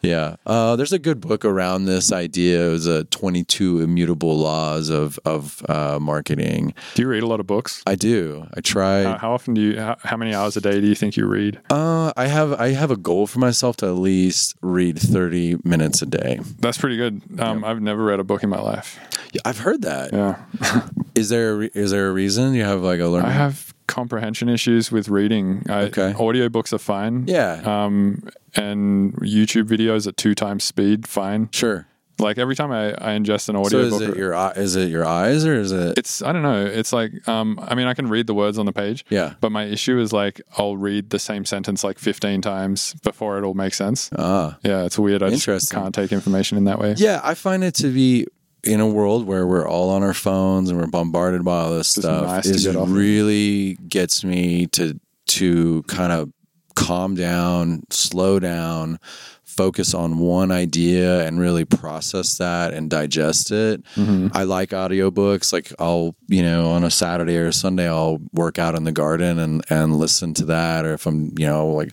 [0.05, 0.35] Yeah.
[0.45, 2.67] Uh, there's a good book around this idea.
[2.67, 6.73] It was a 22 immutable laws of, of uh, marketing.
[6.93, 7.83] Do you read a lot of books?
[7.87, 8.47] I do.
[8.55, 9.03] I try.
[9.03, 9.79] Uh, how often do you?
[9.79, 11.59] How, how many hours a day do you think you read?
[11.69, 16.01] Uh, I have I have a goal for myself to at least read 30 minutes
[16.01, 16.39] a day.
[16.59, 17.21] That's pretty good.
[17.39, 18.99] Um, I've never read a book in my life.
[19.33, 20.13] Yeah, I've heard that.
[20.13, 23.29] Yeah, Is there a re- is there a reason you have like a learning?
[23.29, 25.63] I have comprehension issues with reading.
[25.69, 26.13] I, Okay.
[26.17, 27.23] audiobooks are fine.
[27.27, 27.61] Yeah.
[27.65, 31.49] Um, and YouTube videos at two times speed, fine.
[31.51, 31.87] sure.
[32.17, 35.05] Like every time I, I ingest an audio, So is it your is it your
[35.05, 35.97] eyes or is it?
[35.97, 36.65] it's I don't know.
[36.65, 39.03] It's like um, I mean, I can read the words on the page.
[39.09, 39.33] Yeah.
[39.41, 43.43] But my issue is like I'll read the same sentence like 15 times before it
[43.43, 44.09] all makes sense.
[44.17, 44.57] Ah.
[44.63, 45.23] Yeah, it's weird.
[45.23, 45.77] I just Interesting.
[45.77, 46.93] can't take information in that way.
[46.97, 48.27] Yeah, I find it to be
[48.65, 51.93] in a world where we're all on our phones and we're bombarded by all this
[51.93, 52.23] Just stuff.
[52.23, 56.31] nice is really gets me to to kind of
[56.75, 58.99] calm down, slow down,
[59.43, 63.81] focus on one idea and really process that and digest it.
[63.95, 64.27] Mm-hmm.
[64.33, 65.53] I like audiobooks.
[65.53, 68.91] Like I'll, you know, on a Saturday or a Sunday I'll work out in the
[68.91, 71.91] garden and and listen to that or if I'm, you know, like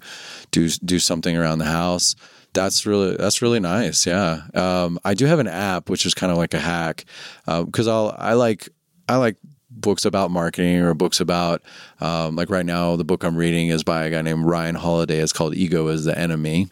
[0.51, 2.17] do do something around the house
[2.55, 4.07] That's really that's really nice.
[4.07, 7.05] Yeah, um, I do have an app which is kind of like a hack
[7.47, 8.69] because I'll I like
[9.09, 9.37] I like
[9.71, 11.63] books about marketing or books about
[12.01, 15.19] um, like right now the book I'm reading is by a guy named Ryan Holiday.
[15.19, 16.69] It's called Ego is the Enemy,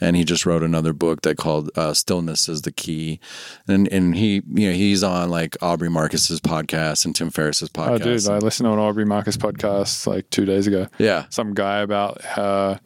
[0.00, 3.20] and he just wrote another book that called uh, Stillness is the Key,
[3.68, 7.78] and and he you know he's on like Aubrey Marcus's podcast and Tim Ferriss's Oh,
[7.80, 8.02] podcast.
[8.02, 10.88] dude, I listened to an Aubrey Marcus podcast like two days ago.
[10.98, 12.78] yeah, Some guy about uh,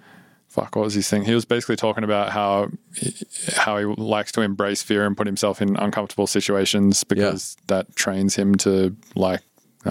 [0.56, 1.24] fuck, what was his thing?
[1.24, 2.70] He was basically talking about how
[3.54, 8.34] how he likes to embrace fear and put himself in uncomfortable situations because that trains
[8.36, 9.42] him to like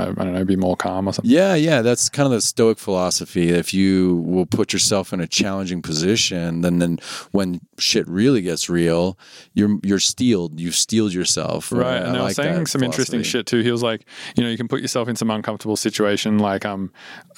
[0.01, 1.31] I don't know, be more calm or something.
[1.31, 3.49] Yeah, yeah, that's kind of the Stoic philosophy.
[3.49, 6.99] If you will put yourself in a challenging position, then then
[7.31, 9.17] when shit really gets real,
[9.53, 10.59] you're you're steeled.
[10.59, 11.71] You've steeled yourself.
[11.71, 13.61] Right, and I I was like saying some interesting shit too.
[13.61, 14.05] He was like,
[14.35, 16.91] you know, you can put yourself in some uncomfortable situation, like um,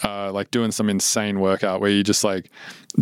[0.03, 2.49] uh, like doing some insane workout where you just like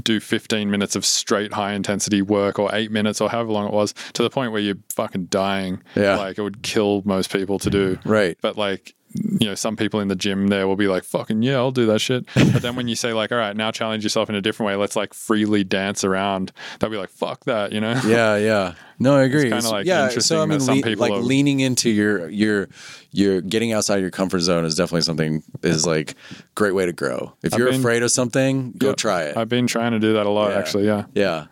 [0.02, 3.74] do 15 minutes of straight high intensity work or eight minutes or however long it
[3.74, 5.82] was to the point where you're fucking dying.
[5.96, 6.18] Yeah.
[6.18, 8.00] like it would kill most people to do.
[8.06, 8.38] Right.
[8.42, 8.96] but like.
[9.40, 11.86] You know, some people in the gym there will be like, "Fucking yeah, I'll do
[11.88, 14.42] that shit." But then when you say like, "All right, now challenge yourself in a
[14.42, 14.76] different way.
[14.76, 17.94] Let's like freely dance around," they'll be like, "Fuck that," you know?
[18.06, 18.74] Yeah, yeah.
[19.00, 19.50] No, I agree.
[19.50, 21.90] kinda, like, yeah, interesting so I mean, that some le- people like are- leaning into
[21.90, 22.68] your your
[23.12, 26.16] your getting outside your comfort zone is definitely something is like
[26.56, 27.34] great way to grow.
[27.44, 28.94] If I've you're been- afraid of something, go Yeah.
[28.96, 29.38] try it.
[29.38, 30.58] I've been trying to do that a lot, Yeah.
[30.60, 30.86] actually.
[30.86, 31.04] Yeah.
[31.14, 31.46] Yeah.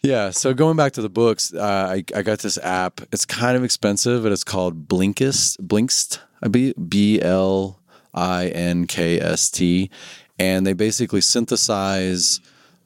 [0.00, 0.30] Yeah.
[0.30, 1.60] So going back to the books, uh,
[1.90, 3.00] I, I got this app.
[3.12, 5.58] It's kind of expensive, but it's called Blinkist.
[5.60, 6.20] Blinkst.
[6.42, 7.80] I B B L
[8.14, 9.90] I N K S T,
[10.38, 12.40] and they basically synthesize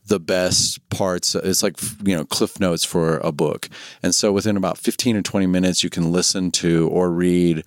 [0.07, 1.35] the best parts.
[1.35, 3.69] It's like you know cliff notes for a book,
[4.03, 7.65] and so within about fifteen or twenty minutes, you can listen to or read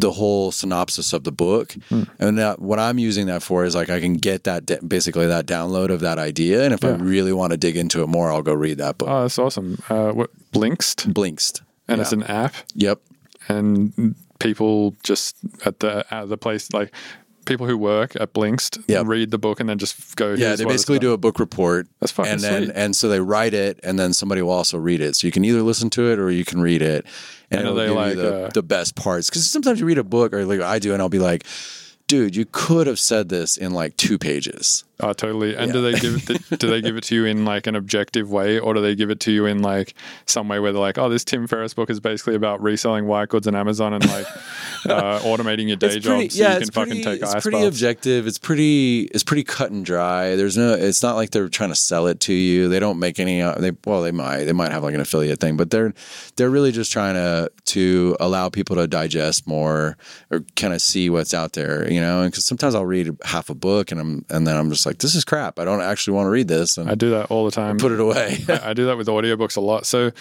[0.00, 1.74] the whole synopsis of the book.
[2.18, 5.26] And that, what I'm using that for is like I can get that da- basically
[5.26, 8.30] that download of that idea, and if I really want to dig into it more,
[8.30, 9.08] I'll go read that book.
[9.08, 9.78] Oh, that's awesome.
[9.88, 11.62] Uh, what Blinkst, Blinkst.
[11.88, 12.02] and Yeah.
[12.02, 13.00] it's an app, Yep.
[13.48, 16.92] and people just at the at the place like
[17.46, 19.06] people who work at Blinkst Yep.
[19.06, 20.34] read the book and then just go.
[20.34, 21.86] Yeah, they basically do a book report.
[22.00, 22.72] That's fucking and then sweet.
[22.74, 25.14] and so they write it, and then somebody will also read it.
[25.16, 27.06] So you can either listen to it or you can read it,
[27.50, 29.28] and, it'll they give like, you the, uh, the best parts.
[29.28, 31.44] Because sometimes you read a book, or like I do, and I'll be like,
[32.06, 35.54] "Dude, you could have said this in like two pages." Oh, totally.
[35.54, 36.48] And do they give it?
[36.58, 39.10] do they give it to you in like an objective way, or do they give
[39.10, 39.92] it to you in like
[40.24, 43.28] some way where they're like, "Oh, this Tim Ferriss book is basically about reselling white
[43.28, 44.26] goods on Amazon and like
[44.86, 48.26] uh, automating your day job so you can fucking take it's ice pretty baths." objective.
[48.26, 50.34] It's pretty it's pretty cut and dry.
[50.34, 50.72] There's no.
[50.72, 52.68] It's not like they're trying to sell it to you.
[52.70, 53.42] They don't make any.
[53.42, 55.92] uh, They well, they might they might have like an affiliate thing, but they're
[56.36, 59.98] they're really just trying to to allow people to digest more
[60.30, 61.92] or kind of see what's out there.
[61.92, 64.85] You know, because sometimes I'll read half a book and I'm and then I'm just
[64.86, 65.58] like, this is crap.
[65.58, 67.76] I don't actually want to read this and I do that all the time.
[67.78, 68.38] put it away.
[68.48, 69.84] I do that with audiobooks a lot.
[69.84, 70.12] So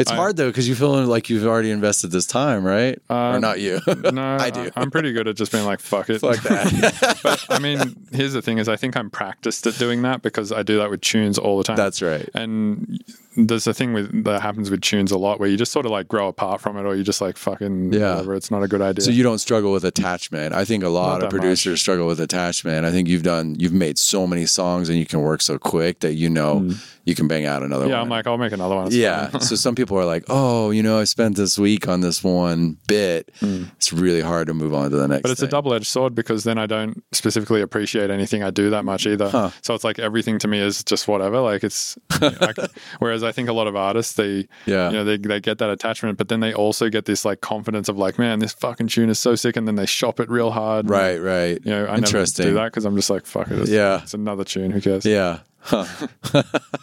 [0.00, 2.98] it's I- hard though because you feel like you've already invested this time, right?
[3.10, 3.80] or uh, not you?
[4.12, 4.70] no, I do.
[4.74, 7.20] I'm pretty good at just being like, "Fuck it." Fuck that.
[7.22, 10.52] but I mean, here's the thing: is I think I'm practiced at doing that because
[10.52, 11.76] I do that with tunes all the time.
[11.76, 12.28] That's right.
[12.34, 13.02] And
[13.36, 15.92] there's a thing with that happens with tunes a lot where you just sort of
[15.92, 18.14] like grow apart from it, or you just like fucking Yeah.
[18.14, 18.34] whatever.
[18.34, 19.04] It's not a good idea.
[19.04, 20.54] So you don't struggle with attachment.
[20.54, 22.86] I think a lot of producers struggle with attachment.
[22.86, 26.00] I think you've done you've made so many songs and you can work so quick
[26.00, 26.99] that you know mm.
[27.04, 27.88] You can bang out another Mm.
[27.88, 28.02] yeah, one.
[28.02, 28.86] I'm like, I'll make another one.
[28.88, 29.30] It's yeah.
[29.38, 32.76] so some people are like, "Oh, you know, I spent this week on this one
[32.88, 33.30] bit.
[33.42, 35.22] It's really hard to move on to the next." Mm.
[35.22, 38.70] But it's a double edged sword because then I don't specifically appreciate anything I do
[38.70, 39.52] that much either.
[39.62, 41.40] So it's like everything to me is just whatever.
[41.40, 42.52] Like it's, I,
[42.98, 44.90] whereas I think a lot of artists, they, Yeah.
[44.90, 47.88] you know, they, they get that attachment, but then they also get this like confidence
[47.88, 49.56] of like, man, this fucking tune is so sick.
[49.56, 50.88] And then they shop it real hard.
[50.90, 51.58] Right, right.
[51.64, 53.58] You know, I never do that because I'm just like, fuck it.
[53.58, 54.02] It's, Yeah.
[54.02, 54.70] It's another tune.
[54.70, 55.04] Who cares?
[55.06, 55.40] Yeah.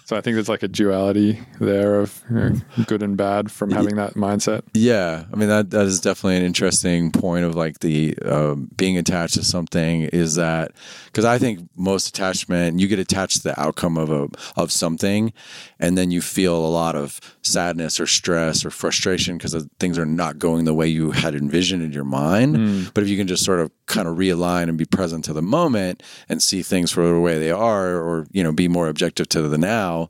[0.07, 2.55] So I think there's like a duality there of you know,
[2.85, 4.61] good and bad from having that mindset.
[4.73, 8.97] Yeah, I mean that that is definitely an interesting point of like the um, being
[8.97, 10.71] attached to something is that
[11.07, 15.33] because I think most attachment you get attached to the outcome of a of something,
[15.77, 20.05] and then you feel a lot of sadness or stress or frustration because things are
[20.05, 22.55] not going the way you had envisioned in your mind.
[22.55, 22.83] Hmm.
[22.93, 25.41] But if you can just sort of kind of realign and be present to the
[25.41, 29.29] moment and see things for the way they are, or you know be more objective
[29.29, 30.09] to the now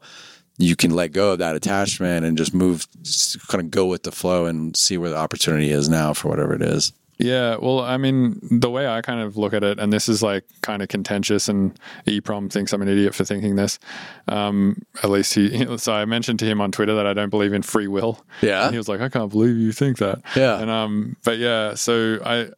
[0.57, 4.03] you can let go of that attachment and just move, just kind of go with
[4.03, 6.93] the flow and see where the opportunity is now for whatever it is.
[7.17, 10.21] Yeah, well, I mean, the way I kind of look at it, and this is
[10.21, 13.79] like kind of contentious, and EPROM thinks I'm an idiot for thinking this.
[14.27, 17.53] Um, at least he, so I mentioned to him on Twitter that I don't believe
[17.53, 18.23] in free will.
[18.41, 18.65] Yeah.
[18.65, 20.21] And he was like, I can't believe you think that.
[20.35, 20.59] Yeah.
[20.59, 22.49] And um, but yeah, so I,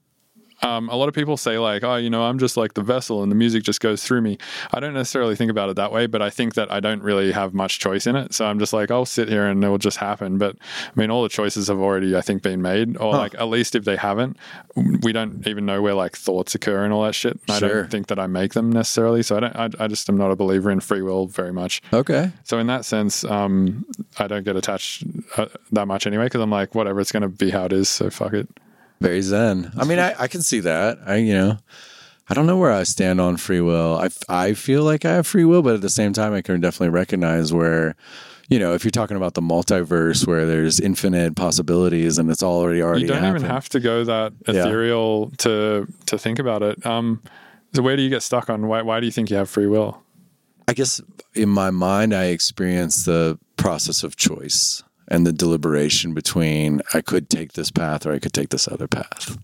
[0.62, 3.24] um, a lot of people say like, oh, you know, I'm just like the vessel
[3.24, 4.38] and the music just goes through me.
[4.72, 7.32] I don't necessarily think about it that way, but I think that I don't really
[7.32, 8.34] have much choice in it.
[8.34, 10.38] So I'm just like, I'll sit here and it will just happen.
[10.38, 13.48] But I mean, all the choices have already, I think, been made, or like at
[13.48, 14.38] least if they haven't,
[14.76, 17.40] we don't even know where like thoughts occur and all that shit.
[17.48, 17.56] Sure.
[17.56, 19.24] I don't think that I make them necessarily.
[19.24, 19.56] So I don't.
[19.56, 21.82] I, I just am not a believer in free will very much.
[21.94, 22.32] Okay.
[22.44, 23.86] So in that sense, um,
[24.18, 25.04] I don't get attached
[25.38, 27.90] uh, that much anyway because I'm like, whatever, it's going to be how it is.
[27.90, 28.48] So fuck it.
[29.02, 29.72] Very zen.
[29.78, 31.00] I mean, I, I can see that.
[31.06, 31.58] I, you know,
[32.30, 33.98] I don't know where I stand on free will.
[33.98, 36.60] I, I feel like I have free will, but at the same time, I can
[36.60, 37.96] definitely recognize where,
[38.50, 42.82] you know, if you're talking about the multiverse where there's infinite possibilities and it's already
[42.82, 43.40] already You don't happened.
[43.46, 44.56] even have to go that Yeah.
[44.66, 46.86] ethereal to to think about it.
[46.86, 47.22] Um,
[47.74, 48.68] so where do you get stuck on?
[48.68, 50.04] Why why do you think you have free will?
[50.68, 51.02] I guess
[51.34, 57.30] in my mind, I experience the process of choice and the deliberation between I could
[57.30, 59.38] take this path or I could take this other path.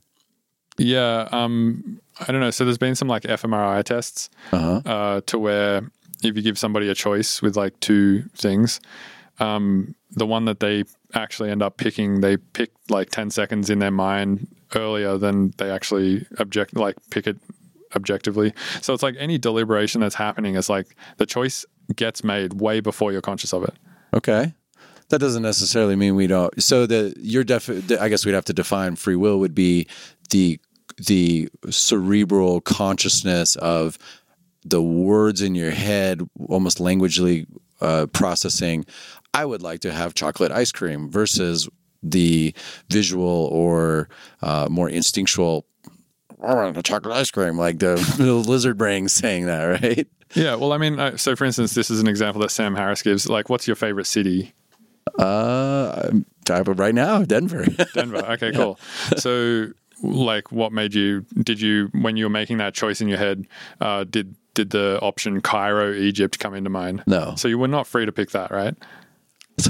[0.77, 2.51] Yeah, um, I don't know.
[2.51, 4.81] So there's been some like fMRI tests Uh-huh.
[4.85, 5.89] uh, to where
[6.23, 8.79] if you give somebody a choice with like two things,
[9.39, 10.83] um, the one that they
[11.13, 15.69] actually end up picking, they pick like 10 seconds in their mind earlier than they
[15.71, 17.37] actually object, like pick it
[17.95, 18.53] objectively.
[18.81, 21.65] So it's like any deliberation that's happening is like the choice
[21.95, 23.73] gets made way before you're conscious of it.
[24.13, 24.53] Okay.
[25.09, 26.61] That doesn't necessarily mean we don't.
[26.61, 29.87] So the your the- I guess we'd have to define free will would be
[30.31, 30.59] the
[30.97, 33.97] the cerebral consciousness of
[34.63, 37.45] the words in your head, almost languagely
[37.81, 38.85] uh, processing.
[39.33, 41.69] I would like to have chocolate ice cream versus
[42.01, 42.55] the
[42.89, 44.09] visual or
[44.41, 45.65] uh, more instinctual.
[46.41, 50.07] I want a chocolate ice cream, like the, the lizard brain saying that, right?
[50.33, 50.55] Yeah.
[50.55, 53.27] Well, I mean, uh, so for instance, this is an example that Sam Harris gives.
[53.29, 54.53] Like, what's your favorite city?
[55.17, 56.11] Uh,
[56.49, 57.65] right now, Denver.
[57.93, 58.17] Denver.
[58.31, 58.79] Okay, cool.
[59.17, 59.67] So,
[60.01, 61.25] like, what made you?
[61.41, 63.47] Did you, when you were making that choice in your head,
[63.81, 67.03] uh, did did the option Cairo, Egypt come into mind?
[67.05, 67.35] No.
[67.35, 68.75] So you were not free to pick that, right?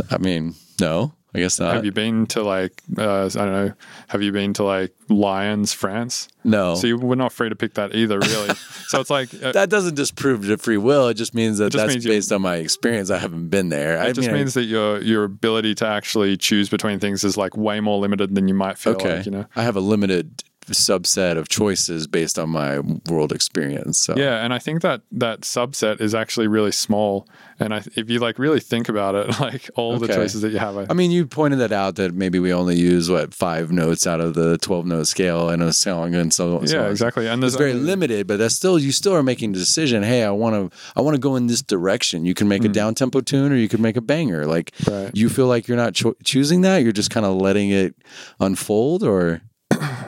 [0.09, 1.73] I mean, no, I guess not.
[1.73, 3.73] have you been to like, uh, I don't know,
[4.07, 6.27] have you been to like Lyons, France?
[6.43, 6.75] no.
[6.75, 8.55] So you were not free to pick that either, really.
[8.87, 9.33] so it's like.
[9.33, 11.07] Uh, that doesn't disprove the free will.
[11.07, 13.09] It just means that just that's means based on my experience.
[13.09, 13.99] I haven't been there.
[13.99, 17.23] I it just mean, I- means that your your ability to actually choose between things
[17.23, 19.17] is like way more limited than you might feel okay.
[19.17, 19.45] like, you know.
[19.55, 20.43] I have a limited
[20.73, 22.79] subset of choices based on my
[23.09, 23.99] world experience.
[23.99, 27.27] So Yeah, and I think that that subset is actually really small.
[27.59, 30.57] And I, if you like really think about it, like all the choices that you
[30.59, 33.71] have, I, I mean, you pointed that out that maybe we only use what five
[33.71, 36.91] notes out of the twelve note scale in a song, and so so yeah, on.
[36.91, 37.27] exactly.
[37.27, 40.03] And It's very only- limited, but that's still you still are making the decision.
[40.03, 42.25] Hey, I want to I want to go in this direction.
[42.25, 44.45] You can make a down tempo tune, or you could make a banger.
[44.45, 44.91] Like Hmm.
[44.91, 45.11] Right.
[45.15, 46.79] you feel like you're not cho- choosing that.
[46.83, 47.95] You're just kind of letting it
[48.39, 49.41] unfold, or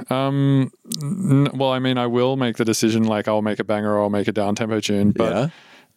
[0.10, 0.72] Um,
[1.02, 3.04] n- well, I mean, I will make the decision.
[3.04, 5.12] Like, I'll make a banger or I'll make a down tempo tune.
[5.12, 5.52] But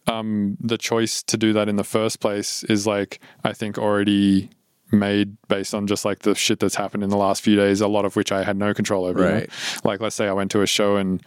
[0.07, 0.17] yeah.
[0.17, 4.49] um, the choice to do that in the first place is like I think already
[4.91, 7.87] made based on just like the shit that's happened in the last few days, a
[7.87, 9.19] lot of which I had no control over.
[9.21, 9.33] you know?
[9.35, 9.49] Right.
[9.83, 11.21] Like, let's say I went to a show and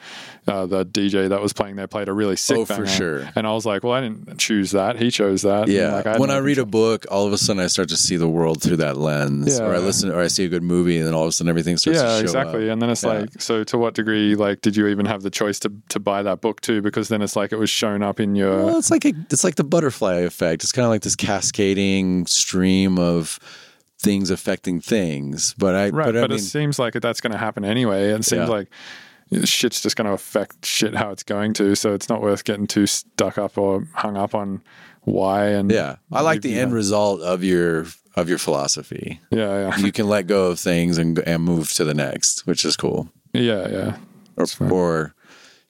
[0.46, 3.28] uh, the DJ that was playing there played a really sick Oh, for sure.
[3.34, 4.98] And I was like, well, I didn't choose that.
[4.98, 5.68] He chose that.
[5.68, 5.94] Yeah.
[5.94, 8.16] like, had when I read a book, all of a sudden I start to see
[8.16, 9.58] the world through that lens.
[9.58, 9.64] Yeah.
[9.66, 11.48] Or I listen or I see a good movie and then all of a sudden
[11.48, 12.68] everything starts to yeah, exactly.
[12.68, 12.72] up.
[12.74, 13.20] And then it's Yeah.
[13.20, 16.22] like, so to what degree, like, did you even have the choice to, to buy
[16.22, 16.82] that book too?
[16.82, 18.64] Because then it's like it was shown up in your.
[18.64, 20.62] Well, it's like a, it's like the butterfly effect.
[20.62, 23.38] It's kind of like this cascading stream of
[24.04, 25.54] things affecting things.
[25.58, 28.10] But I, Right, but, but, mean, it seems like that's going to happen anyway.
[28.12, 28.54] And it seems Yeah.
[28.54, 28.68] like
[29.44, 31.74] shit's just going to affect shit how it's going to.
[31.74, 34.62] So it's not worth getting too stuck up or hung up on
[35.02, 35.46] why.
[35.46, 37.86] And yeah, I like the end result of your
[38.16, 39.20] of your philosophy.
[39.30, 42.64] Yeah, yeah, You can let go of things and and move to the next, which
[42.64, 43.08] is cool.
[43.32, 43.96] yeah, yeah.
[44.36, 45.14] or, or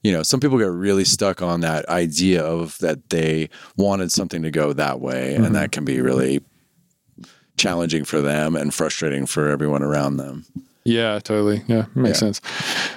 [0.02, 3.48] you know some people get really stuck on that idea of that they
[3.78, 5.44] wanted something to go that way Mm-hmm.
[5.44, 6.43] and that can be really
[7.57, 10.45] challenging for them and frustrating for everyone around them
[10.85, 11.62] Yeah, totally.
[11.66, 12.32] Yeah, makes Yeah.
[12.32, 12.40] sense.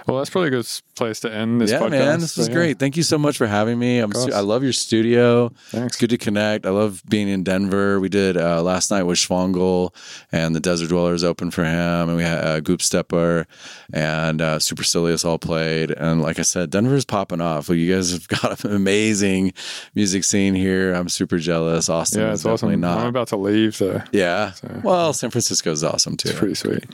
[0.08, 1.90] Well, that's probably a good place to end this yeah podcast.
[1.92, 2.54] man this So, was yeah.
[2.56, 5.86] great thank you so much for having me I'm su- i love your studio Thanks.
[5.94, 9.20] it's good to connect i love being in denver we did uh, last night with
[9.20, 9.94] schwangel
[10.32, 13.46] and the desert dwellers open for him and we had uh, Goopsteppa
[13.94, 18.12] and uh, Supersillyus all played and like i said denver's popping off well, you guys
[18.12, 19.54] have got an amazing
[19.94, 22.70] music scene here i'm super jealous austin Yeah, is it's awesome.
[22.70, 24.02] definitely not I'm about to leave So.
[24.12, 24.54] yeah
[24.84, 26.86] well san francisco's awesome too It's pretty sweet.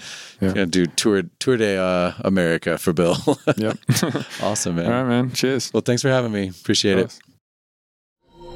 [0.42, 0.50] Yeah.
[0.50, 3.16] gonna do tour tour de uh, america for bill
[3.58, 3.78] Yep.
[4.42, 5.32] awesome man All right, man.
[5.32, 5.72] Cheers.
[5.74, 7.20] well thanks for having me appreciate it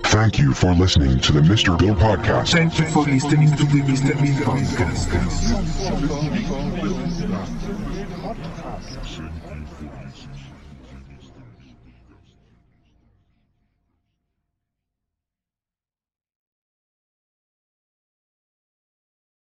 [0.06, 1.78] Thank you for listening to the Mr.
[1.78, 2.52] Bill Podcast.
[2.54, 4.16] Thank you for listening to the Mr.
[4.16, 5.10] Bill podcast.
[5.12, 7.07] Podcast.